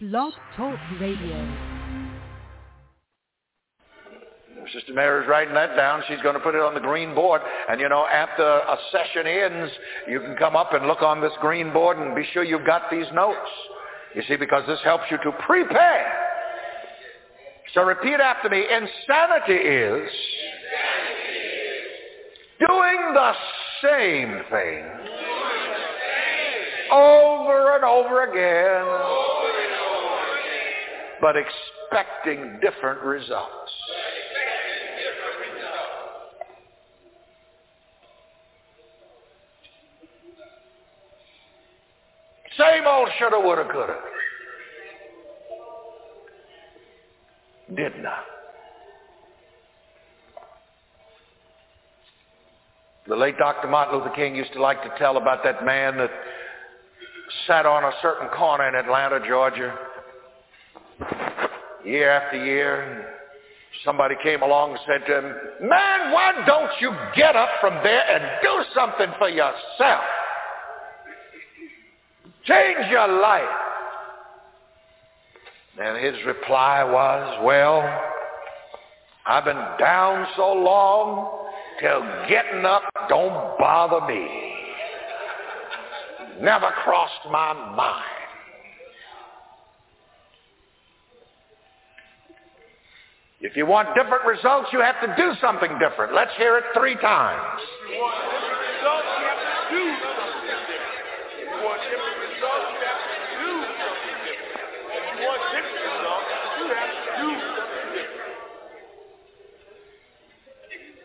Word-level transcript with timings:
Blog 0.00 0.34
Talk 0.56 0.78
Radio. 1.00 1.56
Sister 4.72 4.92
Mary's 4.92 5.28
writing 5.28 5.54
that 5.54 5.74
down. 5.76 6.02
She's 6.08 6.20
going 6.22 6.34
to 6.34 6.40
put 6.40 6.54
it 6.54 6.60
on 6.60 6.74
the 6.74 6.80
green 6.80 7.14
board. 7.14 7.40
And 7.70 7.80
you 7.80 7.88
know, 7.88 8.06
after 8.06 8.42
a 8.42 8.76
session 8.92 9.26
ends, 9.26 9.72
you 10.08 10.20
can 10.20 10.36
come 10.36 10.54
up 10.54 10.74
and 10.74 10.86
look 10.86 11.02
on 11.02 11.20
this 11.20 11.32
green 11.40 11.72
board 11.72 11.98
and 11.98 12.14
be 12.14 12.26
sure 12.32 12.44
you've 12.44 12.66
got 12.66 12.90
these 12.90 13.06
notes. 13.14 13.48
You 14.14 14.22
see, 14.28 14.36
because 14.36 14.66
this 14.66 14.80
helps 14.84 15.04
you 15.10 15.18
to 15.18 15.32
prepare. 15.46 16.12
So 17.72 17.82
repeat 17.82 18.20
after 18.20 18.50
me. 18.50 18.64
Insanity 18.68 19.54
is 19.54 20.10
doing 22.58 23.14
the 23.14 23.32
same 23.82 24.42
thing 24.50 24.84
over 26.90 27.74
and 27.76 27.84
over 27.84 28.24
again, 28.24 29.25
but 31.26 31.34
expecting 31.34 32.60
different 32.60 33.02
results. 33.02 33.72
Same 42.56 42.84
old 42.86 43.08
shoulda, 43.18 43.40
woulda, 43.40 43.68
coulda. 43.72 43.96
Did 47.74 48.00
not. 48.04 48.22
The 53.08 53.16
late 53.16 53.36
Dr. 53.36 53.66
Martin 53.66 53.98
Luther 53.98 54.14
King 54.14 54.36
used 54.36 54.52
to 54.52 54.62
like 54.62 54.80
to 54.84 54.96
tell 54.96 55.16
about 55.16 55.42
that 55.42 55.64
man 55.64 55.96
that 55.96 56.10
sat 57.48 57.66
on 57.66 57.82
a 57.82 57.90
certain 58.00 58.28
corner 58.28 58.68
in 58.68 58.76
Atlanta, 58.76 59.18
Georgia, 59.26 59.76
year 61.86 62.10
after 62.10 62.44
year. 62.44 63.12
Somebody 63.84 64.14
came 64.22 64.42
along 64.42 64.72
and 64.72 64.80
said 64.86 65.06
to 65.06 65.18
him, 65.18 65.68
man, 65.68 66.12
why 66.12 66.32
don't 66.46 66.70
you 66.80 66.92
get 67.14 67.36
up 67.36 67.50
from 67.60 67.74
there 67.84 68.02
and 68.10 68.24
do 68.42 68.64
something 68.74 69.08
for 69.18 69.28
yourself? 69.28 70.04
Change 72.44 72.90
your 72.90 73.08
life. 73.20 73.44
And 75.78 76.02
his 76.02 76.24
reply 76.24 76.84
was, 76.84 77.44
well, 77.44 77.82
I've 79.26 79.44
been 79.44 79.62
down 79.78 80.26
so 80.36 80.52
long 80.52 81.48
till 81.80 82.00
getting 82.28 82.64
up 82.64 82.82
don't 83.08 83.58
bother 83.58 84.06
me. 84.06 84.54
Never 86.40 86.70
crossed 86.82 87.30
my 87.30 87.52
mind. 87.52 88.15
If 93.40 93.54
you 93.54 93.66
want 93.66 93.88
different 93.94 94.24
results, 94.24 94.68
you 94.72 94.80
have 94.80 95.00
to 95.02 95.14
do 95.16 95.32
something 95.40 95.78
different. 95.78 96.14
Let's 96.14 96.30
hear 96.38 96.56
it 96.56 96.64
three 96.74 96.94
times. 96.96 97.60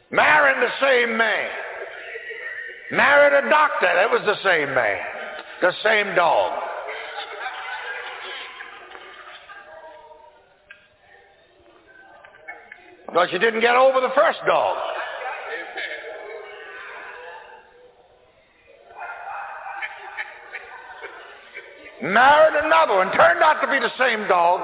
Marrying 0.10 0.60
the 0.60 0.70
same 0.82 1.18
man. 1.18 1.50
Married 2.92 3.46
a 3.46 3.50
doctor. 3.50 3.88
That 3.94 4.10
was 4.10 4.22
the 4.26 4.36
same 4.44 4.74
man. 4.74 5.00
The 5.62 5.74
same 5.84 6.16
dog. 6.16 6.61
Because 13.12 13.28
you 13.34 13.40
didn't 13.40 13.60
get 13.60 13.76
over 13.76 14.00
the 14.00 14.14
first 14.16 14.40
dog. 14.48 14.78
Married 22.02 22.64
another 22.64 22.96
one. 22.96 23.12
Turned 23.12 23.44
out 23.44 23.60
to 23.62 23.68
be 23.68 23.80
the 23.80 23.92
same 24.00 24.28
dog. 24.30 24.62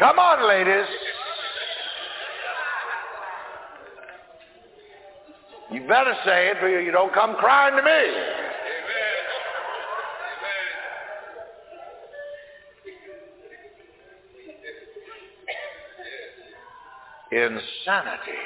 Come 0.00 0.18
on, 0.18 0.46
ladies. 0.48 0.86
You 5.70 5.86
better 5.86 6.14
say 6.24 6.48
it, 6.48 6.62
or 6.62 6.82
you 6.82 6.90
don't 6.90 7.14
come 7.14 7.36
crying 7.36 7.76
to 7.76 7.82
me. 7.82 8.37
Insanity 17.38 18.38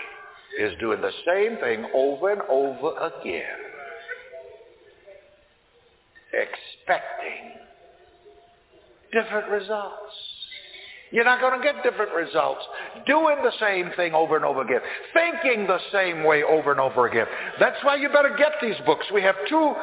is 0.61 0.79
doing 0.79 1.01
the 1.01 1.13
same 1.27 1.57
thing 1.59 1.87
over 1.95 2.33
and 2.33 2.43
over 2.43 2.95
again, 2.99 3.59
expecting 6.33 7.53
different 9.13 9.49
results. 9.49 10.13
You're 11.11 11.25
not 11.25 11.41
going 11.41 11.61
to 11.61 11.65
get 11.65 11.83
different 11.83 12.13
results 12.13 12.63
doing 13.07 13.37
the 13.43 13.53
same 13.61 13.91
thing 13.97 14.15
over 14.15 14.37
and 14.37 14.45
over 14.45 14.63
again, 14.63 14.81
thinking 15.13 15.67
the 15.67 15.79
same 15.93 16.25
way 16.25 16.43
over 16.43 16.71
and 16.71 16.81
over 16.81 17.07
again. 17.07 17.27
That's 17.61 17.77
why 17.85 17.97
you 17.97 18.09
better 18.09 18.35
get 18.37 18.53
these 18.63 18.77
books. 18.87 19.05
We 19.13 19.23
have 19.23 19.37
two 19.49 19.75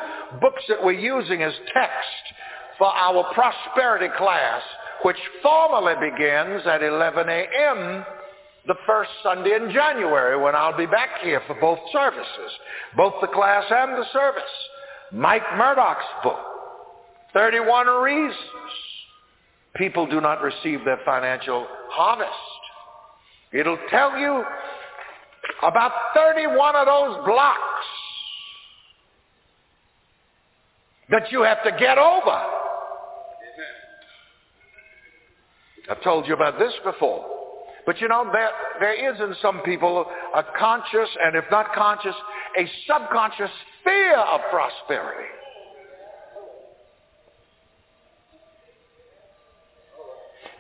books 0.42 0.64
that 0.70 0.84
we're 0.84 0.94
using 0.94 1.44
as 1.44 1.54
text 1.72 2.34
for 2.80 2.88
our 2.88 3.32
prosperity 3.34 4.08
class, 4.18 4.62
which 5.04 5.18
formally 5.44 5.94
begins 6.12 6.66
at 6.66 6.82
11 6.82 7.30
a.m. 7.30 8.06
the 8.68 8.76
first 8.86 9.10
Sunday 9.24 9.56
in 9.56 9.72
January 9.72 10.38
when 10.38 10.56
I'll 10.56 10.78
be 10.78 10.86
back 10.86 11.22
here 11.22 11.42
for 11.48 11.56
both 11.60 11.80
services, 11.92 12.52
both 12.96 13.14
the 13.22 13.28
class 13.28 13.66
and 13.70 13.94
the 13.94 14.06
service. 14.12 14.44
Mike 15.12 15.44
Murdock's 15.58 16.06
book, 16.24 16.40
31 17.34 17.88
Reasons 18.04 18.36
people 19.76 20.06
do 20.06 20.20
not 20.20 20.42
receive 20.42 20.84
their 20.86 21.00
financial 21.06 21.66
harvest. 21.90 22.30
It'll 23.52 23.80
tell 23.90 24.18
you 24.18 24.44
about 25.64 25.92
31 26.14 26.76
of 26.76 26.86
those 26.86 27.26
blocks 27.26 27.60
that 31.10 31.32
you 31.32 31.42
have 31.42 31.64
to 31.64 31.72
get 31.72 31.98
over. 31.98 32.44
I've 35.90 36.04
told 36.04 36.28
you 36.28 36.36
about 36.36 36.60
this 36.60 36.74
before. 36.84 37.39
But 37.90 38.00
you 38.00 38.08
know, 38.08 38.30
there, 38.32 38.52
there 38.80 39.12
is 39.14 39.20
in 39.20 39.36
some 39.42 39.62
people 39.62 40.06
a 40.36 40.44
conscious, 40.60 41.10
and 41.26 41.36
if 41.36 41.46
not 41.50 41.74
conscious, 41.74 42.14
a 42.56 42.70
subconscious 42.86 43.50
fear 43.84 44.16
of 44.16 44.42
prosperity. 44.52 45.28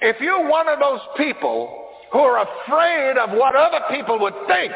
If 0.02 0.20
you're 0.20 0.50
one 0.50 0.68
of 0.70 0.80
those 0.80 1.02
people 1.18 1.90
who 2.12 2.18
are 2.18 2.48
afraid 2.48 3.20
of 3.20 3.30
what 3.38 3.56
other 3.56 3.82
people 3.92 4.18
would 4.22 4.34
think, 4.48 4.74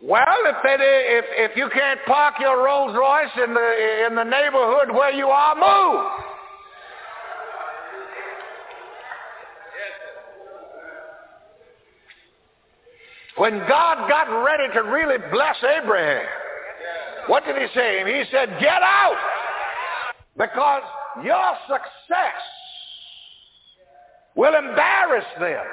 Well, 0.00 0.37
if, 0.48 0.56
they, 0.62 0.76
if, 0.80 1.50
if 1.50 1.56
you 1.56 1.68
can't 1.72 2.00
park 2.06 2.34
your 2.40 2.64
Rolls 2.64 2.96
Royce 2.96 3.30
in 3.44 3.54
the, 3.54 4.06
in 4.06 4.14
the 4.14 4.24
neighborhood 4.24 4.90
where 4.94 5.12
you 5.12 5.26
are, 5.28 5.54
move. 5.54 6.04
When 13.36 13.58
God 13.68 14.08
got 14.08 14.44
ready 14.44 14.72
to 14.74 14.80
really 14.80 15.18
bless 15.30 15.56
Abraham, 15.62 16.26
what 17.28 17.44
did 17.44 17.56
he 17.56 17.68
say? 17.74 18.02
He 18.04 18.24
said, 18.32 18.48
get 18.58 18.82
out. 18.82 19.16
Because 20.36 20.82
your 21.22 21.54
success 21.68 22.40
will 24.34 24.54
embarrass 24.54 25.26
them. 25.38 25.64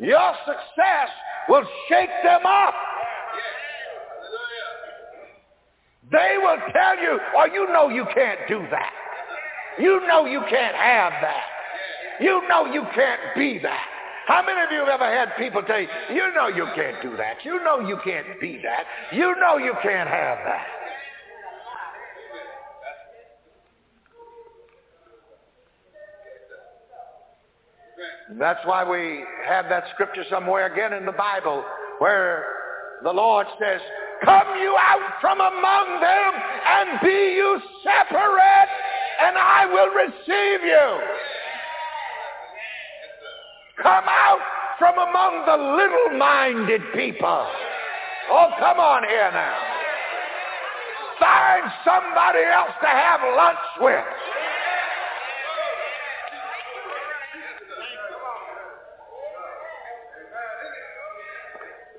Your 0.00 0.34
success 0.46 1.08
will 1.48 1.64
shake 1.88 2.10
them 2.22 2.44
up. 2.44 2.74
They 6.10 6.36
will 6.38 6.58
tell 6.72 6.98
you, 6.98 7.18
oh, 7.36 7.46
you 7.52 7.66
know 7.72 7.88
you 7.88 8.04
can't 8.14 8.40
do 8.48 8.58
that. 8.70 8.92
You 9.78 10.00
know 10.06 10.26
you 10.26 10.40
can't 10.50 10.76
have 10.76 11.12
that. 11.22 11.44
You 12.20 12.46
know 12.48 12.66
you 12.66 12.82
can't 12.94 13.20
be 13.36 13.58
that. 13.58 13.86
How 14.26 14.42
many 14.44 14.60
of 14.60 14.70
you 14.70 14.78
have 14.80 15.00
ever 15.00 15.04
had 15.04 15.36
people 15.36 15.62
tell 15.62 15.80
you, 15.80 15.88
you 16.10 16.32
know 16.34 16.48
you 16.48 16.66
can't 16.74 17.02
do 17.02 17.16
that. 17.16 17.44
You 17.44 17.62
know 17.64 17.80
you 17.80 17.98
can't 18.04 18.40
be 18.40 18.60
that. 18.62 18.84
You 19.12 19.34
know 19.40 19.58
you 19.58 19.74
can't 19.82 20.08
have 20.08 20.38
that. 20.44 20.66
That's 28.30 28.60
why 28.64 28.88
we 28.88 29.22
have 29.46 29.66
that 29.68 29.84
scripture 29.92 30.24
somewhere 30.30 30.72
again 30.72 30.94
in 30.94 31.04
the 31.04 31.12
Bible 31.12 31.64
where 31.98 32.44
the 33.02 33.12
Lord 33.12 33.46
says, 33.60 33.80
Come 34.24 34.56
you 34.60 34.74
out 34.80 35.20
from 35.20 35.40
among 35.40 36.00
them 36.00 36.32
and 36.66 37.00
be 37.02 37.34
you 37.36 37.60
separate, 37.82 38.70
and 39.20 39.36
I 39.36 39.66
will 39.66 39.90
receive 39.92 40.64
you. 40.64 41.00
Come 43.82 44.04
out 44.08 44.40
from 44.78 44.94
among 44.96 45.44
the 45.44 45.56
little-minded 45.76 46.80
people. 46.94 47.46
Oh, 48.30 48.48
come 48.58 48.78
on 48.78 49.02
here 49.06 49.30
now. 49.32 49.58
Find 51.20 51.70
somebody 51.84 52.42
else 52.44 52.72
to 52.80 52.88
have 52.88 53.20
lunch 53.36 53.58
with. 53.80 54.04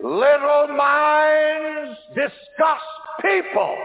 Little 0.05 0.67
minds 0.67 1.97
discuss 2.13 2.81
people. 3.23 3.75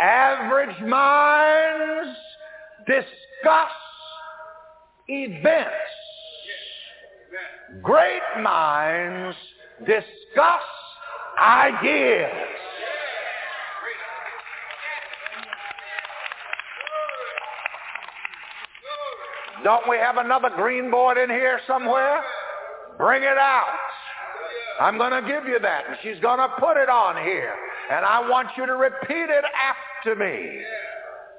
Average 0.00 0.80
minds 0.86 2.16
discuss 2.86 3.70
events. 5.06 5.68
Great 7.82 8.22
minds 8.40 9.36
discuss 9.80 10.62
ideas. 11.38 12.32
Don't 19.62 19.86
we 19.86 19.98
have 19.98 20.16
another 20.16 20.48
green 20.56 20.90
board 20.90 21.18
in 21.18 21.28
here 21.28 21.60
somewhere? 21.66 22.22
Bring 22.96 23.24
it 23.24 23.36
out. 23.36 23.77
I'm 24.80 24.96
going 24.96 25.10
to 25.10 25.28
give 25.28 25.46
you 25.46 25.58
that. 25.60 25.84
And 25.88 25.96
she's 26.02 26.20
going 26.20 26.38
to 26.38 26.48
put 26.58 26.76
it 26.76 26.88
on 26.88 27.16
here. 27.16 27.54
And 27.90 28.04
I 28.04 28.28
want 28.28 28.48
you 28.56 28.66
to 28.66 28.74
repeat 28.76 29.28
it 29.30 29.44
after 29.54 30.14
me. 30.14 30.62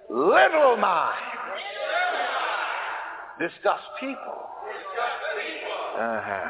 Little 0.09 0.75
mind. 0.77 1.15
discuss 3.39 3.79
people. 3.99 4.49
Uh-huh. 5.97 6.49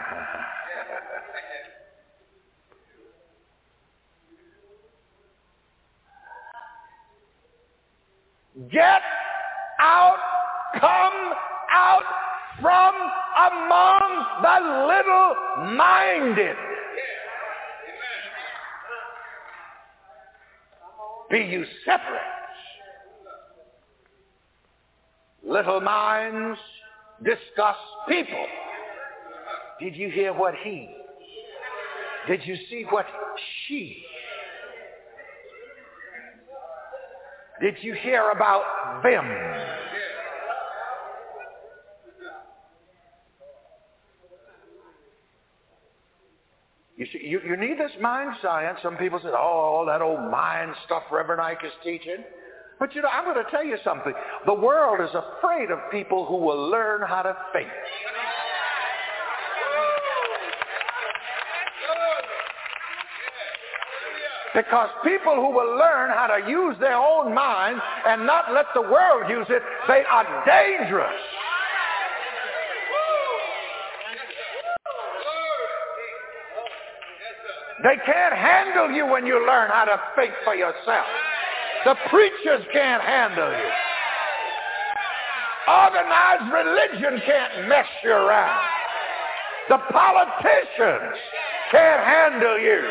Get 8.72 9.02
out, 9.80 10.18
come 10.74 11.34
out 11.72 12.04
from 12.60 12.94
among 13.38 14.26
the 14.42 14.58
little-minded. 14.88 16.69
Be 21.30 21.40
you 21.40 21.66
separate. 21.86 22.22
Little 25.44 25.82
minds 25.82 26.60
discuss 27.24 27.76
people. 28.08 28.46
Did 29.80 29.96
you 29.96 30.10
hear 30.10 30.34
what 30.34 30.56
he? 30.64 30.90
Did 32.28 32.42
you 32.46 32.56
see 32.70 32.86
what 32.90 33.06
she? 33.68 34.04
Did 37.62 37.76
you 37.82 37.94
hear 37.94 38.32
about 38.32 39.02
them? 39.04 39.79
You 47.30 47.40
you, 47.46 47.56
need 47.58 47.78
this 47.78 47.92
mind 48.02 48.36
science. 48.42 48.80
Some 48.82 48.98
people 48.98 49.20
say, 49.20 49.30
oh, 49.30 49.36
all 49.36 49.86
that 49.86 50.02
old 50.02 50.32
mind 50.32 50.74
stuff 50.86 51.04
Reverend 51.12 51.40
Ike 51.40 51.60
is 51.64 51.72
teaching. 51.84 52.24
But 52.80 52.96
you 52.96 53.04
know, 53.04 53.10
I'm 53.10 53.24
going 53.24 53.36
to 53.36 53.52
tell 53.52 53.64
you 53.64 53.78
something. 53.84 54.14
The 54.48 54.54
world 54.54 55.00
is 55.00 55.14
afraid 55.14 55.70
of 55.70 55.78
people 55.92 56.26
who 56.26 56.38
will 56.38 56.72
learn 56.72 57.02
how 57.08 57.22
to 57.22 57.38
think. 57.54 57.68
Because 64.56 64.90
people 65.04 65.36
who 65.36 65.52
will 65.52 65.78
learn 65.78 66.10
how 66.10 66.36
to 66.36 66.50
use 66.50 66.76
their 66.80 66.96
own 66.96 67.36
mind 67.36 67.80
and 68.08 68.26
not 68.26 68.52
let 68.52 68.66
the 68.74 68.82
world 68.82 69.30
use 69.30 69.46
it, 69.50 69.62
they 69.88 70.04
are 70.10 70.26
dangerous. 70.48 71.14
They 77.84 77.96
can't 78.06 78.36
handle 78.36 78.92
you 78.92 79.06
when 79.08 79.26
you 79.26 79.46
learn 79.48 79.70
how 79.72 79.86
to 79.86 80.00
think 80.16 80.34
for 80.44 80.54
yourself. 80.54 81.08
The 81.86 81.96
preachers 82.10 82.66
can't 82.74 83.02
handle 83.02 83.52
you. 83.52 83.72
Organized 85.68 86.52
religion 86.52 87.22
can't 87.26 87.70
mess 87.70 87.86
you 88.04 88.12
around. 88.12 88.60
The 89.70 89.78
politicians 89.92 91.16
can't 91.72 92.04
handle 92.04 92.60
you 92.60 92.82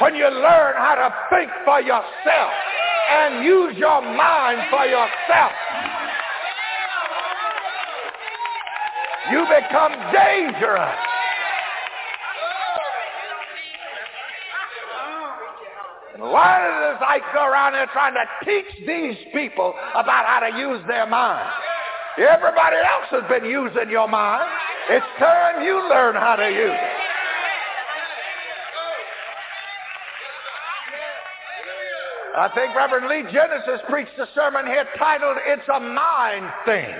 when 0.00 0.14
you 0.16 0.24
learn 0.24 0.74
how 0.74 0.96
to 0.96 1.14
think 1.30 1.50
for 1.64 1.80
yourself 1.80 2.52
and 3.10 3.44
use 3.44 3.76
your 3.76 4.02
mind 4.02 4.62
for 4.70 4.86
yourself. 4.86 5.52
You 9.30 9.46
become 9.46 9.92
dangerous. 10.12 11.01
Why 16.30 16.60
does 16.60 17.02
Ike 17.06 17.34
go 17.34 17.44
around 17.44 17.74
here 17.74 17.86
trying 17.92 18.14
to 18.14 18.24
teach 18.44 18.86
these 18.86 19.16
people 19.32 19.74
about 19.94 20.26
how 20.26 20.40
to 20.40 20.56
use 20.56 20.80
their 20.86 21.06
mind? 21.06 21.48
Everybody 22.18 22.76
else 22.76 23.08
has 23.10 23.24
been 23.28 23.48
using 23.48 23.90
your 23.90 24.06
mind. 24.06 24.48
It's 24.90 25.06
time 25.18 25.64
you 25.64 25.88
learn 25.88 26.14
how 26.14 26.36
to 26.36 26.48
use 26.48 26.70
it. 26.70 27.02
I 32.34 32.48
think 32.54 32.74
Reverend 32.74 33.08
Lee 33.08 33.30
Genesis 33.30 33.80
preached 33.90 34.18
a 34.18 34.26
sermon 34.34 34.66
here 34.66 34.86
titled, 34.98 35.36
It's 35.44 35.68
a 35.68 35.80
Mind 35.80 36.46
Thing. 36.64 36.94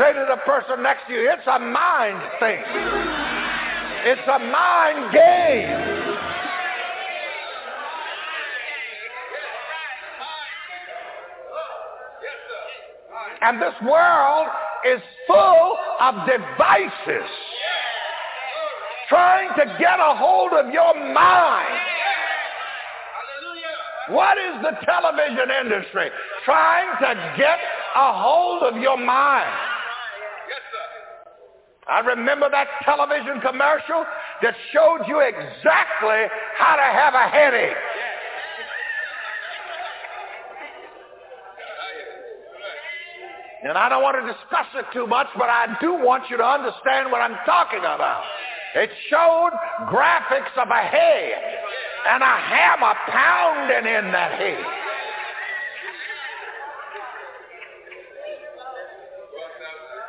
Say 0.00 0.12
to 0.14 0.26
the 0.28 0.36
person 0.46 0.82
next 0.82 1.06
to 1.08 1.12
you, 1.12 1.30
it's 1.30 1.46
a 1.46 1.58
mind 1.58 2.22
thing. 2.40 2.62
It's 4.06 4.28
a 4.28 4.38
mind 4.38 5.12
game. 5.12 5.99
And 13.42 13.60
this 13.60 13.74
world 13.82 14.48
is 14.86 15.00
full 15.26 15.76
of 16.00 16.14
devices 16.26 17.28
trying 19.10 19.48
to 19.58 19.76
get 19.78 19.98
a 19.98 20.14
hold 20.14 20.52
of 20.52 20.72
your 20.72 20.94
mind. 21.12 21.80
What 24.10 24.38
is 24.38 24.62
the 24.62 24.72
television 24.86 25.50
industry? 25.62 26.10
Trying 26.44 26.96
to 27.00 27.34
get 27.36 27.58
a 27.96 28.12
hold 28.12 28.62
of 28.62 28.80
your 28.80 28.96
mind. 28.96 29.50
I 31.88 32.00
remember 32.00 32.48
that 32.50 32.68
television 32.84 33.40
commercial 33.40 34.04
that 34.42 34.54
showed 34.72 35.08
you 35.08 35.18
exactly 35.20 36.30
how 36.56 36.76
to 36.76 36.82
have 36.82 37.14
a 37.14 37.26
headache. 37.28 37.76
And 43.62 43.76
I 43.76 43.88
don't 43.88 44.02
want 44.02 44.16
to 44.16 44.32
discuss 44.32 44.66
it 44.74 44.86
too 44.92 45.06
much, 45.06 45.26
but 45.36 45.50
I 45.50 45.76
do 45.80 45.92
want 45.92 46.30
you 46.30 46.36
to 46.38 46.44
understand 46.44 47.12
what 47.12 47.20
I'm 47.20 47.36
talking 47.44 47.80
about. 47.80 48.24
It 48.74 48.90
showed 49.10 49.50
graphics 49.88 50.56
of 50.56 50.68
a 50.68 50.82
head 50.82 51.42
and 52.08 52.22
a 52.22 52.26
hammer 52.26 52.94
pounding 53.08 53.92
in 53.92 54.12
that 54.12 54.32
head. 54.38 54.64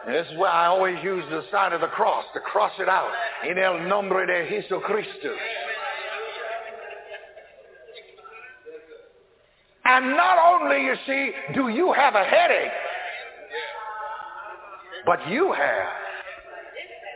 This 0.07 0.27
is 0.31 0.37
why 0.37 0.49
I 0.49 0.65
always 0.67 0.97
use 1.03 1.23
the 1.29 1.43
sign 1.51 1.73
of 1.73 1.81
the 1.81 1.87
cross 1.87 2.25
to 2.33 2.39
cross 2.39 2.71
it 2.79 2.89
out. 2.89 3.11
In 3.47 3.57
el 3.57 3.79
nombre 3.81 4.25
de 4.25 4.47
Jesucristo. 4.49 5.35
And 9.85 10.11
not 10.11 10.37
only, 10.39 10.83
you 10.83 10.95
see, 11.05 11.31
do 11.53 11.67
you 11.67 11.91
have 11.91 12.15
a 12.15 12.23
headache, 12.23 12.71
but 15.11 15.27
you 15.27 15.51
have 15.51 15.87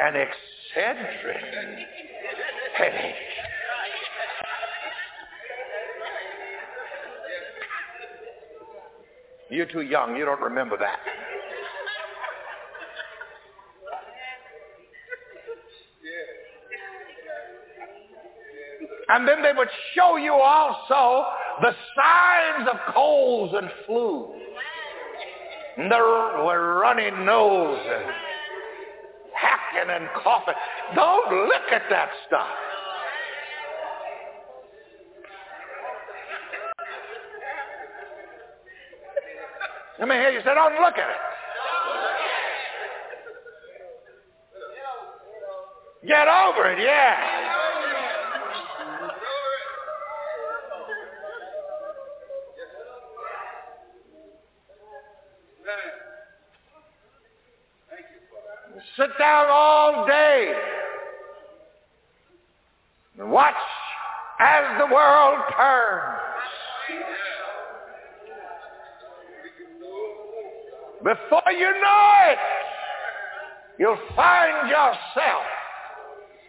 an 0.02 0.16
Excedrin 0.16 1.86
headache. 2.78 3.16
You're 9.50 9.68
too 9.68 9.80
young. 9.80 10.18
You 10.18 10.26
don't 10.26 10.42
remember 10.42 10.76
that. 10.78 11.00
And 19.08 19.26
then 19.26 19.42
they 19.42 19.54
would 19.56 19.70
show 19.94 20.18
you 20.18 20.34
also 20.34 21.30
the 21.62 21.74
signs 21.96 22.68
of 22.70 22.94
colds 22.94 23.54
and 23.56 23.70
flu. 23.86 24.35
The 25.78 26.00
runny 26.00 27.12
nose 27.26 27.80
and 27.86 28.06
hacking 29.34 29.92
and 29.92 30.08
coughing. 30.24 30.54
Don't 30.96 31.48
look 31.48 31.72
at 31.72 31.84
that 31.90 32.10
stuff. 32.28 32.48
Let 40.00 40.08
me 40.10 40.16
hear 40.16 40.30
you 40.32 40.40
say, 40.40 40.54
don't 40.54 40.74
look 40.82 40.98
at 40.98 41.10
it. 41.10 41.22
Get 46.08 46.28
over 46.28 46.72
it, 46.72 46.80
yeah. 46.80 47.35
Down 59.26 59.48
all 59.50 60.06
day 60.06 60.54
and 63.18 63.32
watch 63.32 63.56
as 64.40 64.64
the 64.78 64.94
world 64.94 65.40
turns. 65.58 66.20
Before 71.04 71.52
you 71.52 71.72
know 71.82 72.12
it, 72.30 72.38
you'll 73.80 73.98
find 74.16 74.70
yourself 74.70 75.46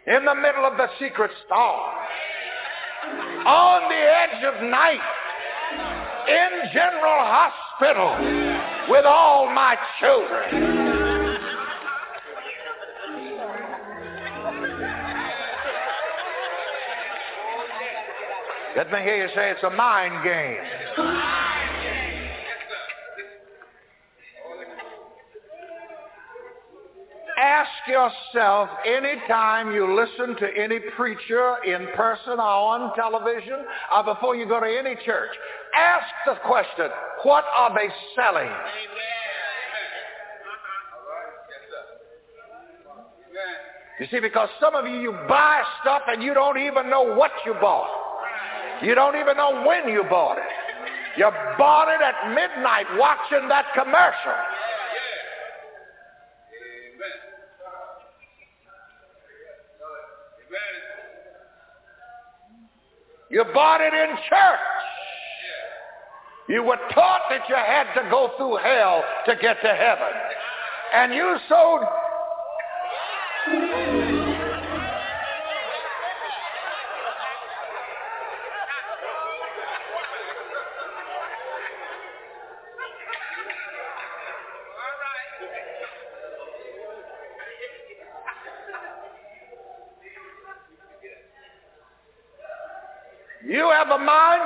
in 0.05 0.25
the 0.25 0.35
middle 0.35 0.65
of 0.65 0.77
the 0.77 0.87
secret 0.99 1.31
storm, 1.47 1.95
on 3.45 3.89
the 3.89 3.95
edge 3.95 4.43
of 4.53 4.69
night, 4.69 4.99
in 6.27 6.69
General 6.73 7.25
Hospital 7.25 8.87
with 8.89 9.05
all 9.05 9.47
my 9.51 9.75
children. 9.99 10.86
Let 18.77 18.91
me 18.91 18.99
hear 18.99 19.23
you 19.23 19.29
say 19.33 19.49
it's 19.49 19.63
a 19.63 19.71
mind 19.71 20.23
game. 20.23 20.57
Ask 27.39 27.71
yourself 27.87 28.69
anytime 28.85 29.71
you 29.71 29.95
listen 29.95 30.35
to 30.35 30.47
any 30.55 30.77
preacher 30.95 31.55
in 31.65 31.87
person 31.95 32.33
or 32.33 32.41
on 32.41 32.95
television 32.95 33.65
or 33.95 34.03
before 34.03 34.35
you 34.35 34.47
go 34.47 34.59
to 34.59 34.67
any 34.67 34.95
church, 35.03 35.31
ask 35.75 36.05
the 36.27 36.35
question, 36.45 36.91
what 37.23 37.45
are 37.55 37.73
they 37.73 37.91
selling? 38.15 38.51
You 43.99 44.05
see, 44.11 44.19
because 44.19 44.49
some 44.61 44.75
of 44.75 44.85
you, 44.85 45.01
you 45.01 45.11
buy 45.27 45.63
stuff 45.81 46.03
and 46.05 46.21
you 46.21 46.35
don't 46.35 46.59
even 46.59 46.91
know 46.91 47.15
what 47.15 47.31
you 47.43 47.55
bought. 47.59 47.96
You 48.81 48.95
don't 48.95 49.15
even 49.15 49.37
know 49.37 49.63
when 49.65 49.91
you 49.91 50.03
bought 50.03 50.37
it. 50.37 50.43
You 51.17 51.29
bought 51.57 51.87
it 51.87 52.01
at 52.01 52.29
midnight 52.29 52.85
watching 52.97 53.47
that 53.49 53.65
commercial. 53.73 54.33
You 63.29 63.43
bought 63.53 63.81
it 63.81 63.93
in 63.93 64.15
church. 64.29 64.59
You 66.49 66.63
were 66.63 66.77
taught 66.93 67.21
that 67.29 67.41
you 67.49 67.55
had 67.55 67.93
to 67.95 68.09
go 68.09 68.31
through 68.37 68.57
hell 68.57 69.03
to 69.25 69.35
get 69.35 69.61
to 69.61 69.67
heaven. 69.67 70.13
And 70.93 71.13
you 71.13 71.35
sold 71.49 71.81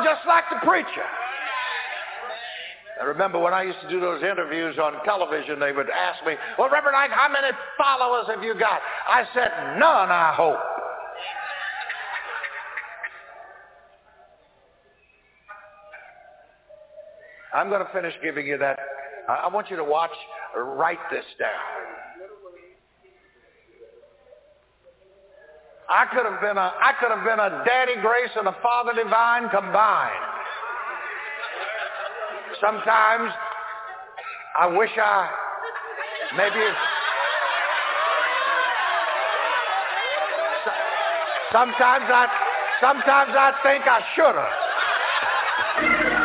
just 0.03 0.25
like 0.27 0.45
the 0.49 0.65
preacher. 0.65 1.07
I 3.01 3.05
remember 3.05 3.39
when 3.39 3.53
I 3.53 3.63
used 3.63 3.81
to 3.81 3.89
do 3.89 3.99
those 3.99 4.21
interviews 4.21 4.77
on 4.77 5.03
television, 5.03 5.59
they 5.59 5.71
would 5.71 5.89
ask 5.89 6.23
me, 6.25 6.35
well, 6.59 6.69
Reverend 6.69 6.95
Ike, 6.95 7.09
how 7.09 7.29
many 7.29 7.47
followers 7.75 8.27
have 8.27 8.43
you 8.43 8.53
got? 8.53 8.79
I 9.09 9.25
said, 9.33 9.79
none, 9.79 10.11
I 10.11 10.33
hope. 10.35 10.59
I'm 17.53 17.69
going 17.69 17.83
to 17.85 17.91
finish 17.91 18.13
giving 18.23 18.45
you 18.45 18.57
that. 18.59 18.77
I 19.27 19.47
want 19.47 19.69
you 19.69 19.77
to 19.77 19.83
watch, 19.83 20.11
uh, 20.55 20.61
write 20.61 20.99
this 21.11 21.25
down. 21.39 21.80
I 25.91 26.05
could 26.05 26.23
have 26.25 26.39
been 26.39 26.55
a, 26.55 26.71
I 26.79 26.93
could 27.01 27.11
have 27.11 27.25
been 27.25 27.39
a 27.39 27.65
Daddy 27.65 27.99
Grace 28.01 28.31
and 28.37 28.47
a 28.47 28.55
Father 28.63 28.93
Divine 28.95 29.49
combined. 29.49 30.23
Sometimes 32.61 33.29
I 34.57 34.67
wish 34.67 34.91
I 34.95 35.29
maybe 36.37 36.63
sometimes 41.51 42.05
I 42.07 42.27
sometimes 42.79 43.31
I 43.35 43.51
think 43.61 43.83
I 43.85 43.99
should 44.15 44.35
have. 46.15 46.20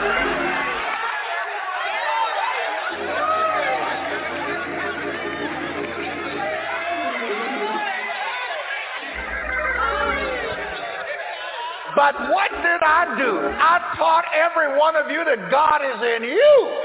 But 11.96 12.14
what 12.30 12.50
did 12.50 12.82
I 12.84 13.16
do? 13.16 13.40
I 13.40 13.94
taught 13.96 14.24
every 14.36 14.78
one 14.78 14.96
of 14.96 15.10
you 15.10 15.24
that 15.24 15.50
God 15.50 15.80
is 15.80 15.96
in 15.96 16.28
you. 16.28 16.76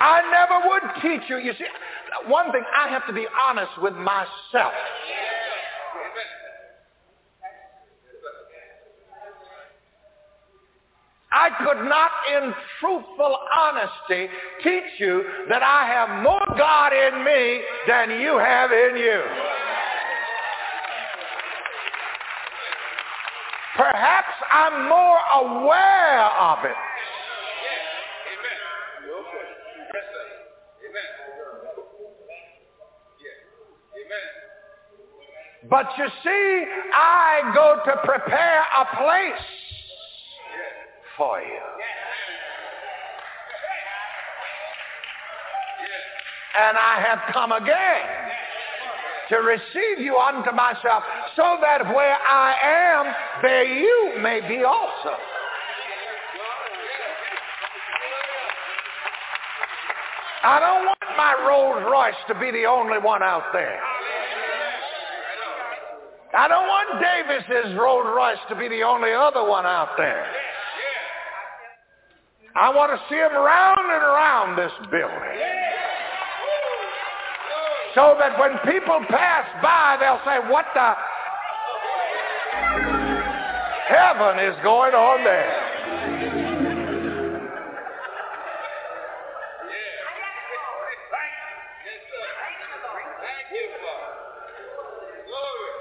I 0.00 0.20
never 0.32 0.68
would 0.68 0.82
teach 1.00 1.30
you. 1.30 1.38
You 1.38 1.52
see, 1.56 1.64
one 2.26 2.50
thing, 2.50 2.64
I 2.76 2.88
have 2.88 3.06
to 3.06 3.12
be 3.12 3.24
honest 3.48 3.70
with 3.80 3.94
myself. 3.94 4.72
I 11.30 11.50
could 11.58 11.88
not 11.88 12.10
in 12.32 12.52
truthful 12.80 13.38
honesty 13.58 14.28
teach 14.62 14.98
you 14.98 15.24
that 15.48 15.62
I 15.62 15.86
have 15.86 16.22
more 16.22 16.44
God 16.58 16.92
in 16.92 17.24
me 17.24 17.60
than 17.86 18.20
you 18.20 18.38
have 18.38 18.72
in 18.72 18.96
you. 18.96 19.53
I'm 24.54 24.88
more 24.88 25.18
aware 25.34 26.24
of 26.40 26.64
it. 26.64 26.76
But 35.68 35.86
you 35.98 36.06
see, 36.22 36.64
I 36.94 37.50
go 37.52 37.80
to 37.84 37.96
prepare 38.04 38.62
a 38.78 38.96
place 38.96 39.44
for 41.16 41.40
you. 41.40 41.60
And 46.60 46.78
I 46.78 47.00
have 47.04 47.32
come 47.32 47.50
again 47.50 48.33
to 49.28 49.36
receive 49.36 49.98
you 49.98 50.16
unto 50.16 50.52
myself, 50.52 51.02
so 51.36 51.56
that 51.60 51.84
where 51.94 52.16
I 52.16 52.54
am, 52.62 53.14
there 53.42 53.64
you 53.64 54.14
may 54.20 54.40
be 54.46 54.64
also. 54.64 55.16
I 60.42 60.60
don't 60.60 60.84
want 60.84 60.98
my 61.16 61.34
Rolls 61.48 61.82
Royce 61.90 62.20
to 62.28 62.34
be 62.38 62.50
the 62.50 62.66
only 62.66 62.98
one 62.98 63.22
out 63.22 63.44
there. 63.52 63.80
I 66.36 66.48
don't 66.48 66.66
want 66.66 67.00
Davis's 67.00 67.78
Rolls 67.78 68.06
Royce 68.14 68.42
to 68.50 68.56
be 68.56 68.68
the 68.68 68.82
only 68.82 69.12
other 69.12 69.48
one 69.48 69.64
out 69.64 69.96
there. 69.96 70.26
I 72.56 72.74
want 72.74 72.92
to 72.92 73.00
see 73.08 73.16
him 73.16 73.32
round 73.32 73.78
and 73.80 74.02
around 74.02 74.56
this 74.56 74.72
building. 74.90 75.63
So 77.94 78.16
that 78.18 78.36
when 78.40 78.58
people 78.66 78.98
pass 79.08 79.46
by, 79.62 79.96
they'll 80.00 80.18
say, 80.26 80.50
what 80.50 80.66
the 80.74 80.94
heaven 83.86 84.38
is 84.42 84.56
going 84.64 84.94
on 84.94 85.22
there? 85.22 85.74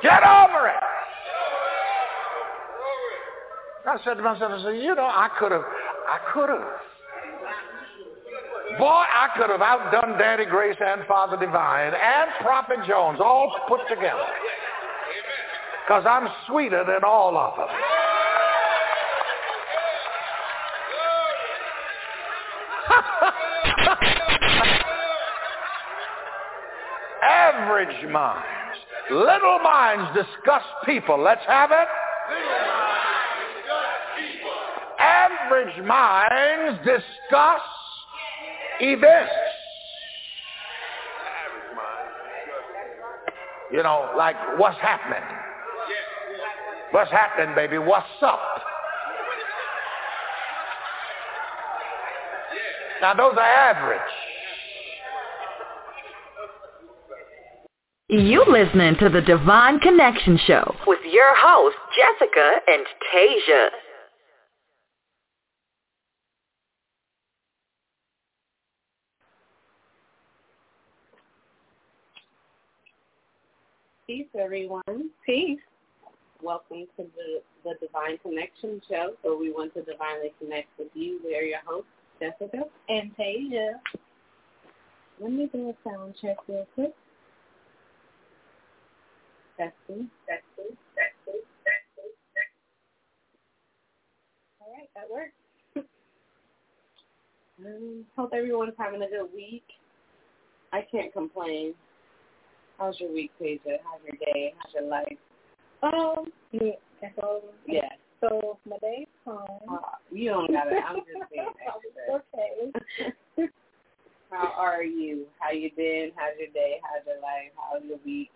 Get 0.04 0.22
over 0.22 0.68
it. 0.68 0.84
I 3.86 3.98
said 4.04 4.16
to 4.16 4.22
myself, 4.22 4.52
I 4.52 4.64
said, 4.64 4.84
you 4.84 4.94
know, 4.94 5.04
I 5.04 5.30
could 5.40 5.52
have, 5.52 5.62
I 5.62 6.20
could 6.32 6.50
have. 6.50 6.93
Boy, 8.78 8.88
I 8.88 9.30
could 9.38 9.52
have 9.52 9.62
outdone 9.62 10.18
Daddy 10.18 10.46
Grace 10.46 10.78
and 10.80 11.06
Father 11.06 11.38
Divine 11.38 11.94
and 11.94 12.32
Prophet 12.42 12.78
Jones 12.88 13.20
all 13.22 13.56
put 13.68 13.82
together. 13.88 14.26
Because 15.86 16.06
I'm 16.08 16.28
sweeter 16.48 16.84
than 16.86 17.04
all 17.04 17.38
of 17.38 17.58
them. 17.58 17.68
Average 27.24 28.10
minds, 28.10 28.78
little 29.12 29.60
minds 29.60 30.10
discuss 30.16 30.64
people. 30.86 31.22
Let's 31.22 31.46
have 31.48 31.72
it. 31.72 31.88
Average 35.00 35.86
minds 35.86 36.80
discuss 36.84 37.62
events. 38.84 39.32
You 43.72 43.82
know, 43.82 44.12
like 44.18 44.36
what's 44.58 44.80
happening? 44.80 45.24
What's 46.92 47.10
happening, 47.10 47.56
baby? 47.56 47.80
What's 47.80 48.06
up? 48.22 48.40
Now 53.02 53.14
those 53.14 53.34
are 53.36 53.40
average. 53.40 54.00
You 58.10 58.46
listening 58.48 58.96
to 59.00 59.10
the 59.10 59.22
Divine 59.22 59.80
Connection 59.80 60.38
Show 60.46 60.76
with 60.86 61.00
your 61.12 61.36
hosts, 61.36 61.80
Jessica 61.98 62.58
and 62.68 62.86
Tasia. 63.12 63.68
Peace, 74.14 74.28
everyone. 74.40 75.10
Peace. 75.26 75.58
Welcome 76.44 76.86
to 76.98 77.04
the, 77.18 77.42
the 77.64 77.74
Divine 77.82 78.20
Connection 78.20 78.80
Show, 78.88 79.14
where 79.24 79.36
we 79.36 79.52
want 79.52 79.74
to 79.74 79.82
divinely 79.82 80.32
connect 80.40 80.68
with 80.78 80.90
you. 80.94 81.20
We 81.26 81.36
are 81.36 81.42
your 81.42 81.62
hosts, 81.66 81.90
Jessica 82.20 82.66
and 82.90 83.10
Tasia. 83.18 83.72
Let 85.20 85.32
me 85.32 85.50
do 85.52 85.72
a 85.72 85.74
sound 85.84 86.14
check 86.22 86.38
real 86.48 86.68
quick. 86.76 86.94
Testing, 89.58 90.08
testing, 90.30 90.78
testing, 90.94 91.42
testing, 91.66 92.14
testing. 92.38 92.54
All 94.62 94.74
right, 94.78 94.90
that 94.94 95.10
works. 95.12 95.34
um, 97.66 98.06
hope 98.16 98.30
everyone's 98.32 98.74
having 98.78 99.02
a 99.02 99.10
good 99.10 99.34
week. 99.34 99.66
I 100.72 100.86
can't 100.92 101.12
complain. 101.12 101.74
How's 102.84 103.00
your 103.00 103.14
week, 103.14 103.32
Tasia? 103.42 103.80
How's 103.86 104.02
your 104.04 104.18
day? 104.34 104.54
How's 104.60 104.74
your 104.74 104.84
life? 104.90 105.18
Um, 105.84 106.26
yeah, 106.52 106.76
that's 107.02 107.14
all. 107.24 107.42
Yeah. 107.66 107.88
So 108.20 108.60
my 108.70 108.76
day's 108.82 109.08
fine. 109.24 109.38
Uh, 109.72 109.78
you 110.12 110.32
don't 110.32 110.52
got 110.52 110.68
it. 110.68 110.84
I'm 110.86 110.98
just 110.98 111.32
being 111.32 111.46
extra. 111.64 112.84
okay. 113.40 113.50
How 114.32 114.52
are 114.58 114.84
you? 114.84 115.28
How 115.40 115.52
you 115.52 115.70
been? 115.78 116.12
How's 116.18 116.38
your 116.38 116.52
day? 116.52 116.82
How's 116.84 117.08
your 117.08 117.22
life? 117.22 117.56
How's 117.56 117.84
your 117.88 118.00
week? 118.06 118.30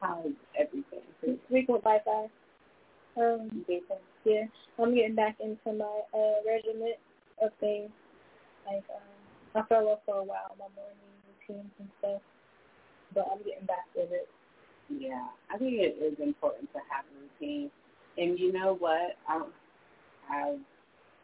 How's 0.00 0.30
everything? 0.56 1.02
This 1.20 1.36
week 1.50 1.68
went 1.68 1.82
by 1.82 1.98
fast. 2.04 2.30
Um, 3.16 3.64
yeah, 4.24 4.44
I'm 4.78 4.94
getting 4.94 5.16
back 5.16 5.38
into 5.40 5.76
my 5.76 6.00
uh 6.14 6.46
regiment 6.46 6.94
of 7.42 7.50
things. 7.58 7.90
Like, 8.66 8.84
um, 8.94 9.62
I 9.64 9.66
fell 9.66 9.88
off 9.88 9.98
for 10.06 10.20
a 10.20 10.24
while, 10.24 10.54
my 10.60 10.66
morning 10.76 11.18
routines 11.48 11.72
and 11.80 11.88
stuff 11.98 12.22
but 13.14 13.28
I'm 13.30 13.38
getting 13.38 13.66
back 13.66 13.86
with 13.94 14.10
it. 14.10 14.28
Yeah, 14.90 15.26
I 15.52 15.56
think 15.56 15.74
it 15.74 15.96
is 16.02 16.18
important 16.20 16.70
to 16.72 16.78
have 16.90 17.04
a 17.04 17.14
routine. 17.22 17.70
And 18.18 18.38
you 18.38 18.52
know 18.52 18.76
what? 18.78 19.16
I 19.28 19.42
I 20.28 20.56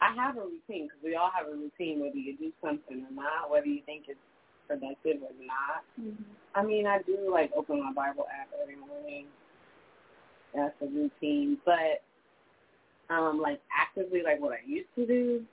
I 0.00 0.14
have 0.14 0.36
a 0.36 0.40
routine 0.40 0.88
because 0.88 1.02
we 1.04 1.14
all 1.14 1.30
have 1.30 1.46
a 1.46 1.56
routine, 1.56 2.00
whether 2.00 2.16
you 2.16 2.36
do 2.36 2.52
something 2.62 3.04
or 3.04 3.14
not, 3.14 3.50
whether 3.50 3.66
you 3.66 3.82
think 3.84 4.04
it's 4.08 4.18
productive 4.66 5.22
or 5.22 5.34
not. 5.44 5.84
Mm-hmm. 6.00 6.22
I 6.54 6.64
mean, 6.64 6.86
I 6.86 7.02
do 7.02 7.28
like 7.30 7.50
open 7.54 7.82
my 7.82 7.92
Bible 7.92 8.26
app 8.40 8.48
every 8.62 8.76
morning. 8.76 9.26
That's 10.54 10.74
a 10.82 10.86
routine, 10.86 11.58
but 11.64 12.02
um, 13.14 13.40
like 13.40 13.60
actively, 13.76 14.22
like 14.22 14.40
what 14.40 14.52
I 14.52 14.66
used 14.66 14.88
to 14.96 15.06
do, 15.06 15.44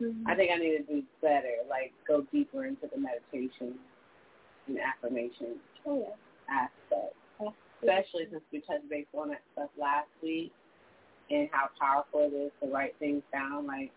mm-hmm. 0.00 0.26
I 0.26 0.34
think 0.34 0.50
I 0.52 0.56
need 0.56 0.78
to 0.78 0.82
do 0.84 1.02
better. 1.20 1.56
Like 1.68 1.92
go 2.06 2.24
deeper 2.32 2.64
into 2.64 2.88
the 2.94 3.00
meditation 3.00 3.74
and 4.68 4.78
affirmation 4.78 5.56
oh, 5.86 6.06
yeah. 6.48 6.64
aspect, 6.64 7.14
especially 7.80 8.26
since 8.30 8.42
we 8.52 8.60
touched 8.60 8.88
base 8.88 9.06
on 9.16 9.28
that 9.28 9.42
stuff 9.52 9.70
last 9.80 10.08
week 10.22 10.52
and 11.30 11.48
how 11.52 11.68
powerful 11.78 12.30
it 12.32 12.36
is 12.36 12.52
to 12.62 12.68
write 12.72 12.94
things 12.98 13.22
down. 13.32 13.66
Like, 13.66 13.90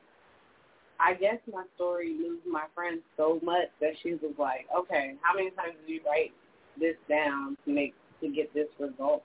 I 0.99 1.13
guess 1.13 1.37
my 1.51 1.63
story 1.75 2.13
moved 2.13 2.45
my 2.45 2.65
friend 2.75 2.99
so 3.17 3.39
much 3.43 3.69
that 3.79 3.93
she 4.01 4.13
was 4.13 4.33
like, 4.37 4.67
"Okay, 4.75 5.15
how 5.21 5.33
many 5.35 5.51
times 5.51 5.75
did 5.85 5.93
you 5.93 6.01
write 6.05 6.33
this 6.77 6.95
down 7.07 7.57
to 7.65 7.71
make 7.71 7.93
to 8.21 8.27
get 8.29 8.53
this 8.53 8.67
result?" 8.79 9.23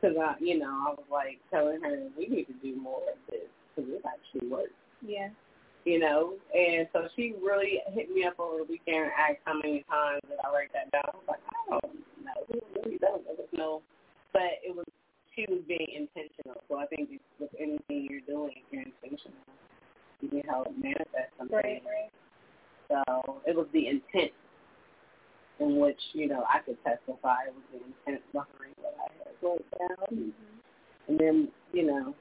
Because 0.00 0.16
I, 0.16 0.34
you 0.40 0.58
know, 0.58 0.66
I 0.88 0.90
was 0.90 1.06
like 1.10 1.38
telling 1.50 1.80
her 1.82 2.08
we 2.16 2.26
need 2.26 2.46
to 2.46 2.54
do 2.54 2.74
more 2.76 3.02
of 3.02 3.18
this 3.30 3.48
because 3.74 3.90
this 3.90 4.02
actually 4.04 4.48
works. 4.48 4.72
Yeah 5.06 5.28
you 5.88 5.98
know. 5.98 6.34
And 6.52 6.86
so 6.92 7.08
she 7.16 7.34
really 7.42 7.80
hit 7.94 8.12
me 8.12 8.24
up 8.24 8.38
over 8.38 8.58
the 8.58 8.68
weekend 8.68 9.08
and 9.08 9.12
asked 9.16 9.40
how 9.44 9.54
many 9.54 9.84
times 9.88 10.20
did 10.28 10.36
I 10.44 10.52
write 10.52 10.72
that 10.76 10.92
down. 10.92 11.08
I 11.08 11.16
was 11.16 11.24
like, 11.26 11.40
I 11.48 11.80
don't 11.80 11.96
know, 12.20 12.38
who 12.48 12.60
really 12.76 12.98
don't 12.98 13.24
know. 13.56 13.80
But 14.32 14.60
it 14.62 14.76
was 14.76 14.84
she 15.34 15.46
was 15.48 15.62
being 15.66 15.88
intentional. 15.96 16.60
So 16.68 16.76
I 16.76 16.86
think 16.86 17.08
with 17.40 17.50
anything 17.58 18.06
you're 18.10 18.26
doing, 18.28 18.52
if 18.56 18.68
you're 18.70 18.82
intentional, 18.82 19.40
you 20.20 20.28
can 20.28 20.42
help 20.42 20.68
manifest 20.76 21.32
something. 21.38 21.56
Right, 21.56 21.82
right. 21.86 22.12
So 22.90 23.40
it 23.46 23.56
was 23.56 23.66
the 23.72 23.86
intent 23.86 24.32
in 25.60 25.78
which, 25.78 26.00
you 26.12 26.28
know, 26.28 26.44
I 26.52 26.58
could 26.60 26.76
testify. 26.84 27.48
It 27.48 27.54
was 27.54 27.66
the 27.72 27.78
intent 27.78 28.24
behind 28.32 28.74
what 28.80 28.96
I 28.98 29.12
had 29.24 29.34
wrote 29.40 29.64
down. 29.78 30.06
Mm-hmm. 30.12 31.08
And 31.08 31.20
then, 31.20 31.48
you 31.72 31.86
know, 31.86 32.14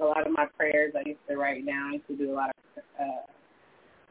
a 0.00 0.04
lot 0.04 0.26
of 0.26 0.32
my 0.32 0.46
prayers 0.56 0.94
I 0.96 1.08
used 1.08 1.20
to 1.28 1.36
write 1.36 1.64
down. 1.66 1.90
I 1.90 1.92
used 1.94 2.06
to 2.08 2.16
do 2.16 2.32
a 2.32 2.34
lot 2.34 2.50
of 2.50 2.82
uh, 3.00 3.26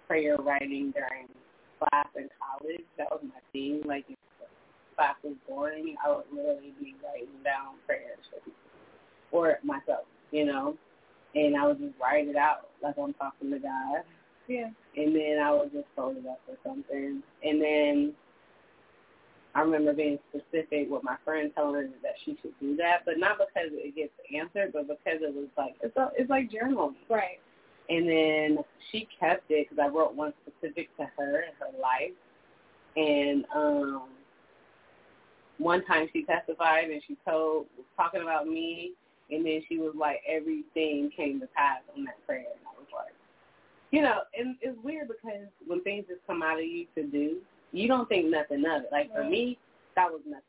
prayer 0.08 0.38
writing 0.38 0.92
during 0.92 1.28
class 1.80 2.08
in 2.16 2.30
college. 2.40 2.86
That 2.98 3.12
was 3.12 3.22
my 3.24 3.42
thing. 3.52 3.82
Like 3.86 4.06
if 4.10 4.18
class 4.96 5.16
was 5.24 5.36
boring, 5.48 5.96
I 6.04 6.10
would 6.10 6.26
literally 6.32 6.74
be 6.80 6.96
writing 7.04 7.44
down 7.44 7.76
prayers 7.86 8.20
for 8.30 8.40
people 8.40 8.56
or 9.32 9.60
myself, 9.64 10.06
you 10.32 10.46
know. 10.46 10.76
And 11.36 11.56
I 11.56 11.68
would 11.68 11.80
just 11.80 11.94
write 12.02 12.28
it 12.28 12.36
out 12.36 12.70
like 12.82 12.96
I'm 12.98 13.14
talking 13.16 13.52
to 13.52 13.60
God. 13.60 14.04
Yeah. 14.48 14.70
And 14.96 15.16
then 15.16 15.40
I 15.44 15.52
would 15.52 15.72
just 15.74 15.88
fold 15.96 16.18
it 16.18 16.28
up 16.28 16.40
or 16.48 16.56
something. 16.64 17.22
And 17.44 17.62
then 17.62 18.14
I 19.56 19.62
remember 19.62 19.94
being 19.94 20.20
specific 20.30 20.90
with 20.90 21.04
my 21.04 21.16
friend 21.24 21.50
telling 21.56 21.76
her 21.76 21.88
that 22.04 22.16
she 22.26 22.38
should 22.42 22.54
do 22.60 22.76
that, 22.76 23.06
but 23.06 23.18
not 23.18 23.38
because 23.38 23.72
it 23.72 23.96
gets 23.96 24.12
answered, 24.36 24.74
but 24.74 24.88
because 24.88 25.22
it 25.22 25.34
was 25.34 25.48
like 25.58 25.76
it's 25.82 25.96
a, 25.96 26.12
it's 26.18 26.30
like 26.30 26.52
journaling. 26.52 26.96
Right. 27.10 27.40
And 27.88 28.10
then 28.10 28.64
she 28.92 29.08
kept 29.18 29.50
it 29.50 29.70
because 29.70 29.82
I 29.82 29.88
wrote 29.88 30.14
one 30.14 30.34
specific 30.46 30.96
to 30.98 31.08
her 31.18 31.44
and 31.44 31.54
her 31.60 31.80
life. 31.82 32.12
And 32.98 33.46
um 33.56 34.10
one 35.58 35.86
time 35.86 36.10
she 36.12 36.24
testified 36.24 36.90
and 36.90 37.02
she 37.08 37.16
told 37.26 37.68
was 37.78 37.86
talking 37.96 38.22
about 38.22 38.48
me, 38.48 38.92
and 39.32 39.46
then 39.46 39.62
she 39.70 39.78
was 39.78 39.94
like 39.98 40.22
everything 40.28 41.10
came 41.16 41.40
to 41.40 41.48
pass 41.56 41.80
on 41.96 42.04
that 42.04 42.26
prayer, 42.28 42.40
and 42.40 42.68
I 42.68 42.78
was 42.78 42.88
like, 42.94 43.14
you 43.92 44.02
know, 44.02 44.20
and 44.38 44.58
it's 44.62 44.78
weird 44.84 45.08
because 45.08 45.48
when 45.66 45.82
things 45.84 46.04
just 46.10 46.20
come 46.28 46.44
out 46.44 46.60
of 46.60 46.66
you 46.66 46.88
to 46.96 47.04
do, 47.04 47.38
you 47.76 47.88
don't 47.88 48.08
think 48.08 48.28
nothing 48.28 48.64
of 48.66 48.84
it. 48.84 48.90
Like 48.92 49.14
for 49.14 49.24
me, 49.24 49.58
that 49.96 50.12
was 50.12 50.22
nothing. 50.26 50.44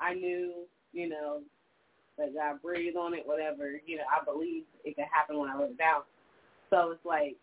I 0.00 0.14
knew, 0.14 0.52
you 0.92 1.08
know, 1.08 1.40
that 2.18 2.34
God 2.34 2.62
breathed 2.62 2.96
on 2.96 3.14
it, 3.14 3.26
whatever. 3.26 3.72
You 3.86 3.98
know, 3.98 4.04
I 4.10 4.24
believed 4.24 4.66
it 4.84 4.96
could 4.96 5.04
happen 5.12 5.38
when 5.38 5.50
I 5.50 5.62
it 5.62 5.78
down. 5.78 6.02
So 6.70 6.92
it's 6.92 7.04
like 7.04 7.36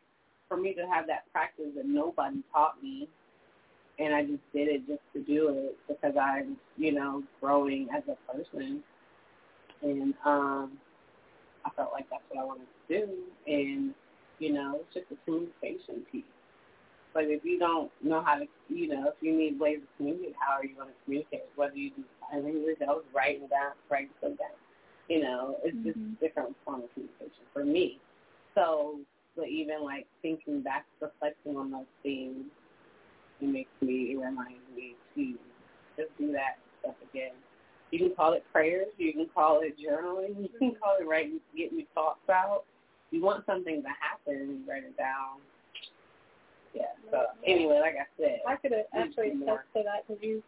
for 0.47 0.57
me 0.57 0.73
to 0.73 0.87
have 0.87 1.07
that 1.07 1.31
practice 1.31 1.65
that 1.75 1.85
nobody 1.85 2.41
taught 2.51 2.81
me, 2.81 3.07
and 3.99 4.15
I 4.15 4.21
just 4.23 4.41
did 4.53 4.67
it 4.69 4.87
just 4.87 5.01
to 5.13 5.21
do 5.21 5.49
it 5.49 5.77
because 5.87 6.15
I'm, 6.19 6.57
you 6.77 6.93
know, 6.93 7.23
growing 7.41 7.87
as 7.95 8.03
a 8.07 8.31
person, 8.31 8.81
and 9.81 10.13
um, 10.25 10.71
I 11.65 11.69
felt 11.75 11.91
like 11.91 12.09
that's 12.09 12.23
what 12.29 12.41
I 12.41 12.45
wanted 12.45 12.67
to 12.87 12.97
do, 12.97 13.13
and 13.45 13.93
you 14.39 14.53
know, 14.53 14.79
it's 14.81 14.93
just 14.93 15.11
a 15.11 15.25
communication 15.25 16.05
piece. 16.11 16.23
But 17.17 17.33
if 17.33 17.43
you 17.43 17.57
don't 17.57 17.89
know 18.03 18.21
how 18.23 18.35
to, 18.35 18.45
you 18.69 18.89
know, 18.89 19.07
if 19.07 19.15
you 19.21 19.35
need 19.35 19.59
ways 19.59 19.79
to 19.81 19.87
communicate, 19.97 20.35
how 20.39 20.53
are 20.53 20.63
you 20.63 20.75
going 20.75 20.89
to 20.89 20.93
communicate? 21.03 21.49
Whether 21.55 21.75
you 21.75 21.89
do 21.89 22.03
sign 22.21 22.43
language, 22.43 22.77
I 22.79 22.93
was 22.93 23.05
writing 23.11 23.47
down, 23.49 23.73
writing 23.89 24.11
stuff 24.19 24.37
down. 24.37 24.53
You 25.09 25.23
know, 25.23 25.57
it's 25.63 25.75
mm-hmm. 25.75 26.13
just 26.13 26.19
different 26.21 26.55
form 26.63 26.83
of 26.83 26.93
communication 26.93 27.41
for 27.51 27.65
me. 27.65 27.97
So, 28.53 28.99
but 29.35 29.47
even 29.47 29.83
like 29.83 30.05
thinking 30.21 30.61
back, 30.61 30.85
reflecting 31.01 31.57
on 31.57 31.71
those 31.71 31.89
things, 32.03 32.45
it 33.41 33.49
makes 33.49 33.73
me, 33.81 34.13
it 34.13 34.19
reminds 34.19 34.61
me 34.75 34.93
to 35.15 35.33
just 35.97 36.15
do 36.19 36.31
that 36.33 36.61
stuff 36.81 37.01
again. 37.09 37.33
You 37.89 37.97
can 37.97 38.13
call 38.15 38.33
it 38.33 38.43
prayers, 38.53 38.93
you 38.99 39.11
can 39.13 39.25
call 39.33 39.61
it 39.61 39.73
journaling, 39.73 40.39
you 40.43 40.49
can 40.59 40.75
call 40.79 40.97
it 41.01 41.07
writing, 41.07 41.39
getting 41.57 41.79
your 41.79 41.87
thoughts 41.95 42.29
out. 42.29 42.65
You 43.09 43.23
want 43.23 43.43
something 43.47 43.81
to 43.81 43.89
happen, 43.89 44.61
write 44.69 44.83
it 44.83 44.95
down. 44.97 45.41
Yeah. 46.77 46.93
So 47.11 47.17
anyway, 47.45 47.79
like 47.81 47.95
I 47.97 48.07
said, 48.19 48.39
I 48.47 48.55
could 48.57 48.71
have 48.71 48.89
actually 48.93 49.33
attest 49.33 49.65
to 49.73 49.81
that 49.83 50.05
because 50.05 50.21
you, 50.21 50.43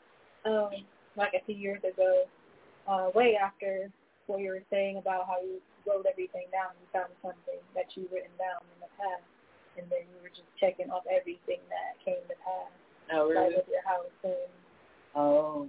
um, 0.46 0.70
like 1.18 1.34
a 1.34 1.44
few 1.46 1.56
years 1.56 1.82
ago, 1.84 2.26
uh, 2.88 3.10
way 3.13 3.38
after 3.38 3.89
what 4.28 4.39
you 4.39 4.50
were 4.50 4.65
saying 4.70 4.98
about 4.98 5.26
how 5.26 5.42
you 5.42 5.58
wrote 5.88 6.06
everything 6.06 6.46
down, 6.54 6.78
you 6.78 6.86
found 6.94 7.10
something 7.22 7.62
that 7.74 7.89
you 7.98 8.06
written 8.13 8.34
down 8.38 8.62
in 8.62 8.78
the 8.86 8.92
past, 9.02 9.26
and 9.78 9.89
then 9.89 10.06
you 10.13 10.18
were 10.22 10.30
just 10.30 10.50
checking 10.62 10.94
off 10.94 11.04
everything 11.10 11.60
that 11.74 11.98
came 12.06 12.22
to 12.30 12.38
pass. 12.46 12.72
Oh, 13.10 13.26
really? 13.26 13.58
Like 13.58 13.65
with 13.65 13.74
your 13.74 13.86
house 13.89 14.13
and 14.22 14.54
oh. 15.18 15.65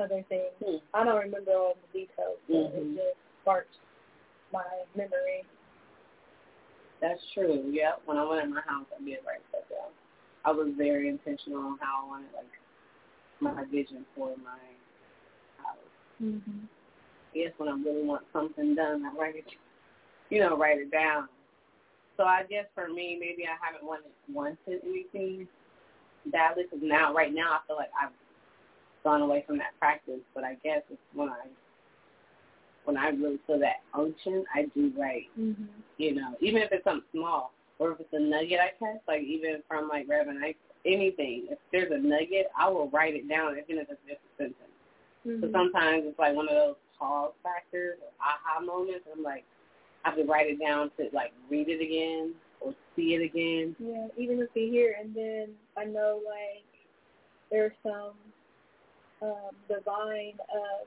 other 0.00 0.24
things. 0.32 0.56
Hmm. 0.64 0.80
I 0.96 1.04
don't 1.04 1.20
remember 1.20 1.52
all 1.52 1.76
the 1.76 1.88
details, 1.92 2.40
but 2.48 2.72
mm-hmm. 2.72 2.96
it 2.96 2.96
just 2.96 3.20
sparked 3.44 3.76
my 4.52 4.64
memory. 4.96 5.44
That's 7.00 7.20
true. 7.34 7.68
Yeah. 7.68 8.00
When 8.08 8.16
I 8.16 8.24
went 8.24 8.44
in 8.44 8.54
my 8.56 8.64
house, 8.64 8.88
I 8.88 9.04
did 9.04 9.20
write 9.28 9.44
stuff 9.52 9.67
down. 9.67 9.67
I 10.48 10.52
was 10.52 10.68
very 10.78 11.08
intentional 11.10 11.60
on 11.60 11.78
how 11.78 12.04
I 12.04 12.08
wanted, 12.08 12.28
like, 12.34 12.46
my 13.40 13.64
vision 13.64 14.06
for 14.16 14.30
my 14.42 14.58
house. 15.62 15.76
Mm-hmm. 16.22 16.64
Yes, 17.34 17.52
when 17.58 17.68
I 17.68 17.72
really 17.72 18.06
want 18.06 18.24
something 18.32 18.74
done, 18.74 19.04
I 19.04 19.20
write 19.20 19.36
it, 19.36 19.44
you 20.30 20.40
know, 20.40 20.56
write 20.56 20.78
it 20.78 20.90
down. 20.90 21.28
So 22.16 22.24
I 22.24 22.44
guess 22.48 22.64
for 22.74 22.88
me, 22.88 23.18
maybe 23.20 23.44
I 23.44 23.56
haven't 23.62 23.86
wanted 23.86 24.10
wanted 24.32 24.80
anything 24.82 25.46
badly 26.32 26.64
because 26.64 26.80
now, 26.82 27.12
right 27.12 27.32
now, 27.32 27.52
I 27.52 27.58
feel 27.66 27.76
like 27.76 27.90
I've 28.02 28.10
gone 29.04 29.20
away 29.20 29.44
from 29.46 29.58
that 29.58 29.78
practice. 29.78 30.20
But 30.34 30.44
I 30.44 30.54
guess 30.64 30.80
it's 30.90 30.98
when 31.14 31.28
I 31.28 31.46
when 32.86 32.96
I 32.96 33.10
really 33.10 33.38
feel 33.46 33.60
that 33.60 33.82
unction, 33.92 34.44
I 34.54 34.64
do 34.74 34.92
write. 34.98 35.26
Mm-hmm. 35.38 35.64
You 35.98 36.14
know, 36.14 36.34
even 36.40 36.62
if 36.62 36.72
it's 36.72 36.84
something 36.84 37.04
small 37.12 37.52
or 37.78 37.92
if 37.92 38.00
it's 38.00 38.12
a 38.12 38.20
nugget 38.20 38.60
I 38.60 38.70
catch, 38.78 39.00
like 39.06 39.22
even 39.22 39.62
from 39.68 39.88
like 39.88 40.06
grabbing 40.06 40.40
I 40.42 40.54
anything. 40.84 41.46
If 41.50 41.58
there's 41.72 41.92
a 41.92 41.98
nugget, 41.98 42.46
I 42.58 42.68
will 42.68 42.90
write 42.90 43.14
it 43.14 43.28
down, 43.28 43.52
even 43.58 43.82
if 43.82 43.90
it's 43.90 44.00
just 44.06 44.20
a 44.20 44.42
sentence. 44.42 44.76
Mm-hmm. 45.26 45.44
So 45.44 45.52
sometimes 45.52 46.04
it's 46.06 46.18
like 46.18 46.34
one 46.34 46.48
of 46.48 46.54
those 46.54 46.76
pause 46.98 47.32
factors, 47.42 47.98
or 48.02 48.10
aha 48.20 48.60
moments. 48.64 49.06
I'm 49.14 49.22
like, 49.22 49.44
I 50.04 50.10
have 50.10 50.18
to 50.18 50.24
write 50.24 50.48
it 50.48 50.60
down 50.60 50.90
to 50.96 51.08
like 51.12 51.32
read 51.50 51.68
it 51.68 51.82
again 51.82 52.34
or 52.60 52.74
see 52.96 53.14
it 53.14 53.22
again. 53.22 53.76
Yeah, 53.78 54.08
even 54.16 54.40
if 54.40 54.48
we 54.54 54.70
hear, 54.70 54.96
and 54.98 55.14
then 55.14 55.48
I 55.76 55.84
know 55.84 56.20
like 56.24 56.64
there's 57.50 57.72
some 57.82 58.14
um, 59.22 59.54
divine, 59.68 60.34
um, 60.54 60.86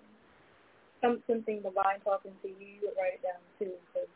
some 1.01 1.23
something 1.27 1.62
divine 1.62 1.99
talking 2.04 2.32
to 2.41 2.47
you. 2.47 2.56
You 2.60 2.80
would 2.84 2.97
write 2.97 3.19
it 3.19 3.23
down 3.23 3.41
too, 3.60 3.75
because 3.93 4.10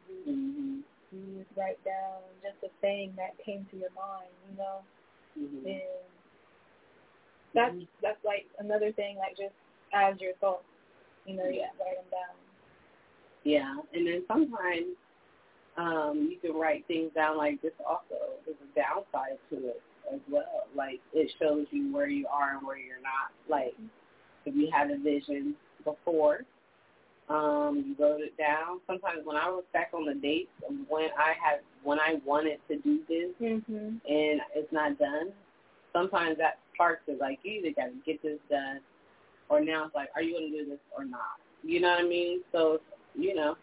just 2.85 2.91
saying 2.91 3.13
that 3.17 3.43
came 3.43 3.65
to 3.71 3.77
your 3.77 3.89
mind, 3.95 4.29
you 4.49 4.57
know. 4.57 4.79
Mm-hmm. 5.39 5.67
And 5.67 5.81
that's 7.53 7.75
mm-hmm. 7.75 7.83
that's 8.01 8.23
like 8.25 8.45
another 8.59 8.91
thing, 8.91 9.17
like 9.17 9.37
just 9.37 9.55
as 9.93 10.19
your 10.19 10.33
thoughts, 10.41 10.63
you 11.25 11.35
know, 11.35 11.45
you 11.45 11.61
Yeah. 11.61 11.71
write 11.79 11.97
them 11.97 12.05
down. 12.11 12.35
Yeah, 13.43 13.75
and 13.93 14.07
then 14.07 14.23
sometimes 14.27 14.95
um, 15.77 16.29
you 16.31 16.37
can 16.39 16.59
write 16.59 16.85
things 16.87 17.11
down 17.13 17.37
like 17.37 17.61
this. 17.61 17.73
Also, 17.87 18.15
there's 18.45 18.57
a 18.61 18.75
downside 18.75 19.37
to 19.49 19.67
it 19.67 19.81
as 20.13 20.19
well. 20.29 20.67
Like 20.75 20.99
it 21.13 21.31
shows 21.39 21.67
you 21.71 21.93
where 21.93 22.07
you 22.07 22.27
are 22.27 22.57
and 22.57 22.65
where 22.65 22.77
you're 22.77 23.01
not. 23.01 23.31
Like 23.49 23.75
if 24.45 24.55
you 24.55 24.69
had 24.71 24.91
a 24.91 24.97
vision 24.97 25.55
before, 25.83 26.41
um, 27.29 27.83
you 27.87 27.95
wrote 28.03 28.21
it 28.21 28.37
down. 28.37 28.79
Sometimes 28.87 29.25
when 29.25 29.35
I 29.37 29.49
look 29.49 29.71
back 29.73 29.89
on 29.93 30.05
the 30.05 30.13
dates 30.13 30.49
when 30.87 31.09
I 31.17 31.33
had 31.41 31.59
when 31.83 31.99
I 31.99 32.15
wanted 32.25 32.59
to 32.67 32.77
do 32.77 32.99
this 33.07 33.31
Mhm. 33.41 33.99
and 34.07 34.41
it's 34.55 34.71
not 34.71 34.97
done, 34.99 35.33
sometimes 35.93 36.37
that 36.37 36.59
sparks 36.73 37.03
it. 37.07 37.19
Like 37.19 37.39
you 37.43 37.53
either 37.53 37.71
got 37.71 37.85
to 37.87 37.95
get 38.05 38.21
this 38.21 38.39
done, 38.49 38.79
or 39.49 39.59
now 39.61 39.85
it's 39.85 39.95
like, 39.95 40.09
are 40.15 40.21
you 40.21 40.39
to 40.39 40.49
do 40.49 40.65
this 40.69 40.79
or 40.97 41.05
not? 41.05 41.39
You 41.63 41.79
know 41.81 41.89
what 41.91 41.99
I 42.05 42.07
mean? 42.07 42.41
So 42.51 42.79
you 43.15 43.33
know, 43.33 43.55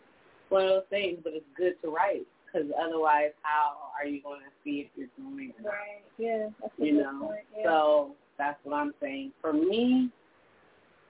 one 0.48 0.62
of 0.64 0.68
those 0.68 0.82
things. 0.90 1.18
But 1.22 1.34
it's 1.34 1.44
good 1.56 1.80
to 1.82 1.90
write 1.90 2.26
because 2.46 2.68
otherwise, 2.80 3.32
how 3.42 3.92
are 3.98 4.06
you 4.06 4.22
going 4.22 4.40
to 4.40 4.50
see 4.64 4.80
if 4.80 4.88
you're 4.96 5.08
doing 5.16 5.52
it? 5.58 5.64
Right. 5.64 6.02
Yeah. 6.18 6.48
That's 6.60 6.72
a 6.80 6.84
You 6.84 6.92
good 6.94 7.02
know, 7.04 7.26
point. 7.26 7.40
Yeah. 7.56 7.64
so 7.64 8.14
that's 8.38 8.58
what 8.64 8.74
I'm 8.76 8.92
saying. 9.00 9.32
For 9.40 9.52
me, 9.52 10.10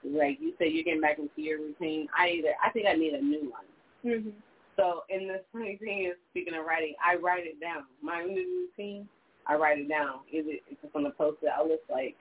like 0.05 0.39
you 0.41 0.53
said, 0.57 0.67
you're 0.71 0.83
getting 0.83 1.01
back 1.01 1.19
into 1.19 1.41
your 1.41 1.59
routine. 1.59 2.07
I 2.17 2.29
either 2.29 2.53
I 2.63 2.69
think 2.71 2.87
I 2.87 2.93
need 2.93 3.13
a 3.13 3.21
new 3.21 3.51
one. 3.51 3.65
Mhm. 4.03 4.33
So, 4.75 5.03
in 5.09 5.27
the 5.27 5.43
funny 5.51 5.77
thing 5.77 6.05
is, 6.05 6.15
speaking 6.31 6.55
of 6.55 6.65
writing, 6.65 6.95
I 7.03 7.15
write 7.15 7.45
it 7.45 7.59
down. 7.61 7.85
My 8.01 8.23
new 8.23 8.67
routine, 8.77 9.07
I 9.45 9.55
write 9.55 9.77
it 9.79 9.87
down. 9.87 10.21
Is 10.31 10.45
it 10.47 10.63
if 10.69 10.77
it's 10.83 10.95
on 10.95 11.03
the 11.03 11.11
post-it, 11.11 11.49
I 11.55 11.61
list 11.61 11.83
like 11.89 12.17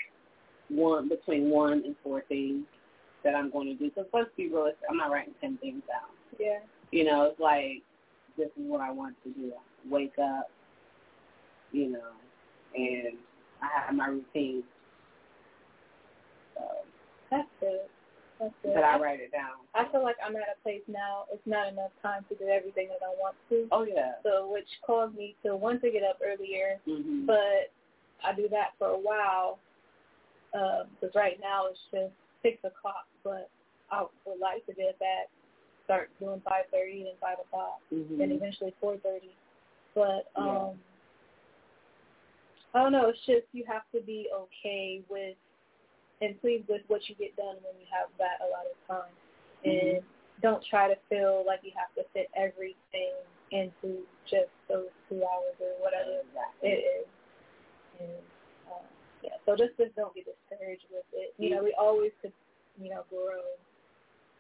one 0.69 1.09
between 1.09 1.51
one 1.51 1.83
and 1.85 1.97
four 2.03 2.23
things 2.29 2.65
that 3.25 3.35
I'm 3.35 3.51
going 3.51 3.69
to 3.69 3.75
do. 3.75 3.91
So 3.95 4.05
let's 4.13 4.31
be 4.37 4.49
realistic. 4.49 4.83
I'm 4.91 4.97
not 4.97 5.11
writing 5.11 5.35
ten 5.41 5.57
things 5.59 5.83
down. 5.89 6.11
Yeah. 6.39 6.61
You 6.91 7.05
know, 7.05 7.25
it's 7.25 7.41
like 7.41 7.83
this 8.37 8.49
is 8.49 8.67
what 8.69 8.81
I 8.81 8.91
want 8.91 9.17
to 9.25 9.31
do. 9.31 9.53
Wake 9.89 10.19
up, 10.19 10.51
you 11.73 11.91
know, 11.91 12.11
and 12.75 13.17
I 13.63 13.87
have 13.87 13.95
my 13.95 14.09
routine. 14.09 14.63
So, 16.55 16.63
That's 17.33 17.49
good. 17.61 17.89
That's 18.39 18.53
good. 18.63 18.75
but 18.75 18.85
I 18.85 19.01
write 19.01 19.21
it 19.21 19.33
down. 19.33 19.65
I 19.75 19.91
feel 19.91 20.03
like 20.03 20.17
I'm 20.25 20.37
at 20.37 20.43
a 20.53 20.63
place 20.63 20.83
now. 20.87 21.25
It's 21.33 21.47
not 21.47 21.73
enough 21.73 21.93
time 22.03 22.27
to 22.29 22.35
do 22.37 22.45
everything 22.45 22.89
that 22.89 23.01
I 23.01 23.09
want 23.19 23.37
to. 23.49 23.67
Oh 23.73 23.85
yeah. 23.85 24.21
So, 24.23 24.53
which 24.53 24.69
caused 24.85 25.17
me 25.17 25.35
to 25.45 25.57
want 25.57 25.81
to 25.81 25.91
get 25.91 26.03
up 26.03 26.19
earlier, 26.23 26.79
Mhm. 26.87 27.25
but 27.27 27.73
I 28.23 28.35
do 28.37 28.49
that 28.51 28.77
for 28.79 28.89
a 28.89 28.99
while 28.99 29.59
because 30.53 31.15
right 31.15 31.41
now 31.41 31.67
it's 31.67 31.81
just 31.91 32.13
six 32.43 32.63
o'clock. 32.65 33.07
But 33.25 33.49
I 33.91 34.05
would 34.27 34.39
like 34.39 34.67
to 34.67 34.75
get 34.75 34.99
back, 34.99 35.29
start 35.85 36.11
doing 36.21 36.41
five 36.43 36.67
thirty 36.71 37.09
and 37.09 37.19
five 37.19 37.39
o'clock, 37.41 37.81
Mhm. 37.91 38.21
and 38.21 38.33
eventually 38.33 38.75
four 38.81 38.99
thirty. 38.99 39.35
But 39.95 40.29
Yeah. 40.37 40.69
um, 40.69 40.83
I 42.75 42.83
don't 42.83 42.93
know. 42.93 43.09
It's 43.09 43.25
just 43.25 43.47
you 43.53 43.65
have 43.67 43.89
to 43.93 44.01
be 44.01 44.31
okay 44.33 45.03
with 45.09 45.37
and 46.23 46.41
pleased 46.41 46.69
with 46.69 46.83
what 46.87 47.03
you 47.09 47.15
get 47.17 47.35
done 47.37 47.57
when 47.67 47.75
you 47.83 47.87
have 47.91 48.09
that 48.19 48.39
a 48.41 48.49
lot 48.49 48.65
of 48.71 48.77
time, 48.87 49.13
Mhm. 49.65 49.97
and 49.97 50.05
don't 50.41 50.65
try 50.65 50.89
to 50.89 50.97
feel 51.09 51.45
like 51.47 51.61
you 51.65 51.73
have 51.77 51.93
to 51.95 52.05
fit 52.15 52.31
everything 52.35 53.15
into 53.51 54.07
just 54.27 54.51
those 54.69 54.89
two 55.09 55.23
hours 55.25 55.55
or 55.61 55.75
whatever 55.83 56.21
Exactly. 56.21 56.71
it 56.71 56.85
is. 57.03 57.07
And 58.01 58.23
uh, 58.71 58.83
yeah, 59.23 59.37
so 59.45 59.57
just 59.57 59.77
just 59.77 59.95
don't 59.95 60.15
get 60.15 60.25
discouraged 60.25 60.87
with 60.91 61.05
it. 61.13 61.35
You 61.39 61.51
know, 61.51 61.63
we 61.63 61.75
always 61.75 62.13
could, 62.23 62.33
you 62.81 62.91
know, 62.91 63.05
grow. 63.11 63.43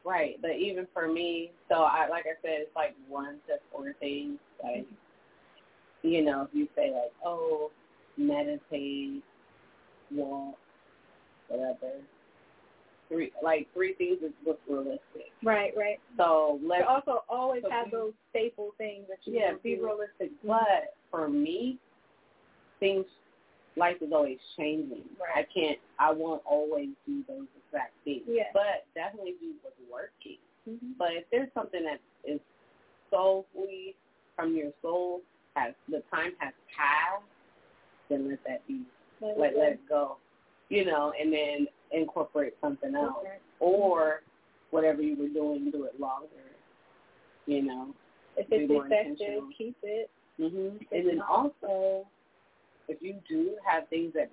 Right, 0.05 0.41
but 0.41 0.53
even 0.57 0.87
for 0.93 1.07
me, 1.07 1.53
so 1.69 1.83
I 1.83 2.09
like 2.09 2.27
I 2.27 2.35
said, 2.43 2.63
it's 2.63 2.75
like 2.75 2.95
one 3.09 3.41
to 3.47 3.59
four 3.71 3.93
things. 4.01 4.39
Like, 4.63 4.87
you 6.03 6.23
know, 6.23 6.43
if 6.43 6.49
you 6.55 6.69
say 6.75 6.91
like, 6.91 7.13
oh, 7.25 7.71
meditate, 8.17 9.23
walk, 10.11 10.57
whatever. 11.53 11.95
Three, 13.09 13.31
like 13.43 13.69
three 13.75 13.95
things 13.95 14.19
is 14.25 14.33
what's 14.43 14.61
realistic. 14.69 15.33
Right, 15.45 15.73
right. 15.77 16.01
So 16.17 16.59
let's 16.65 16.85
also 16.89 17.25
always 17.29 17.63
so 17.63 17.71
have 17.71 17.87
be- 17.87 17.91
those 17.91 18.13
staple 18.31 18.71
things 18.79 19.05
that 19.09 19.19
you 19.25 19.39
yeah, 19.39 19.53
be 19.63 19.79
realistic. 19.79 20.31
But 20.47 20.95
for 21.11 21.29
me, 21.29 21.79
things 22.81 23.05
life 23.77 23.97
is 24.01 24.13
always 24.13 24.39
changing. 24.57 25.05
Right. 25.21 25.45
I 25.45 25.47
can't 25.53 25.79
I 25.99 26.11
won't 26.11 26.43
always 26.47 26.89
do 27.07 27.23
those 27.29 27.47
exact 27.67 27.93
things. 28.05 28.23
Yeah. 28.27 28.45
But 28.55 28.87
definitely 28.95 29.35
do 29.41 29.53
what's 29.63 29.77
working. 29.93 30.39
Mhm. 30.69 30.97
But 30.97 31.13
if 31.13 31.25
there's 31.31 31.53
something 31.53 31.85
that 31.85 32.01
is 32.25 32.41
soulfully 33.11 33.95
from 34.37 34.57
your 34.57 34.73
soul, 34.81 35.21
has 35.55 35.75
the 35.89 36.03
time 36.11 36.33
has 36.39 36.55
passed, 36.75 37.25
then 38.09 38.29
let 38.31 38.43
that 38.45 38.67
be. 38.67 38.83
Let 39.21 39.39
Let 39.39 39.57
let 39.57 39.73
it 39.73 39.89
go. 39.89 40.17
You 40.73 40.87
know, 40.87 41.13
and 41.21 41.31
then 41.31 41.67
incorporate 41.91 42.55
something 42.63 42.95
else, 42.95 43.17
okay. 43.21 43.37
or 43.61 44.23
whatever 44.71 45.03
you 45.03 45.17
were 45.17 45.29
doing, 45.29 45.71
do 45.71 45.85
it 45.85 46.01
longer. 46.01 46.27
You 47.45 47.63
know, 47.63 47.95
if 48.39 48.47
it's 48.51 48.73
effective, 48.73 49.43
keep 49.57 49.77
it. 49.83 50.09
Mhm. 50.41 50.81
And 50.91 51.09
then 51.09 51.21
also, 51.21 52.07
if 52.89 53.03
you 53.03 53.21
do 53.29 53.59
have 53.67 53.87
things 53.89 54.15
that 54.15 54.31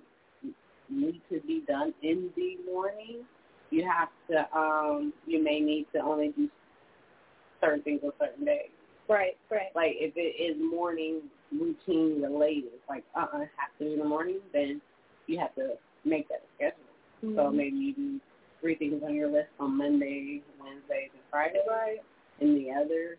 need 0.88 1.20
to 1.28 1.40
be 1.40 1.60
done 1.68 1.92
in 2.02 2.30
the 2.36 2.56
morning, 2.64 3.26
you 3.68 3.84
have 3.84 4.08
to. 4.30 4.58
um 4.58 5.12
You 5.26 5.42
may 5.42 5.60
need 5.60 5.86
to 5.92 5.98
only 6.00 6.28
do 6.30 6.48
certain 7.60 7.82
things 7.82 8.00
on 8.02 8.12
certain 8.18 8.46
days. 8.46 8.70
Right, 9.08 9.36
right. 9.50 9.74
Like 9.74 9.96
if 9.98 10.16
it 10.16 10.40
is 10.40 10.56
morning 10.58 11.20
routine 11.52 12.22
related, 12.22 12.80
like 12.88 13.04
uh 13.14 13.26
uh-uh, 13.30 13.40
have 13.40 13.72
to 13.78 13.84
do 13.84 13.92
in 13.92 13.98
the 13.98 14.04
morning, 14.06 14.40
then 14.54 14.80
you 15.26 15.38
have 15.38 15.54
to 15.56 15.76
make 16.04 16.28
that 16.28 16.42
a 16.42 16.48
schedule. 16.56 16.90
Mm-hmm. 17.24 17.36
So 17.36 17.50
maybe 17.50 17.76
you 17.76 17.94
do 17.94 18.20
three 18.60 18.76
things 18.76 19.02
on 19.04 19.14
your 19.14 19.30
list 19.30 19.48
on 19.58 19.76
Monday, 19.76 20.42
Wednesdays, 20.58 21.10
and 21.12 21.22
Fridays, 21.30 21.62
right. 21.68 21.98
and 22.40 22.56
the 22.56 22.70
other 22.70 23.16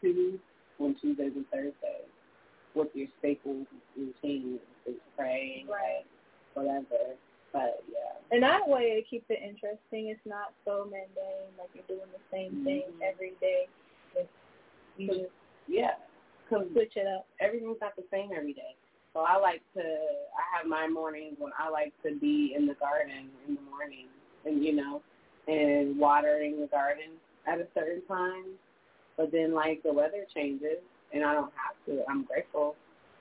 two 0.00 0.38
on 0.80 0.94
Tuesdays 1.00 1.32
and 1.34 1.48
Thursdays. 1.50 2.08
With 2.74 2.88
your 2.94 3.08
staple 3.18 3.66
routine, 3.96 4.60
pray, 5.16 5.64
right, 5.68 6.04
whatever. 6.54 7.16
But 7.52 7.82
yeah. 7.90 8.20
And 8.30 8.42
that 8.42 8.68
way 8.68 9.00
it 9.00 9.08
keeps 9.08 9.24
it 9.30 9.40
interesting. 9.42 10.12
It's 10.12 10.20
not 10.26 10.52
so 10.64 10.84
mundane, 10.84 11.56
like 11.58 11.70
you're 11.74 11.88
doing 11.88 12.08
the 12.12 12.22
same 12.30 12.60
mm-hmm. 12.60 12.64
thing 12.64 12.82
every 13.02 13.32
day. 13.40 13.66
It's, 14.14 14.28
you 14.98 15.08
just 15.08 15.32
yeah, 15.66 15.96
Cause 16.48 16.64
switch 16.72 16.92
it 16.96 17.06
up. 17.06 17.26
Everything's 17.40 17.76
not 17.80 17.96
the 17.96 18.04
same 18.10 18.30
every 18.36 18.52
day. 18.52 18.74
So 19.14 19.20
I 19.20 19.38
like 19.38 19.62
to. 19.74 19.80
I 19.80 20.44
have 20.56 20.66
my 20.66 20.88
mornings 20.88 21.36
when 21.38 21.52
I 21.58 21.70
like 21.70 21.92
to 22.04 22.18
be 22.18 22.54
in 22.56 22.66
the 22.66 22.74
garden 22.74 23.30
in 23.46 23.54
the 23.54 23.60
morning, 23.62 24.06
and 24.44 24.64
you 24.64 24.74
know, 24.74 25.02
and 25.46 25.98
watering 25.98 26.60
the 26.60 26.66
garden 26.66 27.16
at 27.46 27.58
a 27.58 27.66
certain 27.74 28.02
time. 28.06 28.44
But 29.16 29.32
then, 29.32 29.54
like 29.54 29.82
the 29.82 29.92
weather 29.92 30.24
changes, 30.34 30.78
and 31.12 31.24
I 31.24 31.32
don't 31.32 31.52
have 31.56 31.74
to. 31.86 32.04
I'm 32.08 32.24
grateful 32.24 32.76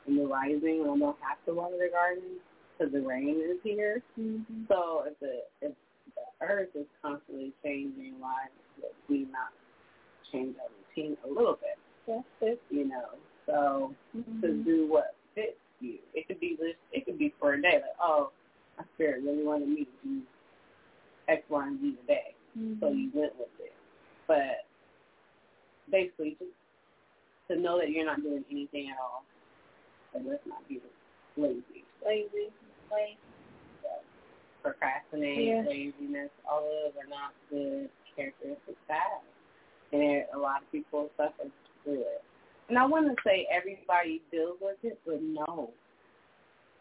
in 0.08 0.18
the 0.18 0.26
rising, 0.26 0.82
and 0.82 0.92
I 0.92 0.98
don't 1.00 1.18
have 1.22 1.44
to 1.46 1.54
water 1.54 1.78
the 1.80 1.90
garden 1.92 2.38
because 2.78 2.94
the 2.94 3.02
rain 3.02 3.42
is 3.44 3.58
here. 3.64 4.04
Mm-hmm. 4.20 4.64
So 4.68 5.04
if 5.08 5.20
the 5.20 5.40
if 5.62 5.74
the 6.16 6.46
earth 6.46 6.70
is 6.76 6.86
constantly 7.02 7.54
changing, 7.64 8.16
why 8.20 8.46
would 8.82 8.92
we 9.10 9.20
not 9.32 9.52
change 10.32 10.56
our 10.62 10.70
routine 10.70 11.18
a 11.26 11.28
little 11.28 11.58
bit? 11.60 11.78
Yes, 12.08 12.24
it. 12.42 12.62
You 12.70 12.88
know, 12.88 13.06
so 13.46 13.94
mm-hmm. 14.16 14.42
to 14.42 14.54
do 14.64 14.88
what 14.88 15.16
fits 15.34 15.58
you. 15.80 16.00
It 16.14 16.28
could 16.28 16.40
be 16.40 16.58
this. 16.60 16.76
It 16.92 17.06
could 17.06 17.18
be 17.18 17.34
for 17.40 17.54
a 17.54 17.62
day. 17.62 17.82
Like, 17.82 17.98
oh, 18.02 18.32
my 18.78 18.86
spirit 18.96 19.24
really 19.24 19.44
wanted 19.44 19.70
me 19.70 19.86
to 19.86 19.92
do 20.04 20.22
X, 21.28 21.44
Y, 21.50 21.68
and 21.68 21.82
Z 21.82 21.96
today, 22.02 22.36
mm-hmm. 22.58 22.80
so 22.80 22.90
you 22.90 23.12
went 23.14 23.34
with 23.38 23.50
it. 23.60 23.74
But 24.28 24.66
basically, 25.92 26.38
just 26.40 26.52
to 27.50 27.60
know 27.60 27.80
that 27.80 27.90
you're 27.90 28.06
not 28.06 28.22
doing 28.22 28.44
anything 28.52 28.90
at 28.90 28.98
all. 29.02 29.24
So 30.14 30.22
let's 30.28 30.46
not 30.46 30.68
be 30.68 30.82
lazy. 31.36 31.84
Lazy. 32.06 32.52
Lazy. 32.92 33.18
Procrastinate, 34.64 35.48
yeah. 35.48 35.64
laziness, 35.66 36.30
all 36.50 36.60
of 36.60 36.94
those 36.94 37.04
are 37.04 37.08
not 37.08 37.32
good 37.50 37.88
characteristics 38.16 38.76
to 38.88 38.94
have. 38.94 39.24
And 39.94 40.26
a 40.36 40.38
lot 40.38 40.62
of 40.62 40.72
people 40.72 41.10
suffer 41.16 41.48
through 41.84 42.02
it. 42.02 42.24
And 42.70 42.78
I 42.78 42.86
want 42.86 43.08
to 43.08 43.16
say 43.24 43.48
everybody 43.52 44.22
deals 44.32 44.58
with 44.60 44.78
it, 44.84 45.00
but 45.06 45.22
no, 45.22 45.72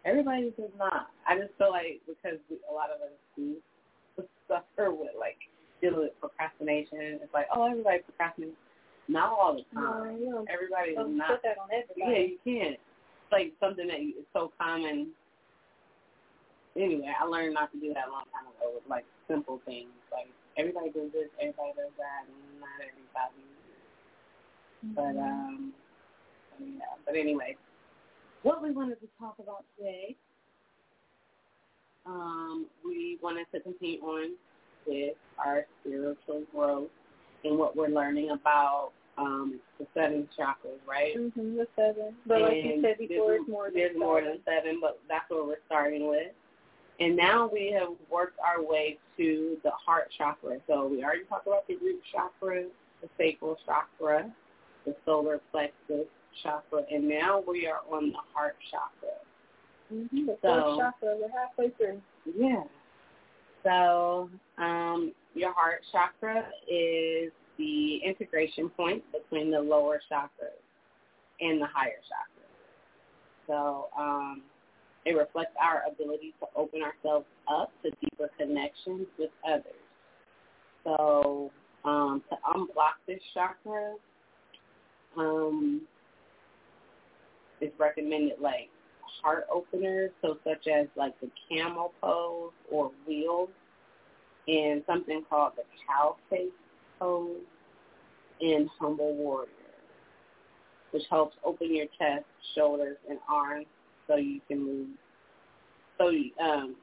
everybody 0.05 0.53
does 0.59 0.75
not. 0.79 1.11
I 1.29 1.39
just 1.39 1.55
feel 1.59 1.71
like 1.71 2.01
because 2.07 2.39
we, 2.51 2.59
a 2.71 2.75
lot 2.75 2.91
of 2.91 3.01
us 3.03 3.15
do 3.37 3.55
suffer 4.49 4.91
with 4.91 5.15
like 5.19 5.39
dealing 5.81 6.11
with 6.11 6.21
procrastination. 6.21 7.23
It's 7.23 7.35
like, 7.35 7.47
oh, 7.55 7.71
everybody 7.71 8.03
procrastinates. 8.03 8.59
Not 9.07 9.31
all 9.31 9.55
the 9.55 9.63
time. 9.71 10.19
No, 10.19 10.43
everybody 10.51 10.99
does 10.99 11.07
not. 11.07 11.39
Put 11.39 11.47
that 11.47 11.63
on 11.63 11.71
everybody. 11.71 12.11
Yeah, 12.11 12.27
you 12.27 12.39
can't. 12.43 12.75
It's 12.75 13.31
like 13.31 13.55
something 13.63 13.87
that 13.87 14.03
is 14.03 14.27
so 14.35 14.51
common. 14.59 15.15
Anyway, 16.75 17.07
I 17.07 17.23
learned 17.23 17.55
not 17.55 17.71
to 17.71 17.79
do 17.79 17.95
that 17.95 18.11
a 18.11 18.13
long 18.13 18.27
time 18.35 18.51
ago 18.51 18.75
with 18.75 18.83
like 18.91 19.07
simple 19.31 19.63
things. 19.63 19.95
Like 20.11 20.27
everybody 20.59 20.91
does 20.91 21.15
this, 21.15 21.31
everybody 21.39 21.79
does 21.79 21.95
that, 22.03 22.27
and 22.27 22.59
not 22.59 22.83
everybody 22.83 23.47
but 24.95 25.17
um, 25.17 25.73
yeah. 26.61 26.85
But 27.05 27.17
anyway, 27.17 27.57
what 28.43 28.63
we 28.63 28.71
wanted 28.71 29.01
to 29.01 29.09
talk 29.19 29.37
about 29.39 29.65
today, 29.77 30.17
um, 32.05 32.67
we 32.85 33.19
wanted 33.23 33.47
to 33.53 33.61
continue 33.61 34.01
on 34.01 34.35
with 34.87 35.15
our 35.45 35.67
spiritual 35.81 36.43
growth 36.53 36.89
and 37.45 37.59
what 37.59 37.77
we're 37.77 37.89
learning 37.89 38.31
about 38.31 38.91
um, 39.19 39.61
the 39.79 39.87
seven 39.95 40.29
chakras, 40.39 40.79
right? 40.89 41.17
Mm-hmm, 41.17 41.57
the 41.57 41.67
seven. 41.75 42.15
But 42.27 42.37
and 42.37 42.45
like 42.45 42.65
you 42.65 42.83
said 42.83 42.99
before, 42.99 43.35
it's 43.35 43.49
more 43.49 43.71
there's 43.73 43.93
than 43.93 44.01
more 44.01 44.21
than 44.21 44.39
seven, 44.45 44.79
but 44.81 45.01
that's 45.09 45.29
what 45.31 45.47
we're 45.47 45.57
starting 45.67 46.09
with. 46.09 46.33
And 46.99 47.17
now 47.17 47.51
we 47.53 47.75
have 47.79 47.91
worked 48.11 48.39
our 48.41 48.63
way 48.63 48.99
to 49.19 49.59
the 49.63 49.71
heart 49.71 50.09
chakra. 50.17 50.59
So 50.67 50.87
we 50.87 51.05
already 51.05 51.25
talked 51.25 51.47
about 51.47 51.67
the 51.67 51.77
root 51.77 52.01
chakra, 52.13 52.65
the 53.03 53.09
sacral 53.19 53.59
chakra, 53.67 54.31
the 54.87 54.95
solar 55.05 55.41
plexus 55.51 56.07
chakra, 56.43 56.83
and 56.91 57.09
now 57.09 57.43
we 57.47 57.67
are 57.67 57.81
on 57.95 58.11
the 58.11 58.19
heart 58.33 58.57
chakra. 58.71 59.17
Mm-hmm, 59.93 60.27
the 60.27 60.37
so, 60.43 60.77
chakra, 60.79 61.17
we're 61.21 61.29
halfway 61.29 61.71
through. 61.77 62.01
Yeah. 62.37 62.63
So 63.63 64.31
um, 64.59 65.13
your 65.35 65.53
heart 65.53 65.83
chakra 65.93 66.47
is 66.71 67.33
the 67.59 67.99
integration 68.05 68.69
point 68.71 69.03
between 69.13 69.51
the 69.51 69.61
lower 69.61 70.01
chakras 70.11 70.61
and 71.41 71.61
the 71.61 71.67
higher 71.67 72.01
chakras. 72.07 72.37
So 73.47 73.89
um, 73.99 74.43
it 75.05 75.17
reflects 75.17 75.55
our 75.61 75.83
ability 75.91 76.35
to 76.41 76.47
open 76.57 76.83
ourselves 76.83 77.27
up 77.49 77.73
to 77.83 77.91
deeper 78.01 78.31
connections 78.39 79.07
with 79.19 79.31
others. 79.49 79.65
So 80.85 81.51
um, 81.85 82.23
to 82.31 82.37
unblock 82.55 82.99
this 83.07 83.21
chakra, 83.35 83.95
um, 85.17 85.83
is 87.61 87.71
recommended 87.79 88.39
like 88.41 88.69
heart 89.23 89.47
openers, 89.53 90.11
so 90.23 90.37
such 90.45 90.67
as 90.67 90.87
like 90.97 91.19
the 91.21 91.31
camel 91.49 91.93
pose 92.01 92.53
or 92.71 92.91
wheel, 93.07 93.49
and 94.49 94.83
something 94.87 95.25
called 95.29 95.53
the 95.57 95.63
cow 95.87 96.17
face 96.31 96.49
pose 96.99 97.37
and 98.41 98.69
humble 98.79 99.15
warrior, 99.15 99.49
which 100.91 101.03
helps 101.11 101.37
open 101.45 101.75
your 101.75 101.87
chest, 101.99 102.25
shoulders, 102.55 102.97
and 103.09 103.19
arms 103.29 103.67
so 104.07 104.17
you 104.17 104.41
can 104.47 104.65
move, 104.65 104.89
so 105.99 106.11
you, 106.11 106.31
um, 106.43 106.77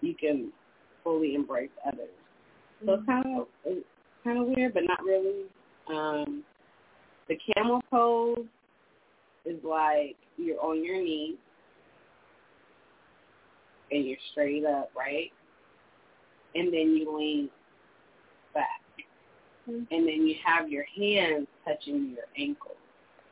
you 0.00 0.14
can 0.14 0.52
fully 1.02 1.34
embrace 1.34 1.70
others. 1.86 2.08
So 2.86 2.94
it's 2.94 3.06
kind 3.06 3.40
of 3.40 3.46
it's 3.64 3.84
kind 4.22 4.38
of 4.38 4.46
weird, 4.46 4.74
but 4.74 4.84
not 4.84 5.02
really. 5.02 5.46
Um, 5.88 6.44
the 7.28 7.38
camel 7.54 7.80
pose 7.90 8.46
is 9.44 9.58
like 9.64 10.16
you're 10.36 10.60
on 10.60 10.84
your 10.84 11.02
knees 11.02 11.36
and 13.90 14.06
you're 14.06 14.18
straight 14.32 14.64
up, 14.64 14.90
right? 14.96 15.30
And 16.54 16.72
then 16.72 16.96
you 16.96 17.16
lean 17.16 17.50
back. 18.54 18.80
Mm-hmm. 19.68 19.94
And 19.94 20.08
then 20.08 20.26
you 20.26 20.34
have 20.44 20.68
your 20.68 20.84
hands 20.96 21.46
touching 21.66 22.14
your 22.14 22.26
ankles. 22.38 22.76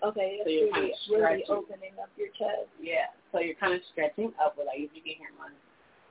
Okay, 0.05 0.39
so 0.45 0.51
you're 0.51 0.67
really, 0.67 0.73
kind 0.73 0.85
of 0.85 0.91
stretching. 1.05 1.23
really 1.23 1.45
opening 1.49 1.93
up 2.01 2.11
your 2.17 2.29
chest. 2.29 2.69
Yeah, 2.81 3.09
so 3.33 3.41
you're 3.41 3.55
kind 3.57 3.75
of 3.75 3.81
stretching 3.93 4.33
upward. 4.43 4.67
Like 4.67 4.79
if 4.79 4.91
you 4.95 5.03
can 5.03 5.15
hear 5.17 5.33
my, 5.39 5.49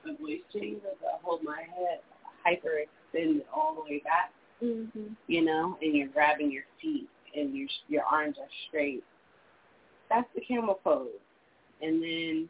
my 0.04 0.16
voice 0.18 0.42
change, 0.52 0.82
I 0.84 1.18
hold 1.22 1.42
my 1.44 1.62
head 1.62 2.00
hyper 2.44 2.80
extended 2.82 3.44
all 3.54 3.74
the 3.74 3.82
way 3.82 4.02
back. 4.04 4.32
Mm-hmm. 4.62 5.14
You 5.28 5.44
know, 5.44 5.78
and 5.82 5.94
you're 5.94 6.08
grabbing 6.08 6.50
your 6.50 6.64
feet 6.80 7.08
and 7.36 7.54
your 7.54 7.68
your 7.88 8.02
arms 8.04 8.36
are 8.40 8.48
straight. 8.68 9.04
That's 10.10 10.28
the 10.34 10.40
camel 10.40 10.80
pose. 10.82 11.08
And 11.82 12.02
then 12.02 12.48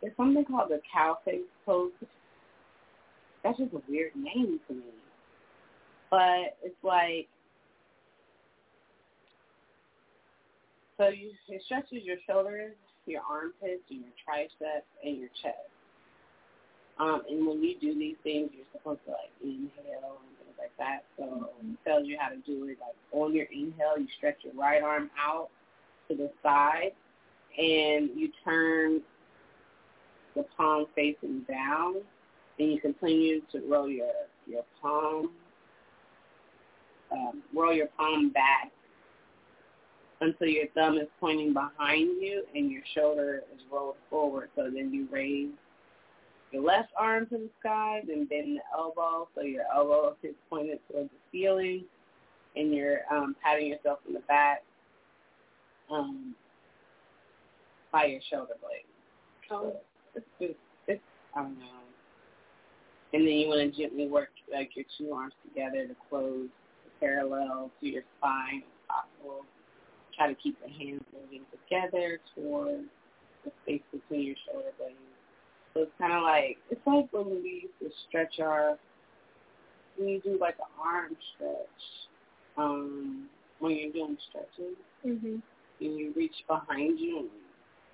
there's 0.00 0.16
something 0.16 0.44
called 0.44 0.70
the 0.70 0.80
cow 0.92 1.18
face 1.24 1.40
pose. 1.64 1.92
That's 3.44 3.58
just 3.58 3.72
a 3.72 3.82
weird 3.88 4.16
name 4.16 4.60
to 4.68 4.74
me. 4.74 4.82
But 6.10 6.56
it's 6.62 6.82
like 6.82 7.28
so 10.96 11.08
you 11.08 11.30
it 11.48 11.62
stretches 11.66 12.04
your 12.04 12.16
shoulders, 12.28 12.74
your 13.06 13.22
armpits, 13.30 13.82
and 13.90 14.00
your 14.00 14.16
triceps, 14.24 14.86
and 15.04 15.18
your 15.18 15.28
chest. 15.42 15.70
Um, 16.98 17.22
and 17.30 17.46
when 17.46 17.62
you 17.62 17.78
do 17.80 17.94
these 17.94 18.16
things, 18.24 18.50
you're 18.52 18.66
supposed 18.72 19.00
to 19.06 19.12
like 19.12 19.30
inhale 19.42 20.18
and 20.18 20.37
like 20.58 20.72
that. 20.78 21.04
So 21.16 21.24
mm-hmm. 21.24 21.72
it 21.72 21.78
tells 21.88 22.06
you 22.06 22.16
how 22.20 22.28
to 22.28 22.36
do 22.36 22.64
it. 22.64 22.78
Like 22.80 22.96
on 23.12 23.34
your 23.34 23.46
inhale, 23.52 23.98
you 23.98 24.06
stretch 24.16 24.38
your 24.42 24.54
right 24.54 24.82
arm 24.82 25.10
out 25.18 25.48
to 26.08 26.16
the 26.16 26.30
side, 26.42 26.92
and 27.58 28.10
you 28.14 28.30
turn 28.44 29.02
the 30.38 30.44
palm 30.56 30.86
facing 30.94 31.40
down, 31.48 31.96
Then 32.58 32.70
you 32.70 32.80
continue 32.80 33.40
to 33.52 33.60
roll 33.68 33.88
your 33.88 34.12
your 34.46 34.62
palm, 34.80 35.32
um, 37.12 37.42
roll 37.54 37.74
your 37.74 37.88
palm 37.98 38.30
back 38.30 38.70
until 40.20 40.48
your 40.48 40.66
thumb 40.74 40.96
is 40.96 41.08
pointing 41.20 41.52
behind 41.52 42.22
you 42.22 42.44
and 42.54 42.70
your 42.70 42.82
shoulder 42.94 43.42
is 43.54 43.60
rolled 43.70 43.96
forward. 44.08 44.48
So 44.56 44.70
then 44.72 44.92
you 44.92 45.06
raise 45.10 45.50
your 46.52 46.62
left 46.62 46.90
arm 46.98 47.26
to 47.26 47.38
the 47.38 47.50
sky, 47.60 48.00
then 48.06 48.26
bend 48.26 48.56
the 48.56 48.62
elbow 48.76 49.28
so 49.34 49.42
your 49.42 49.64
elbow 49.74 50.16
is 50.22 50.34
pointed 50.48 50.78
towards 50.90 51.10
the 51.10 51.38
ceiling, 51.38 51.84
and 52.56 52.74
you're 52.74 53.00
um, 53.10 53.36
patting 53.42 53.66
yourself 53.66 53.98
in 54.06 54.14
the 54.14 54.20
back 54.20 54.62
um, 55.90 56.34
by 57.92 58.06
your 58.06 58.20
shoulder 58.30 58.54
blade. 58.60 58.84
So 59.48 59.74
it's 60.14 60.26
just, 60.40 60.54
it's, 60.86 61.02
I 61.34 61.42
don't 61.42 61.58
know. 61.58 61.64
And 63.12 63.26
then 63.26 63.34
you 63.34 63.48
want 63.48 63.74
to 63.74 63.82
gently 63.82 64.06
work 64.06 64.30
like 64.52 64.70
your 64.74 64.84
two 64.98 65.12
arms 65.12 65.32
together 65.46 65.86
to 65.86 65.96
close 66.10 66.48
parallel 67.00 67.70
to 67.80 67.86
your 67.86 68.02
spine 68.18 68.62
if 68.62 68.88
possible. 68.88 69.44
Try 70.16 70.28
to 70.28 70.34
keep 70.34 70.58
the 70.60 70.68
hands 70.68 71.02
moving 71.12 71.42
together 71.50 72.20
toward 72.34 72.84
the 73.44 73.52
space 73.62 73.82
between 73.92 74.26
your 74.26 74.36
shoulder 74.46 74.72
blades. 74.78 75.07
So 75.78 75.82
it's 75.84 75.92
kind 75.96 76.12
of 76.12 76.24
like 76.24 76.58
it's 76.70 76.80
like 76.86 77.06
when 77.12 77.30
we 77.30 77.70
used 77.70 77.78
to 77.80 77.88
stretch 78.08 78.40
our 78.40 78.76
when 79.96 80.08
you 80.08 80.20
do 80.20 80.36
like 80.40 80.56
an 80.58 80.66
arm 80.84 81.16
stretch 81.36 82.08
um, 82.56 83.28
when 83.60 83.76
you're 83.76 83.92
doing 83.92 84.16
stretches, 84.28 84.76
Mm-hmm. 85.06 85.36
And 85.80 85.96
you 85.96 86.12
reach 86.16 86.34
behind 86.48 86.98
you 86.98 87.18
and 87.18 87.28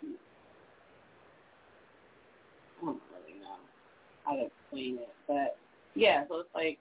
you 0.01 0.17
I 2.81 2.87
don't 2.87 3.03
really 3.13 3.39
know 3.39 3.57
how 4.25 4.37
to 4.37 4.47
explain 4.47 4.95
it, 4.95 5.13
but 5.29 5.59
yeah, 5.95 6.25
so 6.27 6.41
it's 6.41 6.49
like 6.55 6.79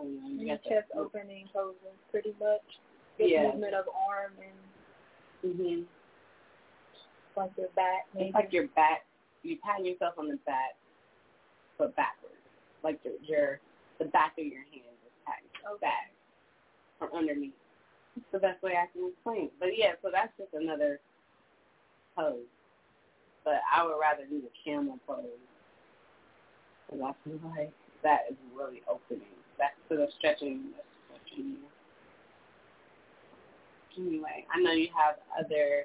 I 0.00 0.02
don't 0.02 0.36
know, 0.36 0.42
you 0.42 0.48
chest 0.68 0.88
the, 0.92 0.98
opening, 0.98 1.44
closing, 1.52 1.76
pretty 2.10 2.34
much. 2.40 2.62
The 3.18 3.26
yeah. 3.28 3.42
movement 3.44 3.74
of 3.74 3.84
arm 4.10 4.32
and 5.44 5.54
mhm. 5.54 5.84
Like 7.36 7.52
your 7.56 7.68
back, 7.76 8.06
maybe. 8.12 8.26
It's 8.26 8.34
like 8.34 8.52
your 8.52 8.66
back. 8.68 9.04
You 9.42 9.56
pat 9.64 9.84
yourself 9.84 10.14
on 10.18 10.28
the 10.28 10.38
back, 10.46 10.76
but 11.78 11.94
backwards, 11.96 12.34
like 12.84 13.00
your, 13.04 13.14
your 13.22 13.60
the 13.98 14.06
back 14.06 14.34
of 14.38 14.44
your 14.44 14.62
hand 14.70 14.96
is 15.04 15.12
patting 15.26 15.50
okay. 15.66 15.86
back 15.86 16.12
from 16.98 17.10
underneath. 17.16 17.52
It's 18.16 18.26
the 18.32 18.38
best 18.38 18.62
way 18.62 18.72
I 18.72 18.86
can 18.92 19.10
explain. 19.10 19.50
But 19.58 19.76
yeah, 19.76 19.92
so 20.02 20.10
that's 20.12 20.32
just 20.38 20.52
another 20.54 21.00
pose 22.16 22.46
but 23.44 23.60
I 23.70 23.84
would 23.84 23.98
rather 24.00 24.24
do 24.28 24.40
the 24.40 24.50
camel 24.64 24.98
pose 25.06 25.24
because 26.86 27.02
I 27.02 27.12
feel 27.24 27.38
like 27.56 27.72
that 28.02 28.20
is 28.30 28.36
really 28.54 28.82
opening. 28.88 29.28
That's 29.58 29.74
sort 29.88 30.00
of 30.00 30.08
stretching, 30.18 30.72
stretching 31.06 31.56
you. 31.56 31.58
Anyway, 33.98 34.46
I 34.52 34.60
know 34.60 34.72
you 34.72 34.88
have 34.96 35.16
other 35.38 35.84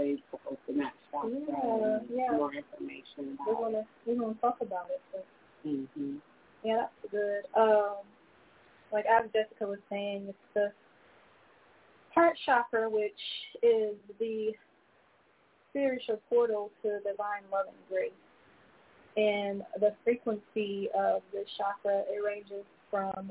ways 0.00 0.18
to 0.30 0.38
open 0.50 0.78
that 0.78 0.92
chakra 1.10 1.30
yeah, 1.30 1.98
yeah. 2.14 2.36
more 2.36 2.52
information 2.54 3.36
about 3.36 3.46
we're 3.46 3.54
gonna, 3.54 3.84
We're 4.06 4.16
going 4.16 4.34
to 4.34 4.40
talk 4.40 4.58
about 4.60 4.86
it. 4.90 5.00
So. 5.12 5.18
Mm-hmm. 5.68 6.16
Yeah, 6.64 6.76
that's 7.02 7.12
good. 7.12 7.42
Um, 7.56 7.96
like 8.92 9.04
as 9.06 9.30
Jessica 9.32 9.66
was 9.66 9.78
saying, 9.90 10.26
it's 10.28 10.38
the 10.54 10.72
heart 12.14 12.36
chakra, 12.46 12.88
which 12.88 13.12
is 13.62 13.96
the 14.18 14.52
spiritual 15.70 16.20
portal 16.28 16.70
to 16.82 16.98
divine 16.98 17.44
love 17.52 17.66
and 17.68 17.76
grace. 17.88 18.12
And 19.16 19.62
the 19.80 19.94
frequency 20.04 20.88
of 20.98 21.22
this 21.32 21.46
chakra, 21.58 22.02
it 22.08 22.24
ranges 22.24 22.64
from 22.90 23.30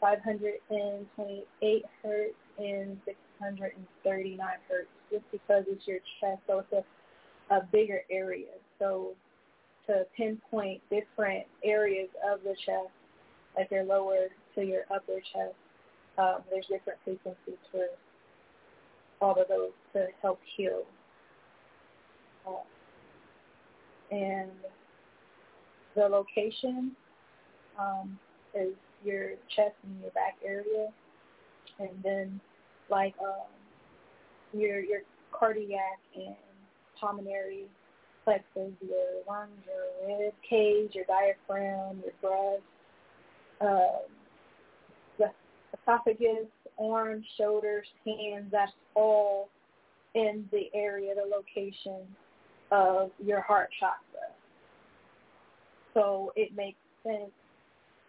528 0.00 1.84
hertz 2.02 2.34
and 2.58 2.98
639 3.38 4.38
hertz 4.68 4.88
just 5.10 5.24
because 5.32 5.64
it's 5.68 5.86
your 5.86 5.98
chest. 6.20 6.42
So 6.46 6.60
it's 6.60 6.72
a, 6.72 7.54
a 7.54 7.60
bigger 7.72 8.02
area. 8.10 8.52
So 8.78 9.12
to 9.86 10.04
pinpoint 10.16 10.82
different 10.90 11.46
areas 11.64 12.08
of 12.30 12.40
the 12.42 12.54
chest, 12.64 12.90
like 13.56 13.70
your 13.70 13.84
lower 13.84 14.28
to 14.54 14.62
your 14.62 14.82
upper 14.94 15.20
chest, 15.32 15.54
um, 16.18 16.38
there's 16.50 16.66
different 16.66 16.98
frequencies 17.04 17.60
for 17.70 17.86
all 19.20 19.40
of 19.40 19.48
those 19.48 19.70
to 19.92 20.06
help 20.22 20.40
heal 20.56 20.84
and 24.10 24.50
the 25.94 26.02
location 26.02 26.92
um, 27.78 28.18
is 28.54 28.74
your 29.04 29.30
chest 29.54 29.74
and 29.84 30.00
your 30.00 30.10
back 30.12 30.36
area, 30.44 30.88
and 31.78 31.90
then 32.02 32.40
like 32.90 33.14
um, 33.20 34.58
your 34.58 34.80
your 34.80 35.00
cardiac 35.32 35.98
and 36.14 36.36
pulmonary 37.00 37.64
plexus, 38.24 38.72
your 38.80 39.22
lungs, 39.28 39.50
your 39.66 40.18
rib 40.18 40.34
cage, 40.48 40.90
your 40.94 41.04
diaphragm, 41.04 42.02
your 42.02 42.12
breast, 42.20 42.62
um, 43.60 44.00
the 45.18 45.30
esophagus, 45.74 46.48
arms, 46.78 47.24
shoulders, 47.38 47.86
hands. 48.04 48.48
That's 48.50 48.72
all 48.94 49.48
in 50.14 50.44
the 50.50 50.64
area, 50.74 51.14
the 51.14 51.22
location 51.22 52.02
of 52.72 53.10
your 53.24 53.40
heart 53.42 53.68
chakra. 53.78 54.32
So 55.94 56.32
it 56.36 56.54
makes 56.56 56.78
sense 57.02 57.30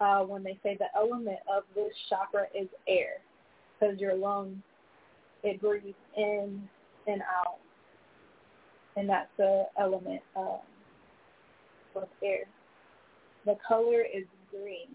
uh, 0.02 0.22
when 0.22 0.44
they 0.44 0.58
say 0.64 0.78
the 0.78 0.88
element 0.96 1.40
of 1.54 1.64
this 1.76 1.94
chakra 2.10 2.46
is 2.60 2.68
air, 2.88 3.22
because 3.80 4.00
your 4.00 4.16
lungs, 4.16 4.58
it 5.44 5.62
breathes 5.62 5.96
in 6.16 6.68
and 7.08 7.22
out, 7.22 7.58
and 8.96 9.10
that's 9.10 9.30
the 9.38 9.66
element 9.80 10.22
um, 10.36 10.60
of 11.96 12.08
air. 12.24 12.46
The 13.46 13.58
color 13.68 14.02
is 14.02 14.26
green, 14.52 14.90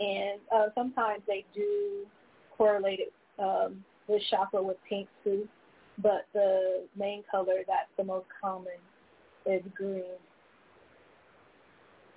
and 0.00 0.40
uh, 0.54 0.66
sometimes 0.74 1.22
they 1.26 1.44
do 1.54 2.06
correlate 2.56 3.00
it, 3.00 3.12
um, 3.38 3.84
this 4.08 4.22
chakra 4.30 4.62
with 4.62 4.76
pink 4.88 5.08
too 5.24 5.48
but 5.98 6.26
the 6.32 6.86
main 6.96 7.22
color 7.30 7.62
that's 7.66 7.90
the 7.96 8.04
most 8.04 8.26
common 8.40 8.72
is 9.46 9.62
green. 9.74 10.02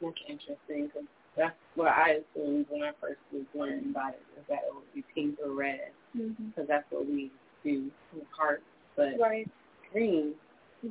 That's 0.01 0.15
interesting 0.27 0.89
that's 1.37 1.55
what 1.75 1.89
I 1.89 2.19
assumed 2.35 2.65
when 2.69 2.83
I 2.83 2.91
first 2.99 3.19
was 3.31 3.43
learning 3.53 3.91
about 3.91 4.13
it 4.13 4.21
was 4.35 4.45
that 4.49 4.59
it 4.67 4.73
would 4.73 4.93
be 4.93 5.03
pink 5.13 5.37
or 5.43 5.53
red 5.53 5.91
because 6.13 6.31
mm-hmm. 6.31 6.61
that's 6.67 6.85
what 6.89 7.05
we 7.05 7.31
do 7.63 7.89
with 8.13 8.23
hearts. 8.35 8.63
But 8.95 9.19
right. 9.19 9.47
green, 9.93 10.33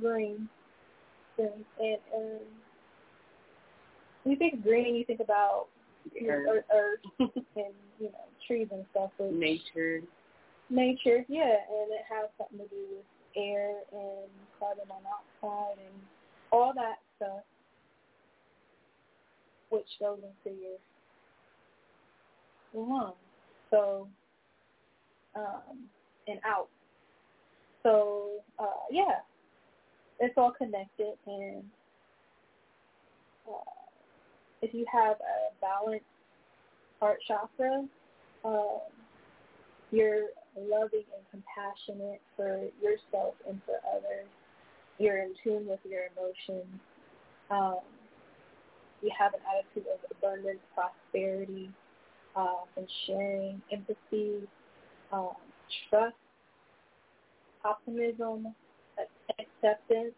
green, 0.00 0.48
and 1.38 1.98
um, 2.14 2.38
when 4.22 4.32
you 4.32 4.36
think 4.36 4.62
green, 4.62 4.94
you 4.94 5.04
think 5.04 5.20
about 5.20 5.66
earth, 6.28 6.64
earth 6.74 7.00
and 7.18 7.30
you 7.98 8.06
know 8.06 8.26
trees 8.46 8.68
and 8.70 8.84
stuff. 8.92 9.10
But 9.18 9.32
nature. 9.32 10.00
Nature, 10.68 11.24
yeah, 11.28 11.62
and 11.70 11.92
it 11.92 12.02
has 12.10 12.28
something 12.36 12.58
to 12.58 12.66
do 12.66 12.82
with 12.96 13.06
air 13.36 13.70
and 13.92 14.26
carbon 14.58 14.84
monoxide 14.88 15.78
and 15.78 15.94
all 16.50 16.72
that 16.74 16.96
stuff, 17.16 17.44
which 19.76 19.88
goes 20.00 20.18
into 20.18 20.58
your 20.58 20.78
lungs. 22.74 23.14
So, 23.70 24.08
um, 25.34 25.86
and 26.26 26.40
out. 26.44 26.68
So, 27.82 28.30
uh, 28.58 28.86
yeah, 28.90 29.20
it's 30.18 30.34
all 30.36 30.52
connected, 30.56 31.14
and 31.26 31.62
uh, 33.46 33.70
if 34.62 34.72
you 34.74 34.86
have 34.90 35.16
a 35.16 35.54
balanced 35.60 36.06
heart 37.00 37.18
chakra, 37.28 37.84
um, 38.44 38.80
you're 39.92 40.28
loving 40.58 41.04
and 41.14 41.24
compassionate 41.30 42.20
for 42.34 42.62
yourself 42.82 43.34
and 43.48 43.60
for 43.66 43.78
others. 43.94 44.26
You're 44.98 45.18
in 45.18 45.34
tune 45.44 45.66
with 45.68 45.80
your 45.88 46.04
emotions. 46.16 46.80
Um, 47.50 47.80
you 49.02 49.10
have 49.18 49.34
an 49.34 49.40
attitude 49.46 49.86
of 49.92 50.00
abundance, 50.16 50.60
prosperity, 50.74 51.70
uh, 52.34 52.64
and 52.76 52.86
sharing, 53.06 53.60
empathy, 53.72 54.46
um, 55.12 55.32
trust, 55.88 56.16
optimism, 57.64 58.54
acceptance, 59.38 60.14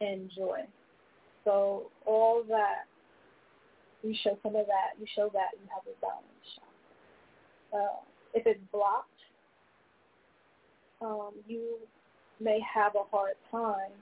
and 0.00 0.30
joy. 0.36 0.60
So 1.44 1.90
all 2.06 2.42
that, 2.48 2.84
you 4.02 4.14
show 4.22 4.38
some 4.42 4.56
of 4.56 4.66
that, 4.66 4.98
you 5.00 5.06
show 5.14 5.30
that 5.32 5.48
you 5.52 5.68
have 5.72 5.84
a 5.86 6.00
balance. 6.00 6.24
Uh, 7.72 8.00
if 8.34 8.46
it's 8.46 8.60
blocked, 8.72 9.08
um, 11.00 11.32
you 11.46 11.76
may 12.40 12.60
have 12.60 12.94
a 12.94 13.04
hard 13.10 13.34
time 13.50 13.92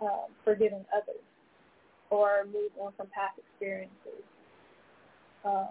um, 0.00 0.30
forgiving 0.44 0.84
others. 0.94 1.22
Or 2.10 2.44
move 2.46 2.70
on 2.80 2.92
from 2.96 3.06
past 3.08 3.38
experiences. 3.38 4.24
Um, 5.44 5.68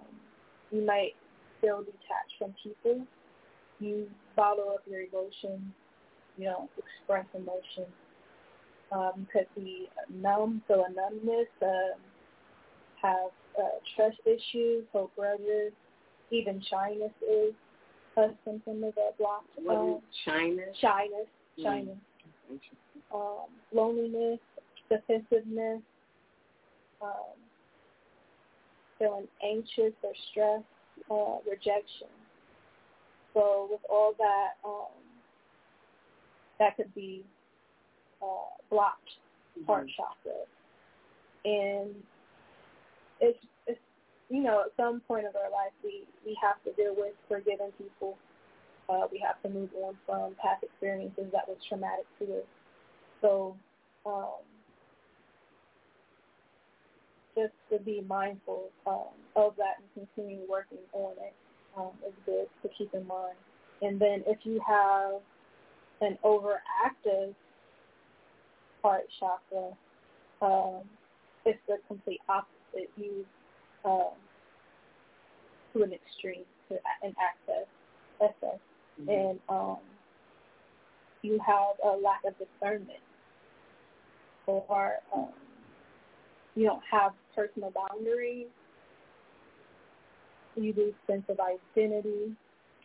you 0.70 0.84
might 0.84 1.14
feel 1.60 1.78
detached 1.78 2.34
from 2.38 2.54
people. 2.62 3.06
You 3.80 4.08
bottle 4.36 4.70
up 4.74 4.82
your 4.88 5.02
emotions. 5.02 5.62
You 6.36 6.44
don't 6.44 6.70
express 6.78 7.26
emotions. 7.34 7.92
Um, 8.90 9.12
you 9.16 9.26
could 9.32 9.46
be 9.54 9.88
numb, 10.10 10.62
feel 10.66 10.84
a 10.88 10.92
numbness, 10.92 11.48
uh, 11.60 11.98
have 13.02 13.30
uh, 13.58 13.78
trust 13.96 14.16
issues, 14.24 14.84
hold 14.92 15.10
grudges, 15.16 15.72
even 16.30 16.62
shyness 16.70 17.12
is 17.22 17.54
a 18.16 18.28
symptom 18.44 18.84
of 18.84 18.94
a 18.96 19.10
blocked 19.18 19.46
um, 19.68 20.00
shyness. 20.24 20.76
Shyness, 20.80 21.26
shyness. 21.62 21.96
Mm. 22.50 22.58
Um, 23.14 23.48
loneliness, 23.72 24.38
defensiveness, 24.88 25.80
um, 27.02 27.36
feeling 28.98 29.28
anxious 29.44 29.94
or 30.02 30.12
stressed, 30.30 30.64
uh, 31.10 31.38
rejection. 31.48 32.08
So 33.34 33.68
with 33.70 33.80
all 33.88 34.14
that, 34.18 34.58
um, 34.64 34.98
that 36.58 36.76
could 36.76 36.92
be 36.94 37.24
uh, 38.22 38.50
blocked 38.70 39.10
mm-hmm. 39.56 39.66
heart 39.66 39.86
chakra, 39.96 40.42
and 41.44 41.94
it's 43.20 43.38
it's 43.66 43.80
you 44.28 44.42
know 44.42 44.62
at 44.66 44.72
some 44.76 45.00
point 45.06 45.26
of 45.26 45.36
our 45.36 45.50
life 45.50 45.72
we 45.84 46.02
we 46.26 46.36
have 46.42 46.62
to 46.64 46.72
deal 46.80 46.94
with 46.96 47.14
forgiving 47.28 47.70
people. 47.78 48.16
Uh, 48.88 49.06
we 49.12 49.18
have 49.24 49.40
to 49.42 49.50
move 49.50 49.68
on 49.84 49.94
from 50.06 50.34
past 50.42 50.64
experiences 50.64 51.26
that 51.30 51.46
was 51.46 51.58
traumatic 51.68 52.06
to 52.18 52.24
us. 52.24 52.46
So 53.20 53.54
um, 54.06 54.40
just 57.38 57.54
to 57.70 57.78
be 57.84 58.02
mindful 58.08 58.70
um, 58.86 59.14
of 59.36 59.54
that 59.56 59.76
and 59.78 60.06
continue 60.16 60.40
working 60.48 60.78
on 60.92 61.12
it 61.12 61.34
um, 61.76 61.90
is 62.06 62.14
good 62.26 62.46
to 62.62 62.68
keep 62.76 62.92
in 62.94 63.06
mind. 63.06 63.36
And 63.82 64.00
then 64.00 64.24
if 64.26 64.38
you 64.42 64.60
have 64.66 65.20
an 66.00 66.18
overactive 66.24 67.34
heart 68.82 69.04
chakra, 69.20 69.70
um, 70.42 70.82
it's 71.44 71.58
the 71.68 71.76
complete 71.86 72.20
opposite. 72.28 72.90
You 72.96 73.24
um, 73.84 74.10
to 75.72 75.82
an 75.82 75.92
extreme 75.92 76.44
to 76.68 76.74
an 77.02 77.14
access, 77.20 77.66
excess, 78.20 78.58
mm-hmm. 79.00 79.08
and 79.08 79.38
um, 79.48 79.78
you 81.22 81.38
have 81.44 81.76
a 81.84 81.96
lack 81.96 82.22
of 82.26 82.34
discernment, 82.38 82.98
or 84.46 84.94
um, 85.14 85.28
you 86.54 86.64
don't 86.64 86.82
have 86.90 87.12
personal 87.38 87.72
boundaries. 87.88 88.48
You 90.56 90.74
lose 90.76 90.94
sense 91.06 91.22
of 91.28 91.38
identity, 91.38 92.32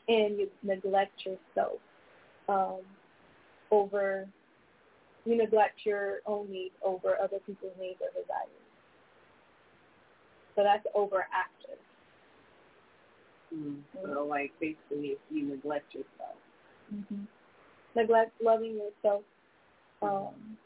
and 0.08 0.38
you 0.38 0.48
neglect 0.62 1.26
yourself 1.26 1.80
um, 2.48 2.82
over. 3.72 4.28
You 5.26 5.38
neglect 5.38 5.80
your 5.86 6.18
own 6.28 6.52
needs 6.52 6.76
over 6.86 7.18
other 7.20 7.40
people's 7.46 7.72
needs 7.80 8.00
or 8.02 8.10
desires. 8.10 8.50
So 10.56 10.64
that's 10.64 10.86
overactive. 10.96 11.80
Mm-hmm. 13.56 14.14
So, 14.14 14.26
like, 14.26 14.52
basically, 14.60 15.14
if 15.14 15.18
you 15.32 15.46
neglect 15.46 15.96
yourself. 15.96 16.38
Mm-hmm. 16.94 17.24
Neglect 17.96 18.32
loving 18.44 18.76
yourself. 18.76 19.24
Um, 20.02 20.58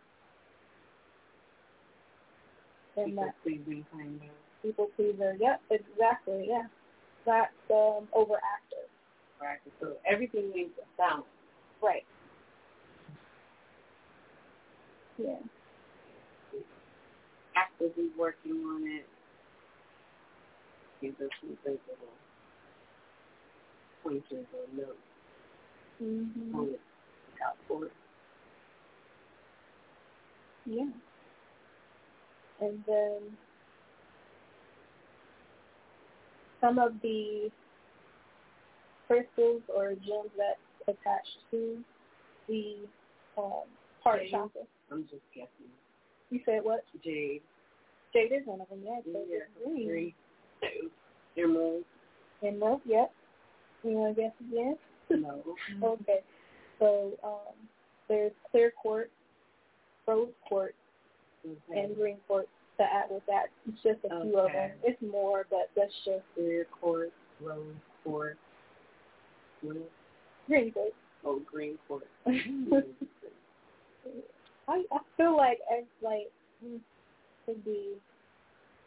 people 3.05 3.33
pleasing 3.43 3.85
kind 3.91 4.15
of. 4.15 4.63
People 4.63 4.87
pleaser. 4.95 5.37
Yep, 5.39 5.61
exactly. 5.69 6.45
Yeah, 6.49 6.67
that's 7.25 7.53
um, 7.69 8.07
overactive. 8.15 8.87
Right. 9.41 9.59
So 9.79 9.93
everything 10.09 10.51
needs 10.53 10.71
a 10.81 10.97
balance. 10.97 11.25
Right. 11.81 12.05
Yeah. 15.17 15.37
Actively 17.55 18.09
working 18.17 18.51
on 18.51 18.83
it. 18.87 19.05
Gives 21.01 21.21
us 21.21 21.29
some 21.41 21.57
visible 21.63 22.13
pointers 24.03 24.45
or 24.53 24.75
notes. 24.75 24.97
Mm-hmm. 26.01 26.51
Point 26.51 26.79
out 27.45 27.55
for 27.67 27.85
it. 27.85 27.91
Yeah 30.65 30.89
and 32.61 32.83
then 32.87 33.19
some 36.61 36.79
of 36.79 36.93
the 37.01 37.49
crystals 39.07 39.61
or 39.73 39.91
gems 39.91 40.31
that's 40.37 40.59
attached 40.87 41.37
to 41.51 41.77
the 42.47 42.75
um, 43.37 43.63
heart 44.03 44.21
Jade. 44.21 44.31
chakra. 44.31 44.61
I'm 44.91 45.03
just 45.03 45.23
guessing. 45.33 45.71
You 46.29 46.39
said 46.45 46.61
what? 46.63 46.83
Jade. 47.03 47.41
Jade 48.13 48.31
is 48.31 48.45
one 48.45 48.61
of 48.61 48.69
them, 48.69 48.79
yeah. 48.83 48.99
yeah. 49.05 49.39
Green. 49.63 50.13
Three. 50.59 50.89
Emerald. 51.37 51.83
Emerald, 52.43 52.81
yep. 52.85 53.11
You 53.83 53.91
want 53.91 54.15
to 54.15 54.21
guess 54.21 54.31
again? 54.49 54.77
No. 55.09 55.43
okay. 55.83 56.19
So 56.79 57.11
um, 57.23 57.55
there's 58.07 58.31
clear 58.51 58.71
quartz, 58.71 59.11
rose 60.07 60.29
quartz, 60.47 60.75
okay. 61.47 61.79
and 61.79 61.95
green 61.95 62.17
quartz 62.27 62.49
to 62.77 62.83
add 62.83 63.09
with 63.09 63.23
that. 63.27 63.45
It's 63.67 63.81
just 63.83 63.99
a 64.05 64.21
few 64.21 64.37
of 64.37 64.51
them. 64.51 64.71
It's 64.83 65.01
more, 65.01 65.45
but 65.49 65.69
that's 65.75 65.93
just 66.05 66.23
clear 66.35 66.65
quartz, 66.79 67.11
rose 67.41 67.75
quartz, 68.03 68.37
green 70.47 70.71
quartz. 70.71 70.95
Oh, 71.25 71.41
green 71.51 71.77
quartz. 71.87 72.05
I 74.67 74.83
I 74.91 74.97
feel 75.15 75.35
like 75.35 75.59
I 75.71 75.83
like 76.01 76.31
to 76.61 77.53
be 77.63 77.93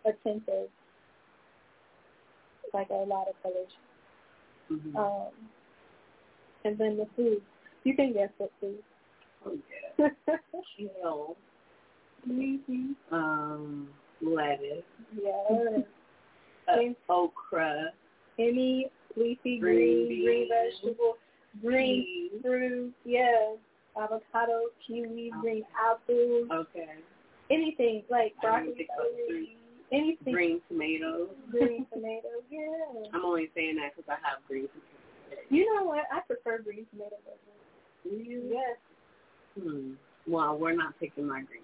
attentive, 0.04 0.68
like 2.72 2.90
a 2.90 2.94
lot 2.94 3.28
of 3.28 3.34
colors. 3.42 3.68
Mm-hmm. 4.70 4.96
Um, 4.96 5.28
and 6.64 6.78
then 6.78 6.96
the 6.96 7.06
food. 7.16 7.42
You 7.84 7.96
can 7.96 8.12
guess 8.12 8.28
what 8.38 8.50
food. 8.60 8.82
Oh 9.46 9.56
yeah. 9.98 10.08
Kale. 10.76 11.36
Mm-hmm. 12.28 13.14
Um, 13.14 13.88
lettuce. 14.22 14.84
Yes. 15.14 15.82
uh, 16.68 17.12
okra. 17.12 17.92
Any 18.38 18.86
leafy 19.16 19.58
green, 19.58 20.06
green, 20.06 20.24
green 20.24 20.48
vegetable, 20.48 21.16
green 21.60 22.30
fruit, 22.42 22.94
Yes. 23.04 23.58
Avocado, 23.96 24.70
kiwi, 24.86 25.30
okay. 25.32 25.40
green 25.40 25.64
apples. 25.76 26.48
Okay. 26.50 26.94
Anything 27.50 28.04
like 28.08 28.34
broccoli, 28.40 28.86
anything. 29.92 30.32
Green 30.32 30.60
tomatoes. 30.68 31.28
Green 31.50 31.86
tomatoes, 31.92 32.46
yeah. 32.50 33.10
I'm 33.12 33.24
only 33.24 33.50
saying 33.54 33.76
that 33.76 33.96
because 33.96 34.08
I 34.08 34.28
have 34.28 34.46
green 34.46 34.68
tomatoes. 34.68 35.44
You 35.50 35.74
know 35.74 35.84
what? 35.84 36.04
I 36.12 36.20
prefer 36.20 36.62
green 36.62 36.86
tomatoes. 36.92 37.18
Do 38.04 38.10
you? 38.10 38.42
Yes. 38.52 38.76
Hmm. 39.60 39.92
Well, 40.26 40.56
we're 40.56 40.76
not 40.76 40.98
picking 41.00 41.26
my 41.26 41.42
green 41.42 41.62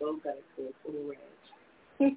Those 0.00 0.20
got 0.22 0.34
to 0.34 0.42
go 0.56 0.68
full 0.84 1.08
red. 1.08 2.12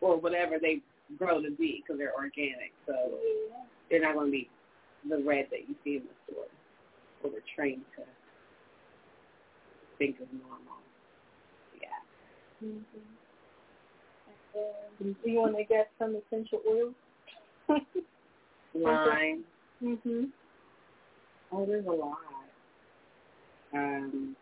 or 0.00 0.18
whatever 0.18 0.58
they 0.60 0.80
grow 1.16 1.40
to 1.40 1.50
be 1.50 1.82
because 1.82 1.98
they're 1.98 2.14
organic. 2.14 2.72
So 2.86 2.92
yeah. 2.92 3.56
they're 3.90 4.02
not 4.02 4.14
going 4.14 4.26
to 4.26 4.32
be 4.32 4.48
the 5.08 5.22
red 5.22 5.46
that 5.50 5.68
you 5.68 5.74
see 5.84 5.96
in 5.96 6.02
the 6.02 6.32
store. 6.32 6.44
Or 7.22 7.30
we're 7.30 7.40
trained 7.54 7.82
to 7.96 8.02
think 9.98 10.16
of 10.20 10.26
normal. 10.32 10.82
Yeah. 11.80 12.66
Mm-hmm. 12.66 13.16
And, 15.00 15.14
do 15.22 15.30
you 15.30 15.38
want 15.38 15.56
to 15.56 15.64
get 15.64 15.90
some 15.98 16.16
essential 16.16 16.60
oils? 16.68 16.94
Lime. 18.74 19.44
Mhm. 19.82 20.30
Oh, 21.52 21.66
there's 21.66 21.86
a 21.86 21.90
lot. 21.90 22.18
Um, 23.74 24.36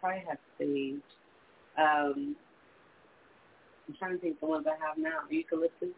probably 0.00 0.22
have 0.28 0.38
sage. 0.58 1.00
Um, 1.78 2.36
I'm 3.88 3.94
trying 3.98 4.12
to 4.12 4.18
think 4.18 4.40
the 4.40 4.46
ones 4.46 4.66
I 4.66 4.86
have 4.86 4.98
now. 4.98 5.20
Eucalyptus. 5.30 5.88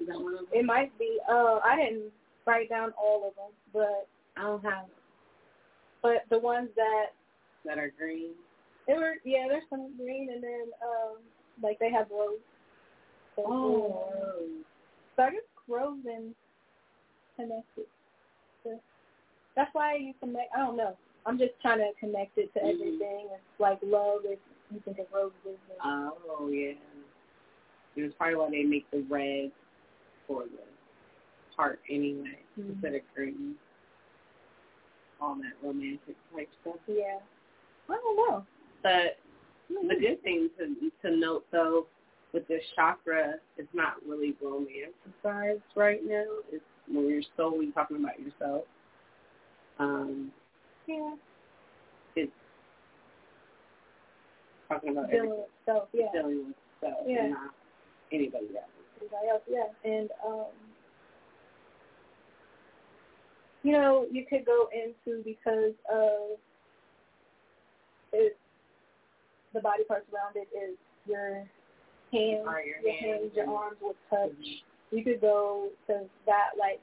Is 0.00 0.08
that 0.08 0.20
one 0.20 0.34
of 0.34 0.40
them? 0.40 0.48
It 0.52 0.64
might 0.64 0.96
be. 0.98 1.18
Uh, 1.28 1.60
I 1.64 1.76
didn't 1.76 2.10
write 2.46 2.68
down 2.68 2.92
all 3.00 3.28
of 3.28 3.34
them, 3.36 3.52
but 3.72 4.08
I 4.36 4.42
don't 4.42 4.64
have. 4.64 4.86
But 6.02 6.24
the 6.30 6.38
ones 6.38 6.68
that 6.76 7.06
that 7.64 7.78
are 7.78 7.92
green. 7.96 8.32
There 8.86 8.96
were 8.96 9.14
yeah, 9.24 9.46
there's 9.48 9.62
some 9.70 9.96
green, 9.96 10.28
and 10.32 10.42
then 10.42 10.66
um, 10.82 11.16
like 11.62 11.78
they 11.78 11.90
have 11.90 12.06
rose. 12.10 12.38
So 13.36 13.44
oh. 13.46 14.46
So 15.16 15.22
I 15.22 15.30
guess 15.30 15.40
rose 15.68 16.00
and 16.06 16.34
connected. 17.36 17.86
So 18.62 18.80
that's 19.56 19.70
why 19.72 19.96
you 19.96 20.12
connect. 20.20 20.50
I 20.54 20.58
don't 20.58 20.76
know. 20.76 20.96
I'm 21.26 21.38
just 21.38 21.52
trying 21.62 21.78
to 21.78 21.90
connect 21.98 22.36
it 22.36 22.52
to 22.54 22.60
mm-hmm. 22.60 22.68
everything. 22.68 23.28
It's 23.32 23.60
like 23.60 23.78
love 23.82 24.20
is 24.30 24.38
you 24.72 24.80
think 24.84 24.98
of 24.98 25.06
roses. 25.12 25.34
And, 25.44 26.10
Oh 26.28 26.48
yeah. 26.48 26.72
And 27.96 28.04
it's 28.04 28.14
probably 28.16 28.36
why 28.36 28.50
they 28.50 28.62
make 28.64 28.90
the 28.90 29.02
red 29.10 29.52
for 30.26 30.44
the 30.44 30.64
heart 31.56 31.80
anyway, 31.88 32.38
Mhm. 32.58 32.70
instead 32.70 32.94
of 32.94 33.02
green. 33.14 33.58
All 35.20 35.36
that 35.36 35.52
romantic 35.62 36.16
type 36.34 36.48
stuff. 36.62 36.76
yeah. 36.86 37.20
I 37.88 37.94
don't 37.94 38.16
know. 38.16 38.46
But 38.82 39.18
the 39.68 39.96
good 39.96 40.22
thing 40.22 40.50
to 40.58 40.90
to 41.02 41.16
note 41.16 41.46
though 41.50 41.86
with 42.32 42.46
this 42.48 42.62
chakra, 42.74 43.38
it's 43.56 43.72
not 43.74 44.04
really 44.04 44.32
romanticized 44.42 45.62
right 45.76 46.02
now. 46.04 46.24
It's 46.50 46.64
when 46.88 47.08
you're 47.08 47.22
solely 47.36 47.70
talking 47.72 47.98
about 47.98 48.18
yourself. 48.20 48.64
Um, 49.78 50.32
Yeah. 50.86 51.16
it's 52.16 52.32
talking 54.74 54.90
about 54.90 55.10
Dealing 55.10 55.30
everything, 55.30 55.38
with 55.38 55.64
self. 55.66 55.88
Yeah. 55.92 56.06
dealing 56.12 56.46
with 56.48 56.56
self 56.80 57.06
Yeah. 57.06 57.28
not 57.28 57.54
anybody 58.12 58.48
else. 58.56 58.70
everybody 58.96 59.28
else, 59.28 59.42
yeah. 59.48 59.68
And 59.84 60.10
um 60.26 60.46
you 63.62 63.72
know, 63.72 64.06
you 64.10 64.26
could 64.28 64.44
go 64.44 64.68
into 64.74 65.22
because 65.24 65.72
of 65.90 66.38
it 68.12 68.36
the 69.54 69.60
body 69.60 69.84
parts 69.84 70.06
around 70.12 70.36
it 70.36 70.48
is 70.56 70.76
your 71.06 71.46
hands, 72.12 72.44
Or 72.46 72.60
your 72.60 72.78
your 72.82 72.92
hands 72.92 73.20
hands, 73.22 73.32
your 73.34 73.48
arms 73.50 73.78
with 73.80 73.96
touch. 74.10 74.30
Mhm. 74.30 74.62
You 74.90 75.02
could 75.04 75.20
go 75.20 75.70
to 75.86 76.08
that 76.26 76.50
like 76.58 76.80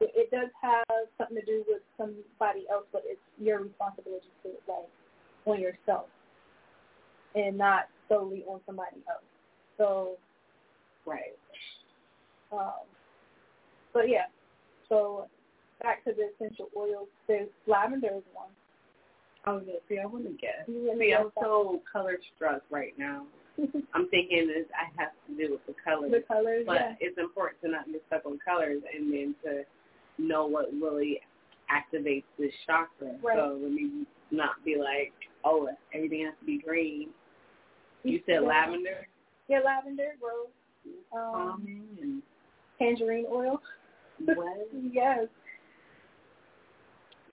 it, 0.00 0.10
it 0.14 0.30
does 0.30 0.50
have 0.60 0.84
something 1.16 1.36
to 1.36 1.44
do 1.44 1.64
with 1.68 1.82
somebody 1.96 2.68
else, 2.68 2.86
but 2.92 3.02
it's 3.06 3.20
your 3.38 3.60
responsibility 3.62 4.28
to 4.42 4.50
like 4.68 4.88
on 5.46 5.60
yourself 5.60 6.06
and 7.34 7.56
not 7.56 7.88
solely 8.08 8.44
on 8.48 8.60
somebody 8.66 8.96
else. 9.08 9.24
So 9.78 10.16
Right. 11.04 11.36
um, 12.52 12.86
but 13.92 14.08
yeah, 14.08 14.26
so 14.88 15.26
back 15.82 16.04
to 16.04 16.12
the 16.12 16.30
essential 16.34 16.68
oils. 16.76 17.08
There's 17.26 17.48
lavender 17.66 18.08
is 18.08 18.22
one. 18.32 18.48
I 19.44 19.52
was 19.52 19.64
gonna 19.64 19.78
see. 19.88 19.98
I 19.98 20.06
want 20.06 20.24
to 20.24 20.30
guess. 20.30 20.66
See, 20.66 21.14
I'm 21.14 21.32
so 21.40 21.80
color 21.90 22.18
struck 22.36 22.62
right 22.70 22.96
now. 22.96 23.26
I'm 23.94 24.08
thinking 24.08 24.46
this 24.46 24.66
I 24.72 24.88
have 25.02 25.12
to 25.26 25.36
do 25.36 25.52
with 25.52 25.66
the 25.66 25.74
colors, 25.84 26.12
the 26.12 26.22
colors, 26.26 26.64
but 26.66 26.74
yeah. 26.74 26.94
it's 27.00 27.18
important 27.18 27.60
to 27.62 27.68
not 27.68 27.86
get 27.86 28.02
stuck 28.06 28.24
on 28.24 28.38
colors 28.44 28.82
and 28.94 29.12
then 29.12 29.34
to 29.44 29.62
know 30.18 30.46
what 30.46 30.72
really 30.72 31.20
activates 31.70 32.24
this 32.38 32.52
chakra. 32.66 33.16
Right. 33.22 33.36
So 33.36 33.58
let 33.60 33.72
me 33.72 34.06
not 34.30 34.64
be 34.64 34.76
like, 34.76 35.12
oh, 35.44 35.68
everything 35.92 36.24
has 36.24 36.34
to 36.40 36.46
be 36.46 36.58
green. 36.58 37.08
You 38.04 38.20
said 38.26 38.42
Yeah. 38.42 38.48
lavender, 38.48 39.06
Yeah, 39.48 39.60
lavender, 39.60 40.16
rose, 40.20 40.48
um, 41.12 41.66
and 42.00 42.22
tangerine 42.78 43.26
oil. 43.30 43.60
what? 44.18 44.68
yes. 44.92 45.28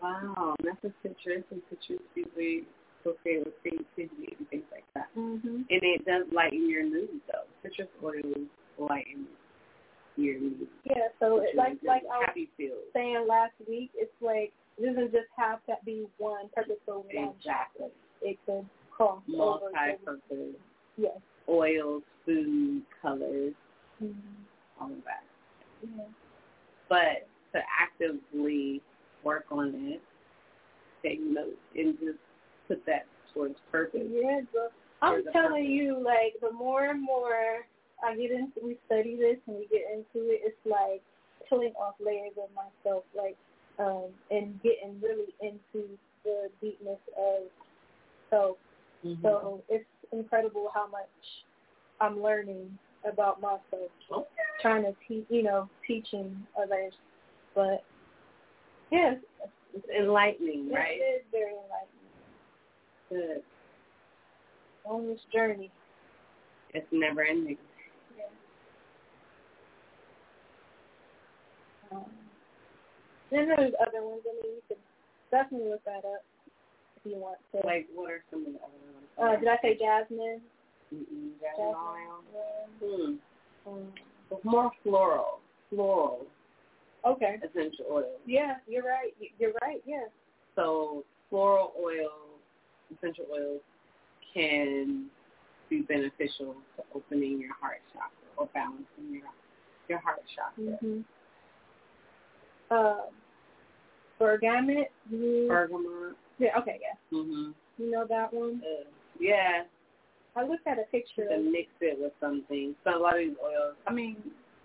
Wow, 0.02 0.56
that's 0.64 0.84
a 0.84 0.94
citrus, 1.04 1.44
and 1.52 1.62
citrus 1.70 2.00
usually 2.16 2.66
associated 3.02 3.46
with 3.46 3.62
creativity 3.62 4.36
and 4.38 4.50
things 4.50 4.66
like 4.72 4.86
that. 4.94 5.14
Mhm. 5.16 5.66
And 5.70 5.84
it 5.84 6.06
does 6.06 6.32
lighten 6.32 6.70
your 6.70 6.86
mood, 6.86 7.22
though. 7.28 7.46
Citrus 7.62 7.90
oils 8.02 8.48
lighten 8.78 9.28
your 10.16 10.40
mood. 10.40 10.70
Yeah, 10.84 11.10
so 11.20 11.40
which 11.40 11.50
it, 11.50 11.56
like 11.56 11.78
like 11.84 12.04
I 12.06 12.20
was 12.20 12.48
saying 12.94 13.28
last 13.28 13.54
week, 13.68 13.92
it's 13.94 14.14
like 14.22 14.54
it 14.78 14.86
doesn't 14.86 15.12
just 15.12 15.30
have 15.36 15.66
to 15.66 15.78
be 15.84 16.08
one 16.18 16.50
purpose 16.50 16.80
for 16.86 17.00
one 17.00 17.34
Exactly. 17.38 17.92
It 18.22 18.38
could 18.46 18.66
cross 19.00 19.24
over. 19.34 19.70
to- 19.70 19.76
Multi-purpose 19.76 20.56
Yes. 20.98 21.18
oils, 21.48 22.04
food, 22.26 22.86
colors, 23.02 23.54
Mhm. 24.02 24.14
all 24.80 24.92
of 24.92 25.04
that. 25.06 25.24
Yeah. 25.82 26.04
But 26.90 27.28
to 27.54 27.64
actively 27.80 28.82
work 29.24 29.46
on 29.52 29.74
it, 29.92 30.02
take 31.02 31.20
notes, 31.22 31.58
and 31.76 31.98
just 32.00 32.20
put 32.68 32.84
that 32.86 33.06
towards 33.34 33.60
purpose. 33.72 34.08
Yeah. 34.10 34.42
I'm 35.02 35.24
telling 35.32 35.64
purpose. 35.64 35.70
you, 35.70 35.98
like 36.00 36.38
the 36.42 36.52
more 36.52 36.84
and 36.86 37.02
more 37.02 37.66
I 38.04 38.16
get 38.16 38.32
into, 38.32 38.60
we 38.62 38.78
study 38.86 39.16
this 39.16 39.40
and 39.48 39.58
we 39.58 39.66
get 39.68 39.90
into 39.92 40.30
it. 40.30 40.42
It's 40.44 40.66
like 40.66 41.02
peeling 41.48 41.74
off 41.78 41.96
layers 42.00 42.38
of 42.38 42.52
myself, 42.54 43.06
like 43.14 43.38
um, 43.78 44.14
and 44.30 44.62
getting 44.62 45.00
really 45.00 45.34
into 45.40 45.98
the 46.24 46.52
deepness 46.60 47.00
of 47.16 47.50
self. 48.30 48.58
Mm-hmm. 49.10 49.22
So 49.26 49.64
it's 49.70 49.86
incredible 50.12 50.70
how 50.74 50.88
much 50.88 51.10
I'm 52.00 52.22
learning 52.22 52.78
about 53.12 53.42
myself, 53.42 53.90
Okay. 54.12 54.26
trying 54.62 54.84
to 54.84 54.94
teach, 55.08 55.26
you 55.30 55.44
know, 55.44 55.70
teaching 55.88 56.36
others. 56.62 56.94
But 57.56 57.84
yes, 58.92 59.16
It's 59.74 59.86
enlightening, 59.98 60.70
right? 60.72 61.00
it 61.00 61.22
is 61.22 61.24
very 61.32 61.52
enlightening 61.52 62.10
Good. 63.10 63.44
on 64.86 65.08
this 65.08 65.20
journey. 65.34 65.72
It's 66.74 66.88
never 66.92 67.24
ending. 67.24 67.58
Yeah. 68.18 68.26
Um, 71.92 72.06
then 73.32 73.48
there's 73.48 73.74
other 73.82 74.04
ones. 74.06 74.22
I 74.26 74.34
mean, 74.46 74.56
you 74.56 74.62
could 74.68 74.78
definitely 75.32 75.70
look 75.70 75.84
that 75.86 76.06
up 76.06 76.24
if 76.98 77.06
you 77.12 77.18
want 77.18 77.40
to. 77.54 77.66
Like, 77.66 77.88
what 77.96 78.12
are 78.12 78.24
some 78.30 78.42
of 78.46 78.54
the 78.54 78.60
other 78.60 78.94
ones? 78.94 78.99
Uh, 79.22 79.36
did 79.40 79.48
I 79.48 79.58
say 79.62 79.78
jasmine? 79.78 80.42
Mm-mm, 80.94 81.32
jasmine. 81.40 81.76
Jasmine. 82.82 83.20
Hmm. 83.66 83.70
Um, 83.70 83.94
It's 84.32 84.46
more 84.46 84.72
floral, 84.84 85.40
floral 85.70 86.26
okay. 87.06 87.40
essential 87.44 87.86
oils. 87.92 88.20
Yeah, 88.26 88.56
you're 88.68 88.84
right. 88.84 89.12
You're 89.38 89.54
right. 89.62 89.82
Yeah. 89.86 90.06
So 90.56 91.04
floral 91.30 91.74
oil, 91.82 92.12
essential 92.94 93.26
oils 93.32 93.62
can 94.34 95.08
be 95.70 95.82
beneficial 95.82 96.56
to 96.78 96.84
opening 96.96 97.40
your 97.40 97.54
heart 97.60 97.82
chakra 97.94 98.10
or 98.38 98.48
balancing 98.54 98.88
your 99.12 99.30
your 99.88 100.00
heart 100.00 100.22
chakra. 100.36 100.78
Mhm. 100.84 101.04
Um, 102.72 103.10
bergamot. 104.20 104.92
Bergamot. 105.10 106.16
yeah. 106.38 106.58
Okay. 106.60 106.80
Yeah. 106.82 107.18
Mhm. 107.18 107.54
You 107.78 107.92
know 107.92 108.06
that 108.08 108.34
one. 108.34 108.62
Uh, 108.64 108.90
yeah, 109.20 109.64
I 110.36 110.44
looked 110.44 110.68
at 110.68 110.80
a 110.80 110.84
picture. 110.92 111.28
to 111.28 111.38
mix 111.40 111.70
it 111.82 111.98
with 112.00 112.14
something. 112.20 112.76
So 112.84 112.98
a 112.98 113.00
lot 113.00 113.14
of 113.16 113.20
these 113.20 113.38
oils. 113.44 113.76
I 113.88 113.94
mean, 113.94 114.18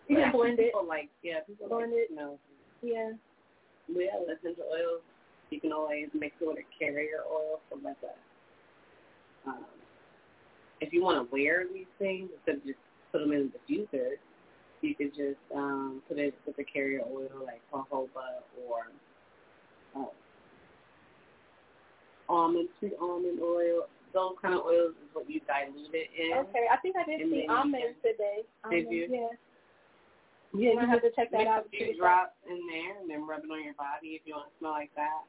You 0.08 0.16
can 0.16 0.32
blend 0.32 0.58
it. 0.58 0.66
people 0.72 0.86
Like 0.86 1.08
yeah, 1.22 1.40
people 1.46 1.68
Blend 1.68 1.92
like 1.92 2.00
it. 2.00 2.10
you 2.10 2.16
know, 2.16 2.38
Yeah. 2.82 3.12
yeah, 3.88 4.34
essential 4.38 4.64
oils. 4.70 5.02
You 5.50 5.60
can 5.60 5.72
always 5.72 6.08
mix 6.14 6.34
it 6.40 6.46
with 6.46 6.58
a 6.58 6.66
carrier 6.78 7.20
oil 7.30 7.60
for 7.68 7.78
like 7.78 7.96
a. 8.02 9.48
Um, 9.48 9.64
if 10.80 10.92
you 10.92 11.02
want 11.02 11.28
to 11.28 11.32
wear 11.32 11.64
these 11.72 11.86
things 11.98 12.30
instead 12.34 12.56
of 12.56 12.64
just 12.64 12.78
put 13.12 13.20
them 13.20 13.32
in 13.32 13.50
the 13.52 13.74
diffuser, 13.74 14.12
you 14.80 14.94
could 14.94 15.10
just 15.14 15.38
um, 15.54 16.02
put 16.08 16.18
it 16.18 16.34
with 16.46 16.58
a 16.58 16.64
carrier 16.64 17.00
oil 17.10 17.28
like 17.44 17.60
jojoba 17.72 18.42
or 18.68 18.88
uh, 19.96 20.04
almond 22.28 22.68
sweet 22.78 22.92
almond 23.00 23.38
oil. 23.42 23.86
Those 24.14 24.38
kind 24.40 24.54
of 24.54 24.62
oils 24.62 24.94
is 25.02 25.10
what 25.12 25.28
you 25.28 25.40
dilute 25.42 25.90
it 25.92 26.08
in. 26.14 26.38
Okay. 26.46 26.64
I 26.70 26.76
think 26.78 26.94
I 26.94 27.02
did 27.04 27.20
And 27.20 27.32
see 27.32 27.44
you 27.44 27.50
almonds 27.52 27.98
today. 28.00 28.46
Did 28.70 28.86
you? 28.90 29.08
Yeah. 29.10 29.34
Yeah, 30.54 30.80
I 30.80 30.86
have 30.86 31.02
to 31.02 31.10
check 31.16 31.32
that 31.32 31.48
out. 31.48 31.66
a 31.66 31.68
few 31.68 31.98
drops 31.98 32.30
in 32.48 32.60
there 32.70 33.00
and 33.02 33.10
then 33.10 33.26
rub 33.26 33.42
it 33.42 33.50
on 33.50 33.64
your 33.64 33.74
body 33.74 34.14
if 34.14 34.22
you 34.24 34.34
want 34.38 34.46
to 34.52 34.58
smell 34.60 34.70
like 34.70 34.94
that. 34.94 35.26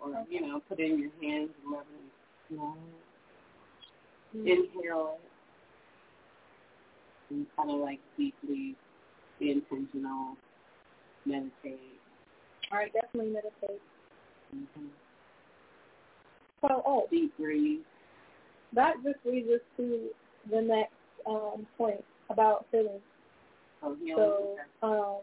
Or, 0.00 0.10
Okay. 0.14 0.30
you 0.30 0.40
know, 0.46 0.60
put 0.68 0.78
it 0.78 0.88
in 0.92 1.00
your 1.00 1.10
hands 1.20 1.50
and 1.50 1.72
rub 1.72 1.82
it 1.82 1.98
and 1.98 2.10
smell 2.46 2.78
it. 2.78 4.38
Mhm. 4.38 4.46
Inhale 4.46 5.18
it. 5.18 5.30
And 7.34 7.46
kind 7.56 7.70
of 7.72 7.80
like 7.80 7.98
deeply 8.16 8.76
be 9.40 9.50
intentional, 9.50 10.36
meditate. 11.26 11.98
All 12.70 12.78
right. 12.78 12.92
Definitely 12.92 13.32
meditate. 13.32 13.82
Mm-hmm. 14.54 14.86
So, 16.60 16.82
oh, 16.86 17.06
Deep 17.10 17.36
breathe. 17.36 17.80
that 18.74 18.94
just 19.04 19.18
leads 19.24 19.48
us 19.48 19.60
to 19.76 20.08
the 20.50 20.60
next 20.60 20.92
um, 21.26 21.66
point 21.76 22.02
about 22.30 22.66
feelings. 22.70 23.00
Oh. 23.82 23.96
So, 24.16 24.86
um, 24.86 25.20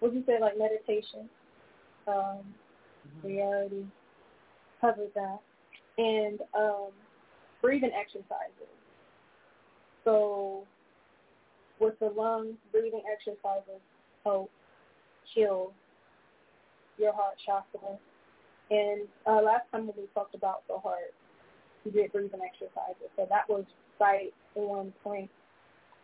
what 0.00 0.12
you 0.12 0.24
say, 0.26 0.40
like 0.40 0.58
meditation? 0.58 1.28
Um, 2.08 2.40
we 3.22 3.40
already 3.40 3.86
covered 4.80 5.12
that, 5.14 5.38
and 5.98 6.40
um, 6.58 6.90
breathing 7.60 7.92
exercises. 7.98 8.72
So, 10.04 10.64
with 11.78 11.98
the 12.00 12.08
lungs, 12.08 12.56
breathing 12.72 13.02
exercises 13.10 13.80
help 14.24 14.50
heal 15.32 15.72
your 16.98 17.12
heart 17.12 17.34
chakra. 17.44 17.96
And 18.72 19.02
uh, 19.26 19.42
last 19.42 19.68
time 19.70 19.86
when 19.86 19.96
we 19.98 20.08
talked 20.14 20.34
about 20.34 20.66
the 20.66 20.78
heart, 20.78 21.12
he 21.84 21.90
did 21.90 22.10
breathing 22.10 22.40
exercises. 22.40 23.12
So 23.16 23.26
that 23.28 23.46
was 23.46 23.64
right 24.00 24.32
on 24.54 24.94
point. 25.04 25.28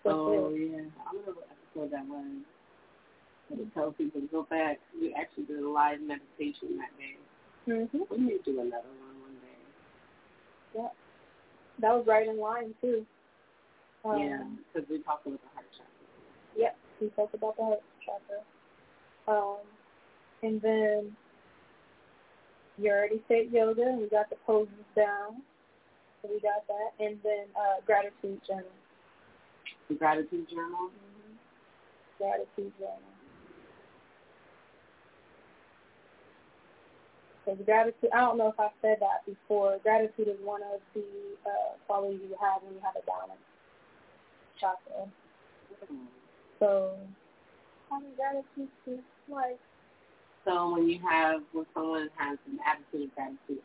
Oh 0.05 0.51
this. 0.51 0.61
yeah, 0.61 0.85
I 1.01 1.11
remember 1.17 1.33
what 1.33 1.49
episode 1.49 1.93
that 1.93 2.07
was. 2.07 2.27
To 3.57 3.65
tell 3.73 3.93
people 3.93 4.21
to 4.21 4.27
go 4.27 4.47
back. 4.51 4.79
We 5.01 5.15
actually 5.15 5.45
did 5.45 5.61
a 5.61 5.69
live 5.69 6.03
meditation 6.03 6.77
that 6.77 6.93
day. 7.01 7.17
Mm-hmm. 7.67 7.99
We 8.11 8.19
need 8.19 8.45
to 8.45 8.53
do 8.53 8.61
another 8.61 8.93
one 9.01 9.17
one 9.23 9.37
day. 9.41 10.77
Yeah, 10.77 10.89
that 11.81 11.97
was 11.97 12.05
right 12.07 12.29
in 12.29 12.39
line 12.39 12.75
too. 12.83 13.07
Um, 14.05 14.19
yeah, 14.19 14.45
because 14.75 14.89
we 14.91 14.99
talked 14.99 15.27
about 15.27 15.41
the 15.41 15.49
heart 15.55 15.67
chakra. 15.73 16.59
Yep, 16.59 16.77
we 17.01 17.09
talked 17.17 17.35
about 17.35 17.57
the 17.57 17.63
heart 17.63 17.83
chakra. 18.05 18.45
Um, 19.27 19.65
and 20.43 20.61
then 20.61 21.17
you 22.81 22.91
already 22.91 23.23
said 23.29 23.53
yoga, 23.53 23.83
and 23.83 24.01
we 24.01 24.09
got 24.09 24.31
the 24.31 24.37
poses 24.47 24.73
down. 24.95 25.43
So 26.23 26.29
we 26.31 26.41
got 26.41 26.67
that, 26.67 27.05
and 27.05 27.19
then 27.23 27.47
uh, 27.55 27.81
gratitude 27.87 28.41
journal. 28.47 28.65
The 29.89 29.95
gratitude 29.95 30.49
journal. 30.49 30.91
Mm-hmm. 30.91 31.35
Gratitude 32.19 32.73
journal. 32.79 33.13
Because 37.45 37.65
gratitude, 37.65 38.11
I 38.15 38.21
don't 38.21 38.39
know 38.39 38.49
if 38.49 38.61
I 38.61 38.69
said 38.83 38.99
that 39.01 39.25
before. 39.27 39.79
Gratitude 39.83 40.29
is 40.29 40.37
one 40.43 40.63
of 40.63 40.81
the 40.95 41.05
uh, 41.47 41.79
qualities 41.87 42.21
you 42.29 42.37
have 42.41 42.63
when 42.63 42.75
you 42.75 42.81
have 42.83 42.95
a 42.95 43.05
balanced 43.07 43.43
chakra. 44.61 45.07
Mm-hmm. 45.07 46.05
So, 46.59 46.95
having 47.91 48.15
gratitude 48.17 48.69
to 48.85 48.99
life. 49.33 49.57
So 50.49 50.73
when 50.73 50.89
you 50.89 50.99
have 51.05 51.43
when 51.53 51.67
someone 51.75 52.09
has 52.17 52.39
an 52.49 52.59
attitude 52.65 53.11
of 53.11 53.15
gratitude, 53.15 53.63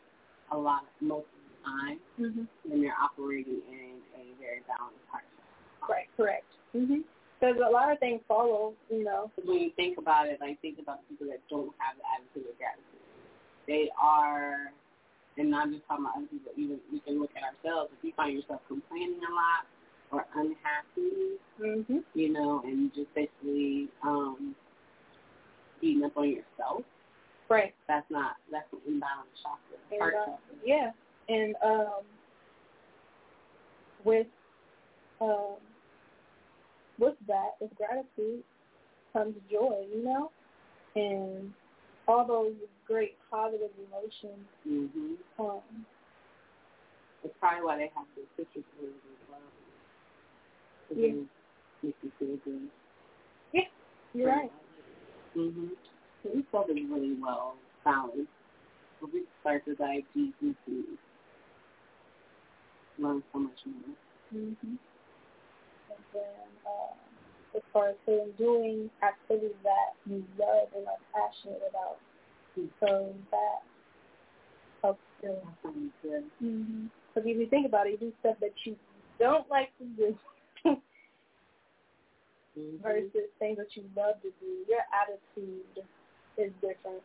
a 0.52 0.56
lot 0.56 0.84
most 1.00 1.24
of 1.32 1.40
the 1.48 1.56
time, 1.64 1.98
mm-hmm. 2.20 2.44
then 2.68 2.82
they're 2.82 3.00
operating 3.00 3.64
in 3.72 4.04
a 4.12 4.36
very 4.36 4.60
balanced 4.68 5.00
heart. 5.08 5.24
Right. 5.88 6.08
Correct. 6.16 6.44
Mhm. 6.76 7.04
Because 7.40 7.56
a 7.56 7.70
lot 7.70 7.90
of 7.90 7.98
things 8.00 8.20
follow, 8.28 8.74
you 8.90 9.02
know. 9.02 9.30
When 9.44 9.58
you 9.60 9.70
think 9.76 9.96
about 9.96 10.28
it, 10.28 10.40
like 10.40 10.60
think 10.60 10.78
about 10.78 11.08
people 11.08 11.26
that 11.28 11.40
don't 11.48 11.72
have 11.78 11.96
the 11.96 12.04
attitude 12.04 12.52
of 12.52 12.58
gratitude. 12.58 13.00
They 13.66 13.90
are, 14.00 14.72
and 15.38 15.50
not 15.50 15.70
just 15.70 15.86
talking 15.88 16.04
about 16.04 16.18
other 16.18 16.26
people, 16.26 16.52
even 16.56 16.80
we 16.92 17.00
can 17.00 17.18
look 17.18 17.30
at 17.36 17.42
ourselves. 17.42 17.92
If 17.96 18.04
you 18.04 18.12
find 18.14 18.36
yourself 18.36 18.60
complaining 18.68 19.20
a 19.24 19.32
lot 19.32 19.64
or 20.12 20.26
unhappy, 20.36 21.40
mm-hmm. 21.60 21.98
you 22.14 22.32
know, 22.32 22.60
and 22.64 22.92
just 22.94 23.12
basically 23.14 23.88
um, 24.02 24.54
beating 25.84 26.04
up 26.04 26.16
on 26.16 26.28
yourself. 26.30 26.82
Right. 27.50 27.74
That's 27.86 28.06
not 28.10 28.36
that's 28.50 28.66
an 28.72 28.78
imbalanced 28.88 29.36
chakra. 29.42 29.76
And, 29.90 30.00
heart 30.00 30.14
uh, 30.14 30.24
chakra. 30.24 30.56
Yeah. 30.64 30.90
And 31.28 31.54
um 31.62 32.02
with 34.04 34.26
um 35.20 35.56
with 36.98 37.14
that, 37.26 37.50
with 37.60 37.74
gratitude 37.74 38.42
comes 39.12 39.34
joy, 39.50 39.84
you 39.94 40.04
know? 40.04 40.30
And 40.96 41.52
all 42.08 42.26
those 42.26 42.54
great 42.86 43.16
positive 43.30 43.70
emotions. 43.88 44.46
Mm-hmm. 44.66 45.42
Um 45.44 45.84
it's 47.22 47.34
probably 47.40 47.64
why 47.64 47.76
they 47.76 47.90
have 47.94 48.06
the 48.16 48.22
citrus 48.36 48.64
foods 48.78 48.94
as 48.94 49.28
well. 49.30 49.40
Yeah. 50.96 51.12
Make 51.82 51.94
you 52.02 52.12
feel 52.18 52.36
good. 52.44 52.68
Yeah, 53.52 53.62
you're 54.14 54.28
right. 54.28 54.50
Mm-hmm. 55.36 55.68
So 56.22 56.30
we 56.34 56.44
felt 56.50 56.70
it 56.70 56.74
really 56.90 57.16
well 57.20 57.54
balanced. 57.84 58.30
So 59.00 59.08
we 59.12 59.24
start 59.40 59.64
to 59.66 59.74
dive 59.74 60.02
deep 60.14 60.34
into 60.40 60.84
learn 62.98 63.22
so 63.32 63.38
much 63.40 63.58
more. 63.66 63.96
Mm-hmm. 64.34 64.76
And 65.90 66.04
then 66.12 66.46
uh, 66.66 67.56
as 67.56 67.62
far 67.72 67.88
as 67.88 67.96
him 68.06 68.30
doing 68.38 68.90
activities 69.02 69.56
that 69.62 69.94
you 70.06 70.24
love 70.38 70.68
and 70.76 70.86
are 70.86 71.02
passionate 71.12 71.62
about, 71.68 71.98
mm-hmm. 72.58 72.66
so 72.80 73.14
that 73.30 73.62
helps 74.82 75.00
too. 75.20 75.34
good. 76.02 76.24
Mm-hmm. 76.42 76.86
Because 77.14 77.28
if 77.28 77.36
you 77.38 77.46
think 77.48 77.66
about 77.66 77.86
it, 77.86 77.92
you 77.92 77.98
do 77.98 78.12
stuff 78.20 78.36
that 78.40 78.52
you 78.64 78.76
don't 79.18 79.48
like 79.50 79.70
to 79.78 79.84
do. 79.96 80.16
Mm-hmm. 82.58 82.82
versus 82.82 83.28
things 83.38 83.58
that 83.58 83.74
you 83.74 83.84
love 83.96 84.20
to 84.22 84.30
do. 84.40 84.64
Your 84.68 84.82
attitude 84.92 85.84
is 86.38 86.52
different. 86.60 87.02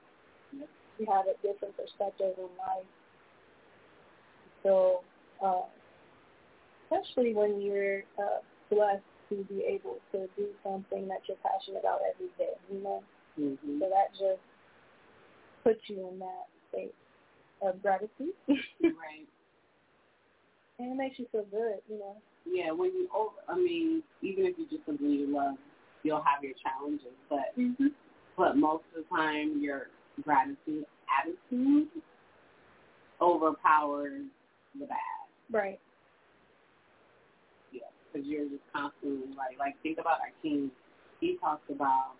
Yep. 0.57 0.69
You 0.99 1.05
have 1.05 1.25
a 1.25 1.35
different 1.45 1.75
perspective 1.77 2.33
in 2.37 2.49
life. 2.57 2.87
So, 4.63 5.01
uh, 5.43 5.67
especially 6.85 7.33
when 7.33 7.61
you're 7.61 8.03
uh, 8.17 8.41
blessed 8.69 9.03
to 9.29 9.35
be 9.45 9.63
able 9.63 9.97
to 10.11 10.27
do 10.35 10.47
something 10.63 11.07
that 11.07 11.21
you're 11.27 11.37
passionate 11.43 11.79
about 11.79 11.99
every 12.13 12.29
day, 12.37 12.53
you 12.71 12.83
know? 12.83 13.03
Mm-hmm. 13.39 13.79
So 13.79 13.89
that 13.89 14.11
just 14.11 14.41
puts 15.63 15.79
you 15.87 16.09
in 16.09 16.19
that 16.19 16.47
state 16.69 16.95
of 17.61 17.81
gratitude. 17.81 18.33
right. 18.47 19.27
And 20.79 20.93
it 20.93 20.97
makes 20.97 21.19
you 21.19 21.27
feel 21.31 21.45
good, 21.51 21.79
you 21.89 21.99
know? 21.99 22.15
Yeah, 22.45 22.71
when 22.71 22.91
you 22.91 23.07
over, 23.15 23.35
I 23.47 23.55
mean, 23.55 24.03
even 24.21 24.45
if 24.45 24.57
you 24.57 24.65
just 24.69 24.85
something 24.85 25.09
you 25.09 25.33
love, 25.33 25.55
you'll 26.03 26.23
have 26.23 26.43
your 26.43 26.53
challenges, 26.63 27.13
but 27.29 27.57
mm-hmm. 27.57 27.87
but 28.37 28.57
most 28.57 28.83
of 28.95 29.03
the 29.03 29.15
time 29.15 29.61
your 29.61 29.87
gratitude 30.23 30.85
attitude 31.09 31.87
overpowers 33.21 34.23
the 34.79 34.85
bad. 34.85 34.97
Right. 35.51 35.79
Yeah, 37.71 37.81
because 38.11 38.27
you're 38.27 38.45
just 38.45 38.63
constantly 38.73 39.27
like 39.37 39.59
like 39.59 39.75
think 39.83 39.99
about 39.99 40.19
our 40.21 40.33
king. 40.41 40.71
He 41.19 41.37
talks 41.41 41.63
about 41.69 42.15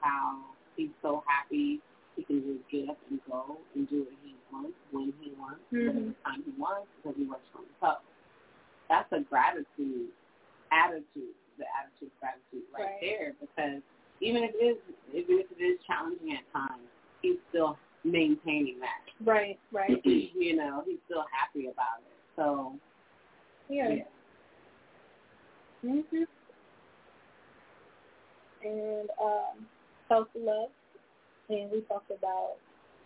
how 0.00 0.38
he's 0.76 0.90
so 1.02 1.24
happy 1.26 1.80
he 2.16 2.24
can 2.24 2.40
just 2.40 2.64
get 2.72 2.88
up 2.88 2.98
and 3.10 3.20
go 3.30 3.58
and 3.74 3.88
do 3.88 4.00
what 4.00 4.16
he 4.24 4.34
wants 4.50 4.76
when 4.90 5.12
he 5.20 5.32
wants, 5.38 5.60
mm-hmm. 5.72 5.86
whatever 5.86 6.14
time 6.24 6.42
he 6.44 6.52
wants, 6.56 6.88
because 6.96 7.16
he 7.16 7.24
works 7.28 7.44
for 7.52 7.60
himself. 7.60 8.00
That's 8.88 9.10
a 9.12 9.20
gratitude 9.20 10.10
attitude, 10.72 11.34
the 11.58 11.64
attitude 11.70 12.10
of 12.12 12.20
gratitude 12.20 12.66
right, 12.74 12.84
right. 12.84 13.00
there, 13.00 13.32
because 13.40 13.82
even 14.20 14.42
if 14.42 14.50
it 14.54 14.64
is 14.64 14.78
even 15.12 15.42
if 15.42 15.46
it 15.58 15.62
is 15.62 15.78
challenging 15.86 16.32
at 16.32 16.44
times, 16.52 16.86
he's 17.22 17.36
still 17.50 17.78
maintaining 18.04 18.78
that. 18.80 19.02
Right, 19.24 19.58
right. 19.72 20.00
you 20.04 20.56
know, 20.56 20.82
he's 20.86 20.98
still 21.06 21.24
happy 21.32 21.68
about 21.68 22.00
it. 22.00 22.16
So 22.36 22.74
yeah. 23.68 23.88
yeah. 23.90 24.02
Mhm. 25.84 26.26
And 28.64 29.08
um, 29.22 29.66
self 30.08 30.28
love, 30.34 30.70
and 31.48 31.70
we 31.70 31.82
talked 31.82 32.10
about 32.10 32.54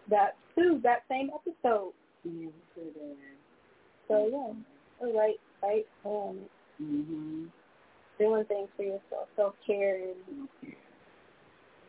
that 0.08 0.36
too. 0.54 0.80
That 0.82 1.02
same 1.08 1.30
episode. 1.34 1.92
Yeah, 2.24 2.48
sure 2.74 2.84
So 4.08 4.28
yeah, 4.30 5.06
all 5.06 5.18
right, 5.18 5.36
right. 5.62 5.86
Um, 6.04 6.38
mm-hmm. 6.82 7.44
doing 8.18 8.44
things 8.44 8.68
for 8.76 8.82
yourself, 8.82 9.28
self 9.36 9.54
care, 9.66 9.96
and 9.96 10.48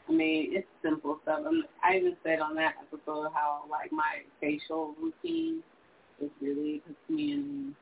I 0.10 0.12
mean, 0.12 0.50
it's 0.54 0.68
simple 0.84 1.20
stuff. 1.24 1.42
And 1.46 1.64
I 1.84 1.98
even 1.98 2.16
said 2.24 2.40
on 2.40 2.56
that 2.56 2.76
episode 2.82 3.30
how 3.34 3.64
like 3.70 3.92
my 3.92 4.22
facial 4.40 4.94
routine 5.02 5.64
is 6.22 6.30
really 6.42 6.82
puts 6.86 7.00
me 7.10 7.34
in 7.34 7.76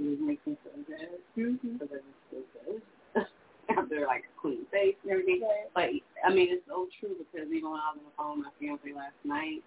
it 0.00 0.20
makes 0.20 0.46
me 0.46 0.56
feel 0.64 0.80
good 0.86 1.20
mm-hmm. 1.36 1.76
because 1.76 1.88
I 1.92 2.00
just 2.00 2.24
feel 2.30 2.44
good 2.64 3.26
after 3.76 4.06
like 4.06 4.24
a 4.24 4.40
clean 4.40 4.64
face 4.72 4.96
and 5.02 5.12
everything. 5.12 5.42
Right. 5.76 6.02
But 6.22 6.30
I 6.30 6.34
mean, 6.34 6.48
it's 6.50 6.64
so 6.66 6.88
true 6.98 7.16
because 7.18 7.48
even 7.52 7.70
when 7.70 7.80
I 7.80 7.92
was 7.92 8.00
on 8.00 8.04
the 8.08 8.14
phone 8.16 8.38
with 8.38 8.46
my 8.48 8.52
fiance 8.58 8.96
last 8.96 9.20
night, 9.24 9.62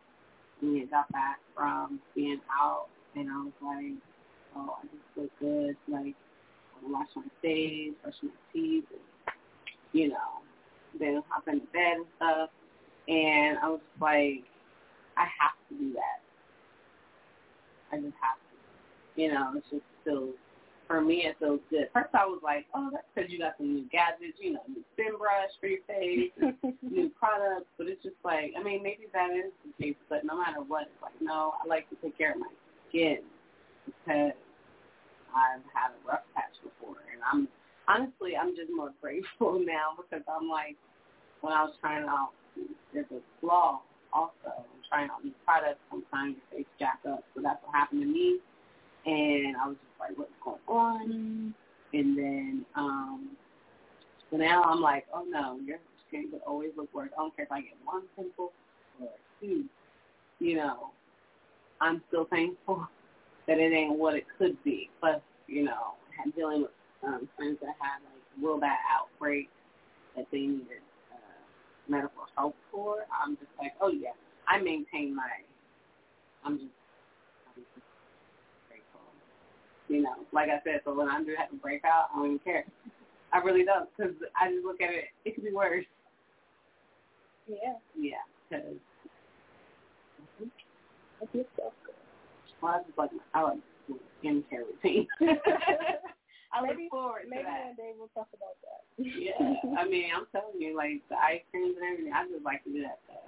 we 0.61 0.79
had 0.79 0.89
got 0.89 1.11
back 1.11 1.39
from 1.55 1.99
being 2.15 2.39
out, 2.49 2.87
and 3.15 3.29
I 3.29 3.37
was 3.43 3.53
like, 3.61 3.93
oh, 4.55 4.77
I 4.81 4.85
just 4.87 5.03
feel 5.15 5.29
good. 5.39 5.75
Like 5.87 6.15
I 6.15 6.91
wash 6.91 7.07
my 7.15 7.23
face, 7.41 7.91
brush 8.01 8.15
my 8.21 8.29
teeth, 8.51 8.85
and, 8.91 9.35
you 9.91 10.09
know, 10.09 10.41
then 10.99 11.21
hop 11.29 11.47
into 11.47 11.65
bed 11.67 11.97
and 11.97 12.05
stuff. 12.17 12.49
And 13.07 13.57
I 13.59 13.69
was 13.69 13.81
like, 13.99 14.43
I 15.17 15.25
have 15.25 15.57
to 15.69 15.75
do 15.77 15.93
that. 15.93 16.21
I 17.91 17.97
just 17.97 18.15
have 18.21 18.37
to. 18.37 19.21
You 19.21 19.31
know, 19.31 19.51
it's 19.55 19.67
just 19.69 19.83
feels 20.03 20.33
for 20.87 21.01
me 21.01 21.25
it 21.25 21.35
feels 21.39 21.59
good. 21.69 21.89
First 21.93 22.13
I 22.13 22.25
was 22.25 22.41
like, 22.43 22.65
oh, 22.75 22.89
that's 22.91 23.05
because 23.13 23.31
you 23.31 23.39
got 23.39 23.53
some 23.57 23.73
new 23.73 23.85
gadgets, 23.89 24.37
you 24.39 24.53
know, 24.53 24.61
new 24.67 24.83
spin 24.93 25.17
brush 25.17 25.49
for 25.59 25.67
your 25.67 25.81
face, 25.87 26.31
new 26.81 27.09
products. 27.17 27.69
But 27.77 27.87
it's 27.87 28.03
just 28.03 28.15
like, 28.23 28.53
I 28.57 28.63
mean, 28.63 28.83
maybe 28.83 29.07
that 29.13 29.29
is 29.31 29.51
the 29.65 29.83
case, 29.83 29.95
but 30.09 30.25
no 30.25 30.37
matter 30.37 30.61
what, 30.61 30.83
it's 30.83 31.01
like, 31.01 31.13
no, 31.21 31.53
I 31.63 31.67
like 31.67 31.89
to 31.89 31.95
take 31.97 32.17
care 32.17 32.33
of 32.33 32.39
my 32.39 32.47
skin 32.89 33.19
because 33.85 34.33
I've 35.35 35.65
had 35.73 35.91
a 35.93 36.07
rough 36.07 36.25
patch 36.35 36.55
before, 36.63 36.97
and 37.11 37.21
I'm 37.25 37.47
honestly, 37.87 38.37
I'm 38.37 38.55
just 38.55 38.71
more 38.75 38.93
grateful 39.01 39.59
now 39.59 39.97
because 39.97 40.25
I'm 40.29 40.49
like, 40.49 40.77
when 41.41 41.53
I 41.53 41.63
was 41.63 41.73
trying 41.81 42.05
out, 42.07 42.31
there's 42.93 43.07
a 43.11 43.19
flaw 43.41 43.81
also. 44.13 44.33
I'm 44.47 44.81
trying 44.89 45.09
out 45.11 45.23
new 45.25 45.33
products. 45.45 45.79
Sometimes 45.91 46.37
your 46.51 46.59
face 46.59 46.71
jack 46.79 46.99
up, 47.09 47.23
so 47.35 47.41
that's 47.43 47.59
what 47.65 47.75
happened 47.75 48.01
to 48.01 48.07
me. 48.07 48.39
and 49.05 49.55
I 49.57 49.67
was 49.67 49.77
just 49.77 49.99
like, 49.99 50.17
what's 50.17 50.31
going 50.43 50.59
on? 50.67 51.55
And 51.93 52.17
then, 52.17 52.65
um, 52.75 53.29
so 54.31 54.37
now 54.37 54.63
I'm 54.63 54.81
like, 54.81 55.05
oh 55.13 55.25
no, 55.29 55.59
your 55.65 55.77
skin 56.07 56.29
could 56.31 56.41
always 56.47 56.71
look 56.77 56.93
worse. 56.93 57.09
I 57.17 57.21
don't 57.21 57.35
care 57.35 57.45
if 57.45 57.51
I 57.51 57.61
get 57.61 57.73
one 57.85 58.03
pimple 58.15 58.51
or 59.01 59.09
two. 59.41 59.65
You 60.39 60.57
know, 60.57 60.91
I'm 61.81 62.01
still 62.09 62.25
thankful 62.29 62.87
that 63.47 63.59
it 63.59 63.73
ain't 63.73 63.97
what 63.97 64.15
it 64.15 64.25
could 64.37 64.61
be. 64.63 64.89
But 65.01 65.21
you 65.47 65.63
know, 65.63 65.93
dealing 66.35 66.63
with 66.63 66.71
um, 67.03 67.27
friends 67.35 67.57
that 67.61 67.75
had 67.79 67.99
like 68.03 68.23
real 68.41 68.59
bad 68.59 68.77
outbreaks 68.91 69.51
that 70.15 70.25
they 70.31 70.39
needed 70.39 70.81
uh, 71.11 71.43
medical 71.87 72.23
help 72.35 72.55
for, 72.71 73.05
I'm 73.23 73.35
just 73.35 73.51
like, 73.59 73.73
oh 73.81 73.91
yeah, 73.91 74.15
I 74.47 74.59
maintain 74.59 75.15
my. 75.15 75.23
I'm 76.45 76.57
just, 76.57 76.71
I'm 77.47 77.63
just 77.63 77.85
grateful. 78.69 79.01
You 79.87 80.01
know, 80.01 80.15
like 80.31 80.49
I 80.49 80.61
said, 80.63 80.81
so 80.85 80.93
when 80.93 81.09
I 81.09 81.23
do 81.23 81.35
have 81.37 81.51
a 81.51 81.55
breakout, 81.55 82.09
I 82.13 82.17
don't 82.17 82.25
even 82.25 82.39
care. 82.39 82.65
I 83.31 83.37
really 83.39 83.63
don't, 83.65 83.89
because 83.97 84.13
I 84.39 84.51
just 84.51 84.65
look 84.65 84.81
at 84.81 84.91
it. 84.91 85.05
It 85.25 85.35
could 85.35 85.43
be 85.43 85.51
worse. 85.51 85.85
Yeah. 87.47 87.73
Yeah, 87.97 88.17
because. 88.49 88.75
I 91.21 91.25
think 91.31 91.47
so. 91.57 91.71
Well, 92.63 92.79
I 92.79 92.87
just 92.87 92.97
like 92.97 93.11
I 93.35 93.41
like 93.43 93.59
skincare 94.23 94.63
routine. 94.71 95.07
I 95.19 96.61
look 96.61 96.77
maybe, 96.77 96.87
forward 96.87 97.27
maybe 97.27 97.43
to 97.43 97.49
that. 97.49 97.65
one 97.65 97.75
day 97.75 97.91
we'll 97.99 98.13
talk 98.15 98.29
about 98.31 98.55
that. 98.63 98.79
yeah, 99.03 99.35
I 99.75 99.83
mean, 99.83 100.15
I'm 100.15 100.23
telling 100.31 100.61
you, 100.61 100.77
like 100.77 101.03
the 101.09 101.19
ice 101.19 101.43
creams 101.51 101.75
and 101.75 101.83
everything, 101.91 102.13
I 102.13 102.23
just 102.31 102.45
like 102.45 102.63
to 102.63 102.71
do 102.71 102.87
that 102.87 103.03
stuff. 103.03 103.27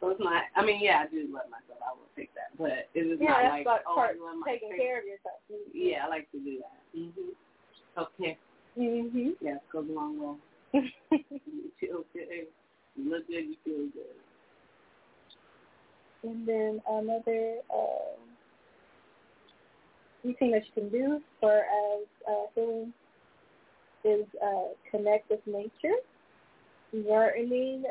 So 0.00 0.08
it's 0.08 0.20
not. 0.22 0.48
I 0.56 0.64
mean, 0.64 0.80
yeah, 0.80 1.04
I 1.04 1.12
do 1.12 1.28
love 1.28 1.52
myself. 1.52 1.76
I 1.84 1.92
will 1.92 2.08
take 2.16 2.32
that, 2.32 2.56
but 2.56 2.88
it 2.96 3.04
is 3.04 3.20
yeah, 3.20 3.36
not 3.36 3.52
like 3.52 3.66
oh, 3.84 3.94
part 3.94 4.16
I 4.16 4.24
love 4.24 4.40
my 4.40 4.48
taking 4.48 4.72
care 4.72 4.96
of 4.96 5.04
yourself. 5.04 5.44
Yeah, 5.76 6.06
I 6.06 6.08
like 6.08 6.30
to 6.32 6.40
do 6.40 6.62
that. 6.64 6.80
Mhm. 6.96 7.36
Okay. 8.00 8.38
Mhm. 8.80 9.36
Yeah, 9.44 9.60
it 9.60 9.68
goes 9.68 9.84
a 9.84 9.92
long 9.92 10.16
way. 10.16 10.38
You 11.20 11.68
feel 11.80 12.04
good. 12.14 12.48
You 12.96 13.10
look 13.10 13.26
good. 13.28 13.44
You 13.44 13.56
feel 13.60 13.92
good. 13.92 14.16
and 16.22 16.46
then 16.46 16.82
another 16.88 17.56
uh, 17.72 18.16
thing 20.22 20.50
that 20.52 20.62
you 20.66 20.72
can 20.74 20.88
do 20.90 21.20
for 21.40 21.58
as 21.58 22.06
uh, 22.28 22.46
healing 22.54 22.92
is 24.04 24.26
uh, 24.42 24.68
connect 24.90 25.28
with 25.30 25.40
nature, 25.46 25.96
gardening, 27.06 27.84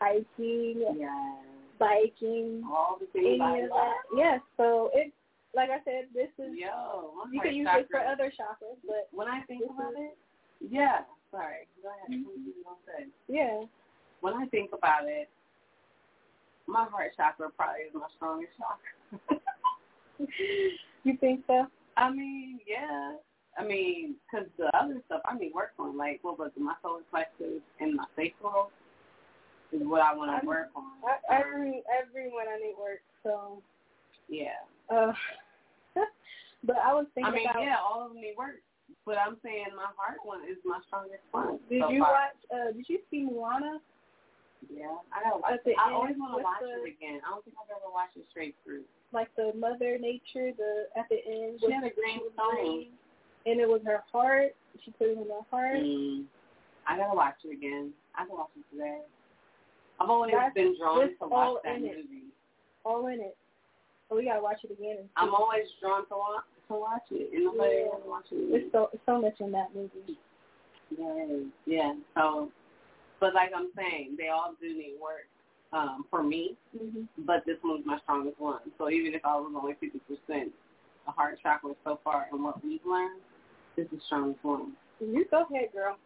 hiking, 0.00 0.84
Yeah. 0.98 1.36
biking, 1.78 2.62
All 2.70 2.98
the 3.00 3.06
things 3.06 3.26
any 3.26 3.40
I 3.40 3.58
of 3.58 3.70
love. 3.70 3.78
that. 3.78 4.16
Yes, 4.16 4.40
so 4.56 4.90
it's 4.94 5.12
like 5.54 5.70
I 5.70 5.78
said, 5.84 6.06
this 6.14 6.28
is 6.38 6.52
Yo, 6.58 7.12
you 7.32 7.40
can 7.40 7.54
use 7.54 7.68
it 7.70 7.86
for 7.90 8.00
other 8.00 8.26
chakras, 8.30 8.76
but 8.86 9.08
When 9.12 9.28
I 9.28 9.42
think 9.42 9.62
about 9.64 9.92
is- 9.92 9.98
it, 10.10 10.18
yeah. 10.70 11.00
Sorry. 11.30 11.66
Go 11.82 11.88
ahead. 11.90 12.10
Mhm. 12.10 12.24
What 12.24 12.34
were 12.34 12.40
you 12.42 12.54
gonna 12.64 12.76
say? 12.86 13.06
yeah. 13.28 13.64
When 14.20 14.34
I 14.34 14.46
think 14.46 14.72
about 14.72 15.06
it, 15.08 15.28
my 16.66 16.84
heart 16.84 17.12
chakra 17.16 17.50
probably 17.50 17.82
is 17.82 17.94
my 17.94 18.08
strongest 18.16 18.52
chakra. 18.56 19.40
you 21.04 21.16
think 21.18 21.40
so? 21.46 21.66
I 21.96 22.10
mean, 22.10 22.58
yeah. 22.66 23.14
I 23.56 23.64
mean, 23.64 24.16
'cause 24.30 24.46
the 24.58 24.66
other 24.76 25.00
stuff 25.06 25.20
I 25.24 25.38
need 25.38 25.54
work 25.54 25.72
on, 25.78 25.96
like 25.96 26.18
what 26.22 26.38
was 26.38 26.50
it, 26.56 26.60
my 26.60 26.74
solar 26.82 27.02
plexus 27.10 27.62
and 27.80 27.94
my 27.94 28.04
sacral, 28.16 28.70
is 29.72 29.82
what 29.86 30.02
I 30.02 30.14
want 30.14 30.40
to 30.40 30.46
work 30.46 30.70
on. 30.74 30.84
I, 31.06 31.38
every 31.40 31.82
everyone 31.86 32.46
I 32.50 32.58
need 32.58 32.74
work, 32.80 33.00
so 33.22 33.62
yeah. 34.28 34.58
uh 34.90 35.12
but 36.64 36.76
I 36.78 36.92
was 36.94 37.06
thinking 37.14 37.32
I 37.32 37.36
mean, 37.36 37.46
about 37.48 37.62
yeah, 37.62 37.76
all 37.78 38.06
of 38.06 38.12
them 38.12 38.20
need 38.22 38.34
work, 38.36 38.58
but 39.06 39.18
I'm 39.18 39.36
saying 39.44 39.66
my 39.76 39.86
heart 39.96 40.18
one 40.24 40.42
is 40.50 40.58
my 40.64 40.80
strongest 40.88 41.22
one. 41.30 41.58
did 41.70 41.82
so 41.82 41.90
you 41.90 42.00
far. 42.02 42.12
watch 42.12 42.38
uh 42.50 42.72
did 42.72 42.88
you 42.88 42.98
see 43.10 43.22
Moana? 43.22 43.78
Yeah, 44.72 44.96
I 45.12 45.22
gotta 45.22 45.38
watch 45.38 45.60
it. 45.64 45.76
I 45.78 45.92
always 45.92 46.16
want 46.18 46.38
to 46.38 46.42
watch 46.42 46.58
the- 46.60 46.82
it 46.82 46.96
again. 46.96 47.20
I 47.22 47.30
don't 47.30 47.44
think 47.44 47.54
I've 47.60 47.70
ever 47.70 47.92
watched 47.92 48.16
it 48.16 48.26
straight 48.30 48.56
through. 48.64 48.82
Like 49.14 49.28
the 49.36 49.52
mother 49.56 49.96
nature, 49.98 50.50
the 50.58 50.86
at 50.98 51.06
the 51.08 51.16
end 51.24 51.60
She 51.64 51.70
had 51.70 51.84
a 51.84 51.94
green 51.94 52.20
stone. 52.34 52.86
and 53.46 53.60
it 53.60 53.68
was 53.68 53.80
her 53.86 54.02
heart. 54.10 54.54
She 54.84 54.90
put 54.92 55.06
it 55.08 55.12
in 55.18 55.24
her 55.28 55.46
heart. 55.50 55.76
Mm. 55.76 56.24
I 56.86 56.98
gotta 56.98 57.14
watch 57.14 57.36
it 57.44 57.52
again. 57.52 57.92
I 58.16 58.26
can 58.26 58.36
watch 58.36 58.50
it 58.58 58.64
today. 58.74 58.98
I've 60.00 60.10
always 60.10 60.32
That's- 60.32 60.52
been 60.54 60.76
drawn 60.76 61.08
to 61.08 61.26
watch 61.28 61.62
that 61.62 61.76
in 61.76 61.84
it. 61.86 61.96
movie. 61.96 62.24
All 62.84 63.06
in 63.06 63.20
it. 63.20 63.36
So 64.08 64.16
we 64.16 64.24
gotta 64.24 64.42
watch 64.42 64.58
it 64.64 64.72
again. 64.72 65.08
I'm 65.16 65.32
always 65.32 65.70
drawn 65.80 66.06
to 66.08 66.14
watch 66.16 66.44
to 66.68 66.74
watch 66.74 67.02
it, 67.12 67.32
and 67.32 67.44
nobody 67.44 67.76
Yeah. 67.76 67.86
wants 67.88 68.02
to 68.04 68.10
watch 68.10 68.32
it. 68.32 68.54
It's 68.64 68.72
so 68.72 68.90
so 69.06 69.20
much 69.20 69.40
in 69.40 69.52
that 69.52 69.72
movie. 69.74 70.18
Yeah, 70.98 71.38
yeah. 71.66 71.94
So, 72.14 72.50
but 73.20 73.32
like 73.34 73.52
I'm 73.54 73.70
saying, 73.76 74.16
they 74.18 74.28
all 74.28 74.54
do 74.60 74.66
need 74.74 74.98
work 75.00 75.28
um, 75.74 76.04
for 76.10 76.22
me. 76.22 76.56
hmm 76.72 77.02
But 77.26 77.44
this 77.44 77.56
one's 77.62 77.84
my 77.84 77.98
strongest 78.04 78.40
one. 78.40 78.60
So 78.78 78.88
even 78.90 79.14
if 79.14 79.24
I 79.24 79.36
was 79.36 79.52
only 79.54 79.74
fifty 79.80 80.00
percent 80.08 80.52
the 81.04 81.12
heart 81.12 81.38
chakra 81.42 81.72
so 81.84 82.00
far 82.02 82.26
and 82.32 82.42
what 82.42 82.64
we've 82.64 82.80
learned, 82.86 83.20
this 83.76 83.84
is 83.86 83.90
the 83.90 84.00
strongest 84.06 84.42
one. 84.42 84.72
You 85.00 85.26
go 85.30 85.44
ahead, 85.50 85.68
girl. 85.74 85.98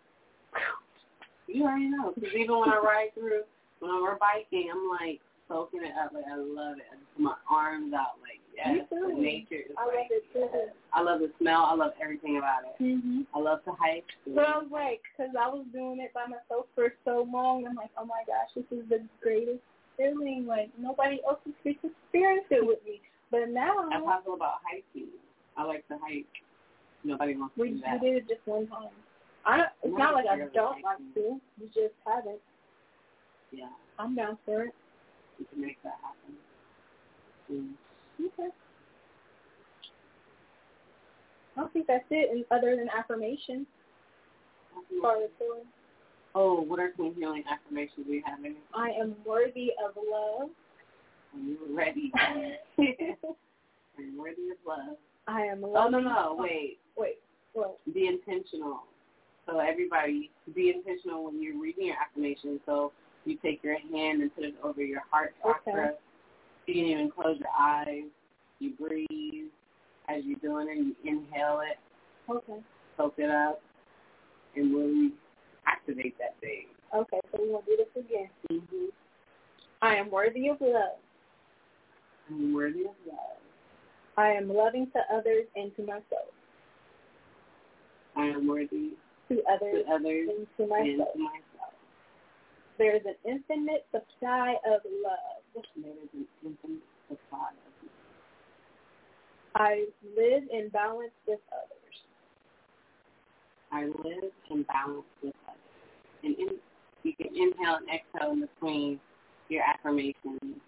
You 1.47 1.65
already 1.65 1.89
know. 1.89 2.13
Because 2.15 2.35
even 2.35 2.59
when 2.59 2.69
I 2.71 2.79
ride 2.79 3.15
through, 3.15 3.43
when 3.81 4.03
we're 4.03 4.19
biking, 4.19 4.71
I'm 4.73 4.89
like 4.91 5.21
soaking 5.47 5.85
it 5.85 5.93
up. 6.03 6.13
Like 6.13 6.25
I 6.31 6.37
love 6.37 6.79
it. 6.79 6.89
I 6.91 6.97
just 6.97 7.15
put 7.15 7.23
my 7.23 7.35
arms 7.51 7.93
out. 7.95 8.19
Like 8.21 8.38
yes, 8.55 8.87
the 8.91 9.15
nature 9.15 9.63
is 9.69 9.77
I 9.77 9.87
like. 9.87 9.95
love 9.95 10.07
it 10.11 10.25
too. 10.33 10.49
I 10.93 11.03
love 11.03 11.21
the 11.21 11.31
smell. 11.41 11.65
I 11.67 11.75
love 11.75 11.93
everything 12.03 12.39
about 12.39 12.63
it. 12.65 12.83
Mm-hmm. 12.83 13.23
I 13.35 13.39
love 13.39 13.65
to 13.65 13.73
hike. 13.79 14.07
Was 14.27 14.67
like, 14.71 15.01
because 15.17 15.35
I 15.39 15.49
was 15.49 15.65
doing 15.73 16.01
it 16.01 16.13
by 16.15 16.27
myself 16.27 16.67
for 16.75 16.93
so 17.05 17.27
long, 17.33 17.67
I'm 17.67 17.77
like, 17.77 17.91
oh 17.99 18.05
my 18.05 18.23
gosh, 18.27 18.51
this 18.55 18.65
is 18.71 18.89
the 18.89 19.03
greatest 19.23 19.61
feeling. 19.97 20.47
Like 20.47 20.71
nobody 20.79 21.21
else 21.27 21.39
has 21.45 21.55
experienced 21.65 22.51
it 22.51 22.67
with 22.67 22.79
me. 22.85 23.01
But 23.31 23.51
now 23.51 23.89
That's 23.91 24.05
how 24.05 24.21
I 24.21 24.23
feel 24.25 24.35
about 24.35 24.65
hiking. 24.65 25.13
I 25.57 25.65
like 25.65 25.87
to 25.89 25.99
hike. 26.01 26.27
Nobody 27.05 27.37
wants 27.37 27.55
to 27.57 27.63
we, 27.63 27.69
do 27.71 27.75
we 27.75 27.99
did 28.11 28.17
it 28.17 28.29
just 28.29 28.47
one 28.47 28.67
time. 28.69 28.89
I 29.45 29.57
don't, 29.57 29.69
it's 29.83 29.93
I'm 29.93 29.99
not 29.99 30.15
like 30.15 30.27
I 30.27 30.39
don't 30.53 30.83
like 30.83 30.99
to. 31.15 31.41
We 31.61 31.67
just 31.67 31.95
haven't. 32.07 32.41
Yeah, 33.53 33.73
I'm 33.99 34.15
down 34.15 34.39
for 34.45 34.65
it. 34.65 34.75
we 35.39 35.45
can 35.47 35.61
make 35.61 35.83
that 35.83 35.97
happen. 36.03 36.35
Mm. 37.51 37.73
Okay. 38.21 38.49
I 41.57 41.61
don't 41.61 41.73
think 41.73 41.87
that's 41.87 42.05
it, 42.11 42.31
and 42.31 42.45
other 42.51 42.77
than 42.77 42.89
affirmation 42.97 43.67
for 45.01 45.15
the 45.19 45.29
feeling. 45.39 45.65
Oh, 46.35 46.61
what 46.61 46.79
are 46.79 46.93
some 46.97 47.15
healing 47.17 47.43
affirmations 47.51 48.07
we 48.09 48.23
have? 48.27 48.39
Any? 48.45 48.57
I 48.75 48.91
am 48.91 49.17
worthy 49.27 49.73
of 49.85 49.97
love. 49.97 50.51
Are 51.35 51.41
you 51.41 51.59
ready? 51.71 52.13
Are 52.79 54.03
you 54.03 54.21
worthy 54.21 54.51
of 54.51 54.59
love? 54.67 54.97
I 55.27 55.43
am 55.43 55.63
love. 55.63 55.73
Oh 55.77 55.89
no 55.89 56.01
no 56.01 56.37
wait. 56.39 56.79
Wait, 56.97 57.17
what? 57.55 57.79
Be 57.93 58.07
intentional. 58.07 58.85
So 59.47 59.59
everybody, 59.59 60.31
be 60.55 60.71
intentional 60.71 61.25
when 61.25 61.43
you're 61.43 61.61
reading 61.61 61.87
your 61.87 61.97
affirmation. 61.97 62.61
So 62.67 62.93
you 63.25 63.37
take 63.43 63.63
your 63.65 63.79
hand 63.79 64.23
and 64.23 64.35
put 64.35 64.45
it 64.45 64.55
over 64.63 64.83
your 64.83 65.03
heart 65.11 65.35
chakra. 65.43 65.87
Okay. 65.89 65.97
You 66.69 66.75
can 66.75 66.85
even 66.85 67.11
close 67.11 67.39
your 67.39 67.49
eyes. 67.59 68.05
You 68.59 68.73
breathe 68.79 69.49
as 70.09 70.23
you're 70.25 70.39
doing 70.41 70.69
it. 70.69 70.77
You 70.77 70.95
inhale 71.11 71.61
it, 71.61 71.79
Okay. 72.31 72.61
soak 72.99 73.15
it 73.17 73.31
up, 73.31 73.63
and 74.55 74.75
really 74.75 75.13
activate 75.67 76.19
that 76.19 76.39
thing. 76.41 76.67
Okay, 76.95 77.21
so 77.33 77.39
we're 77.41 77.49
going 77.49 77.65
to 77.65 77.71
do 77.71 77.77
this 77.79 78.05
again. 78.05 78.29
Mm-hmm. 78.53 78.85
I 79.81 79.97
am 79.97 80.11
worthy 80.11 80.49
of 80.49 80.61
love. 80.61 80.99
I'm 82.29 82.53
worthy 82.53 82.81
of 82.81 82.95
love. 83.07 83.39
I 84.19 84.29
am 84.33 84.53
loving 84.53 84.91
to 84.93 85.01
others 85.17 85.47
and 85.57 85.75
to 85.77 85.83
myself. 85.87 86.29
I 88.15 88.27
am 88.27 88.47
worthy 88.47 88.91
To 89.29 89.37
to 89.37 89.43
others 89.51 89.85
others 89.91 90.29
and 90.37 90.47
to 90.57 90.75
and 90.75 90.99
to 90.99 91.19
myself. 91.19 91.75
There 92.77 92.95
is 92.95 93.03
an 93.07 93.15
infinite 93.25 93.87
supply 93.91 94.57
of 94.67 94.81
love. 95.03 95.38
There 95.77 95.91
is 95.93 96.09
an 96.15 96.27
infinite 96.45 96.83
supply 97.09 97.51
of 97.51 97.73
love. 97.83 97.93
I 99.55 99.87
live 100.17 100.45
in 100.53 100.69
balance 100.71 101.13
with 101.27 101.41
others. 101.53 101.97
I 103.73 103.85
live 103.87 104.33
in 104.51 104.63
balance 104.65 105.05
with 105.23 105.35
others. 105.47 105.59
And 106.23 106.37
in, 106.39 106.49
you 107.03 107.13
can 107.17 107.29
inhale 107.35 107.77
and 107.77 107.89
exhale 107.89 108.33
in 108.33 108.41
between 108.41 109.01
your 109.49 109.63
affirmations. 109.63 110.61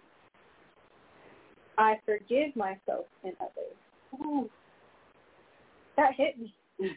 I 1.78 1.99
forgive 2.05 2.55
myself 2.57 3.07
and 3.24 3.34
others. 3.41 4.20
Ooh, 4.20 4.51
that 5.97 6.14
hit 6.16 6.38
me. 6.38 6.55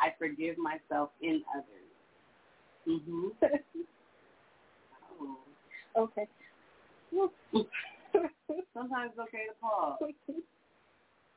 I 0.00 0.12
forgive 0.18 0.56
myself 0.58 1.10
and 1.22 1.42
others. 1.54 1.82
Mhm. 2.88 3.30
Oh. 5.20 5.36
okay. 5.96 6.26
Sometimes 8.74 9.10
it's 9.12 9.18
okay 9.20 9.46
to 9.48 9.54
pause. 9.60 9.98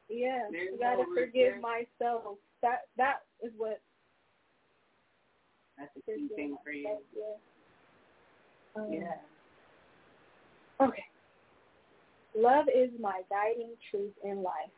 Yeah, 0.08 0.44
There's 0.52 0.70
you 0.74 0.78
gotta 0.80 0.98
no 0.98 1.16
forgive 1.16 1.60
myself. 1.60 2.38
That 2.62 2.82
that 2.96 3.22
is 3.42 3.52
what 3.58 3.82
That's 5.80 5.90
a 5.98 6.02
key 6.02 6.28
thing 6.36 6.58
for 6.64 6.72
you. 6.72 6.98
Yeah. 7.18 8.82
Um, 8.82 8.94
Yeah. 8.94 9.16
Okay. 10.80 11.04
Love 12.38 12.66
is 12.68 12.92
my 13.00 13.22
guiding 13.32 13.72
truth 13.90 14.14
in 14.24 14.44
life, 14.44 14.70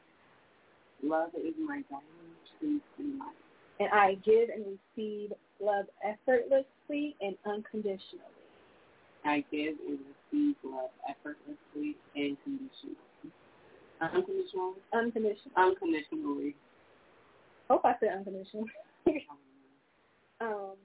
Love 1.04 1.32
is 1.36 1.54
my 1.60 1.82
guiding 1.90 2.36
truth 2.58 2.82
in 3.00 3.20
life. 3.20 3.36
and 3.82 3.90
I 3.92 4.14
give 4.24 4.48
and 4.48 4.64
receive 4.96 5.34
love 5.60 5.88
effortlessly 6.06 7.18
and 7.20 7.36
unconditionally. 7.46 8.37
I 9.28 9.44
give 9.52 9.76
and 9.88 10.00
receive 10.32 10.56
love 10.64 10.90
effortlessly 11.10 11.96
and 12.16 12.38
conditionally. 12.44 12.98
Unconditionally? 14.02 14.82
Unconditional. 14.94 15.52
Unconditionally. 15.58 16.56
Hope 17.70 17.82
I 17.84 17.96
said 18.00 18.10
unconditional. 18.18 18.66
um, 20.42 20.76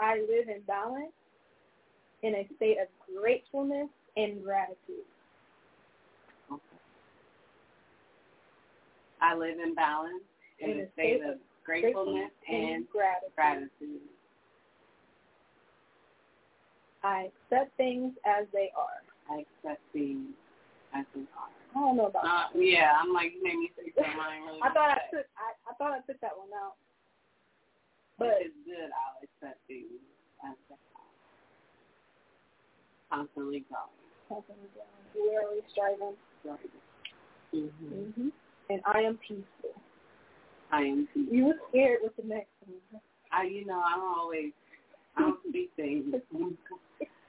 I 0.00 0.18
live 0.20 0.48
in 0.48 0.62
balance, 0.66 1.12
in 2.22 2.34
a 2.34 2.48
state 2.56 2.78
of 2.78 2.88
gratefulness 3.16 3.88
and 4.16 4.42
gratitude. 4.42 5.06
Okay. 6.52 6.62
I 9.22 9.34
live 9.34 9.58
in 9.62 9.74
balance 9.74 10.22
in 10.60 10.70
a 10.80 10.92
state 10.92 11.22
of 11.22 11.38
gratefulness 11.64 12.30
and 12.48 12.88
gratitude. 12.88 13.34
gratitude. 13.34 14.00
I 17.02 17.30
accept 17.30 17.76
things 17.76 18.12
as 18.26 18.46
they 18.52 18.70
are. 18.76 19.02
I 19.30 19.44
accept 19.44 19.82
things 19.92 20.34
as 20.94 21.04
they 21.14 21.22
are. 21.36 21.52
I 21.76 21.78
don't 21.78 21.96
know 21.96 22.06
about 22.06 22.24
Uh, 22.24 22.48
yeah, 22.58 22.92
I'm 22.98 23.12
like, 23.12 23.32
you 23.36 23.42
made 23.42 23.58
me 23.58 23.70
say 23.76 23.92
something 23.94 24.18
I 24.18 24.38
really 24.38 24.60
I 24.62 24.72
thought 24.72 24.90
I 24.90 25.00
took 25.14 25.26
I, 25.36 25.52
I 25.68 25.74
thought 25.76 25.92
I 25.92 26.00
took 26.10 26.20
that 26.20 26.36
one 26.36 26.48
out. 26.56 26.74
But 28.18 28.42
it's 28.42 28.56
good. 28.66 28.90
I'll 28.90 29.22
accept 29.22 29.60
things 29.68 29.86
as 30.42 30.56
they 30.68 30.74
are. 30.74 31.06
Constantly 33.10 33.64
growing. 33.70 33.94
something 34.28 34.56
down. 34.74 34.90
We're 35.14 35.46
always 35.46 35.62
striving. 35.70 36.16
Mm-hmm. 37.54 37.94
Mm-hmm. 37.94 38.28
And 38.70 38.80
I 38.84 39.00
am 39.00 39.18
peaceful. 39.26 39.74
I 40.72 40.82
am 40.82 41.08
peace. 41.14 41.28
You 41.30 41.46
were 41.46 41.60
scared 41.70 42.00
with 42.02 42.16
the 42.16 42.26
next 42.26 42.50
one. 42.66 43.00
I, 43.32 43.44
you 43.44 43.64
know, 43.64 43.80
I 43.80 43.96
don't 43.96 44.18
always, 44.18 44.52
I 45.18 45.20
don't 45.20 45.38
speak 45.48 45.70
things. 45.76 46.14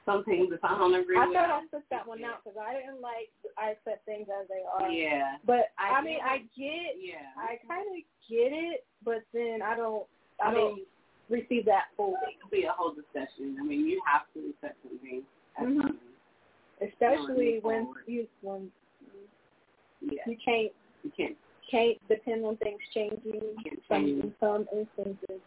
Some 0.06 0.24
things, 0.24 0.50
if 0.52 0.64
I 0.64 0.78
don't 0.78 0.96
agree 0.96 1.18
I 1.18 1.28
with, 1.28 1.36
thought 1.36 1.46
I 1.46 1.48
don't 1.60 1.70
took 1.70 1.90
that 1.90 2.08
one 2.08 2.24
out 2.24 2.44
because 2.44 2.58
I 2.60 2.74
didn't 2.80 3.02
like 3.02 3.30
I 3.58 3.72
accept 3.72 4.06
things 4.06 4.28
as 4.42 4.48
they 4.48 4.62
are. 4.66 4.90
Yeah. 4.90 5.38
But 5.46 5.70
I 5.78 5.96
I, 5.98 6.02
mean, 6.02 6.18
I 6.24 6.40
get, 6.58 6.98
Yeah. 7.00 7.30
I 7.38 7.58
kind 7.68 7.86
of 7.90 8.02
get 8.28 8.50
it, 8.54 8.86
but 9.06 9.22
then 9.34 9.60
I 9.62 9.76
don't, 9.76 10.06
I, 10.44 10.50
I 10.50 10.54
don't 10.54 10.76
mean, 10.78 10.86
receive 11.30 11.66
that 11.66 11.86
fully. 11.96 12.14
it 12.28 12.42
could 12.42 12.50
be 12.52 12.64
a 12.64 12.72
whole 12.72 12.94
discussion. 12.94 13.58
I 13.60 13.64
mean, 13.64 13.86
you 13.86 14.02
have 14.12 14.24
to 14.34 14.50
accept 14.50 14.78
something. 14.84 15.24
Mhm. 15.62 15.82
times. 15.82 15.96
Especially 16.82 17.60
when 17.62 17.84
forward. 17.86 18.04
you 18.08 18.28
when 18.42 18.72
Yeah. 20.02 20.22
you 20.26 20.38
can't 20.44 20.72
You 21.04 21.12
can't. 21.16 21.38
can't 21.70 22.08
depend 22.08 22.46
on 22.46 22.58
things 22.58 22.80
changing 22.94 23.42
Can't 23.64 23.80
some, 23.88 24.06
in 24.06 24.34
some 24.40 24.68
instances. 24.74 25.42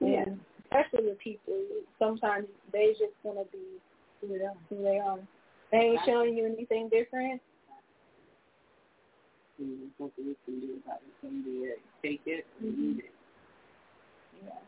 Yeah. 0.00 0.22
And 0.28 0.40
especially 0.74 1.08
with 1.08 1.18
people, 1.18 1.54
sometimes 1.98 2.46
they 2.72 2.88
just 2.90 3.14
want 3.22 3.38
to 3.38 3.56
be 3.56 3.64
You 4.26 4.38
know. 4.38 4.56
who 4.70 4.82
they 4.82 4.98
are. 4.98 5.18
They 5.70 5.78
ain't 5.78 6.00
showing 6.06 6.36
you 6.36 6.46
anything 6.46 6.88
different. 6.88 7.40
And 9.58 9.80
there's 9.80 9.90
nothing 10.00 10.24
you 10.26 10.36
can 10.44 10.60
do 10.60 10.80
about 10.84 11.00
it. 11.02 11.20
Can 11.20 11.42
be. 11.42 11.72
Take 12.02 12.22
it. 12.26 12.46
or 12.60 12.66
Mhm. 12.66 12.78
leave 12.78 12.98
it. 13.04 13.10
Yeah. 14.44 14.60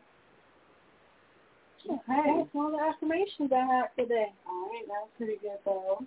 Okay. 1.95 2.39
That's 2.39 2.55
all 2.55 2.71
the 2.71 2.79
affirmations 2.79 3.53
I 3.53 3.65
had 3.65 3.95
today. 3.97 4.33
All 4.47 4.69
right, 4.69 4.87
that 4.89 5.01
was 5.03 5.11
pretty 5.17 5.37
good 5.37 5.59
though. 5.65 6.05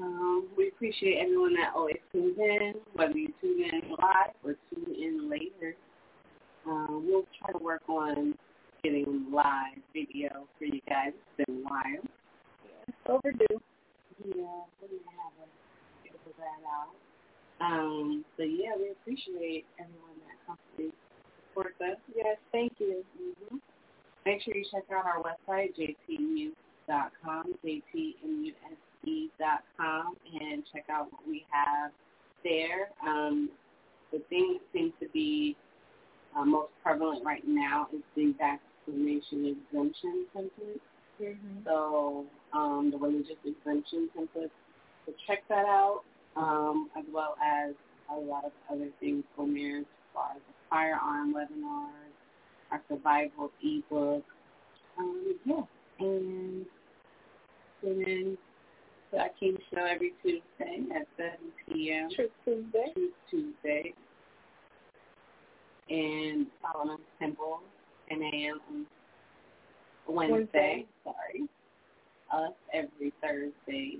Um, 0.00 0.48
we 0.56 0.68
appreciate 0.68 1.18
everyone 1.18 1.54
that 1.54 1.72
always 1.74 1.98
tunes 2.10 2.36
in, 2.38 2.74
whether 2.94 3.16
you 3.16 3.32
tune 3.40 3.62
in 3.62 3.90
live 3.90 4.34
or 4.42 4.56
tune 4.70 4.92
in 4.94 5.28
later. 5.30 5.76
Um, 6.66 7.06
we'll 7.06 7.26
try 7.38 7.52
to 7.52 7.58
work 7.58 7.82
on 7.88 8.36
getting 8.84 9.26
live 9.32 9.80
video 9.94 10.46
for 10.58 10.66
you 10.66 10.80
guys. 10.86 11.12
It's 11.16 11.46
been 11.46 11.56
a 11.56 11.62
while. 11.62 12.04
It's 12.86 12.98
overdue. 13.08 13.58
Yeah, 14.28 14.44
we're 14.78 14.88
gonna 14.88 15.16
have 15.16 15.32
figure 16.02 16.20
that 16.36 16.60
out. 16.68 16.92
Um, 17.64 18.24
but 18.36 18.44
yeah, 18.44 18.76
we 18.76 18.90
appreciate 18.90 19.64
everyone 19.80 20.20
that 20.28 20.36
comes 20.46 20.58
to 20.76 20.92
support 21.48 21.74
us. 21.80 21.96
Yes, 22.14 22.36
thank 22.52 22.72
you. 22.78 23.02
hmm 23.18 23.56
Make 24.26 24.42
sure 24.42 24.54
you 24.54 24.64
check 24.70 24.84
out 24.94 25.06
our 25.06 25.22
website, 25.22 25.74
jtmuse.com, 25.78 27.54
jtmuse.com, 27.64 28.56
and 30.40 30.62
check 30.72 30.84
out 30.90 31.10
what 31.12 31.26
we 31.26 31.44
have 31.50 31.90
there. 32.42 32.90
Um, 33.06 33.50
the 34.12 34.20
thing 34.30 34.58
that 34.58 34.78
seems 34.78 34.92
to 35.00 35.08
be 35.08 35.56
uh, 36.36 36.44
most 36.44 36.70
prevalent 36.82 37.24
right 37.24 37.42
now 37.46 37.88
is 37.94 38.02
the 38.16 38.22
vaccination 38.86 39.56
exemption 39.56 40.26
template. 40.36 40.80
Mm-hmm. 41.22 41.58
So 41.64 42.24
um, 42.52 42.90
the 42.90 42.98
religious 42.98 43.36
exemption 43.44 44.08
template. 44.16 44.50
So 45.06 45.12
check 45.26 45.42
that 45.48 45.66
out, 45.66 46.02
um, 46.36 46.90
as 46.98 47.04
well 47.12 47.36
as 47.44 47.74
a 48.10 48.16
lot 48.18 48.44
of 48.44 48.52
other 48.70 48.88
things 49.00 49.24
from 49.36 49.54
there 49.54 49.80
as 49.80 49.84
far 50.12 50.30
as 50.34 50.40
the 50.48 50.54
firearm 50.70 51.34
webinars, 51.34 52.12
our 52.70 52.82
survival 52.88 53.50
ebook. 53.62 54.24
Um, 54.98 55.36
yeah, 55.44 55.62
and 56.00 56.66
then 57.82 58.38
so 59.10 59.18
I 59.18 59.28
keep 59.38 59.56
show 59.72 59.84
every 59.84 60.12
Tuesday 60.22 60.82
at 60.94 61.06
7 61.16 61.30
p.m. 61.68 62.08
Truth 62.14 62.30
Tuesday. 62.44 62.92
Truth 62.94 63.12
Tuesday. 63.30 63.94
And 65.88 66.46
Solomon's 66.62 67.00
Temple, 67.20 67.60
10 68.08 68.22
a.m. 68.22 68.86
Wednesday, 70.08 70.32
Wednesday. 70.32 70.86
Sorry. 71.04 71.48
Us 72.32 72.52
every 72.72 73.12
Thursday 73.22 73.98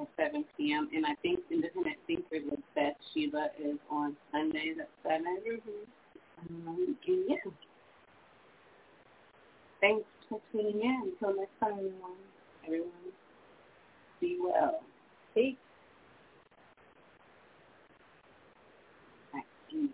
at 0.00 0.08
7 0.16 0.44
p.m. 0.56 0.88
And 0.94 1.06
I 1.06 1.14
think 1.22 1.40
Independent 1.50 1.96
Thinkers 2.06 2.42
with 2.50 2.60
Beth 2.74 2.94
Sheba 3.14 3.50
is 3.62 3.78
on 3.90 4.16
Sunday 4.32 4.74
at 4.80 4.88
7. 5.02 5.24
Mm-hmm. 5.24 6.68
Um, 6.68 6.96
and 7.06 7.24
yeah. 7.28 7.36
Thanks 9.80 10.04
for 10.28 10.40
tuning 10.52 10.80
in. 10.80 11.12
Until 11.20 11.36
next 11.36 11.58
time, 11.60 11.72
everyone. 11.72 12.18
Everyone, 12.64 12.90
be 14.20 14.38
well. 14.42 14.80
Peace. 15.34 15.56
Thank 19.32 19.44
you. 19.70 19.88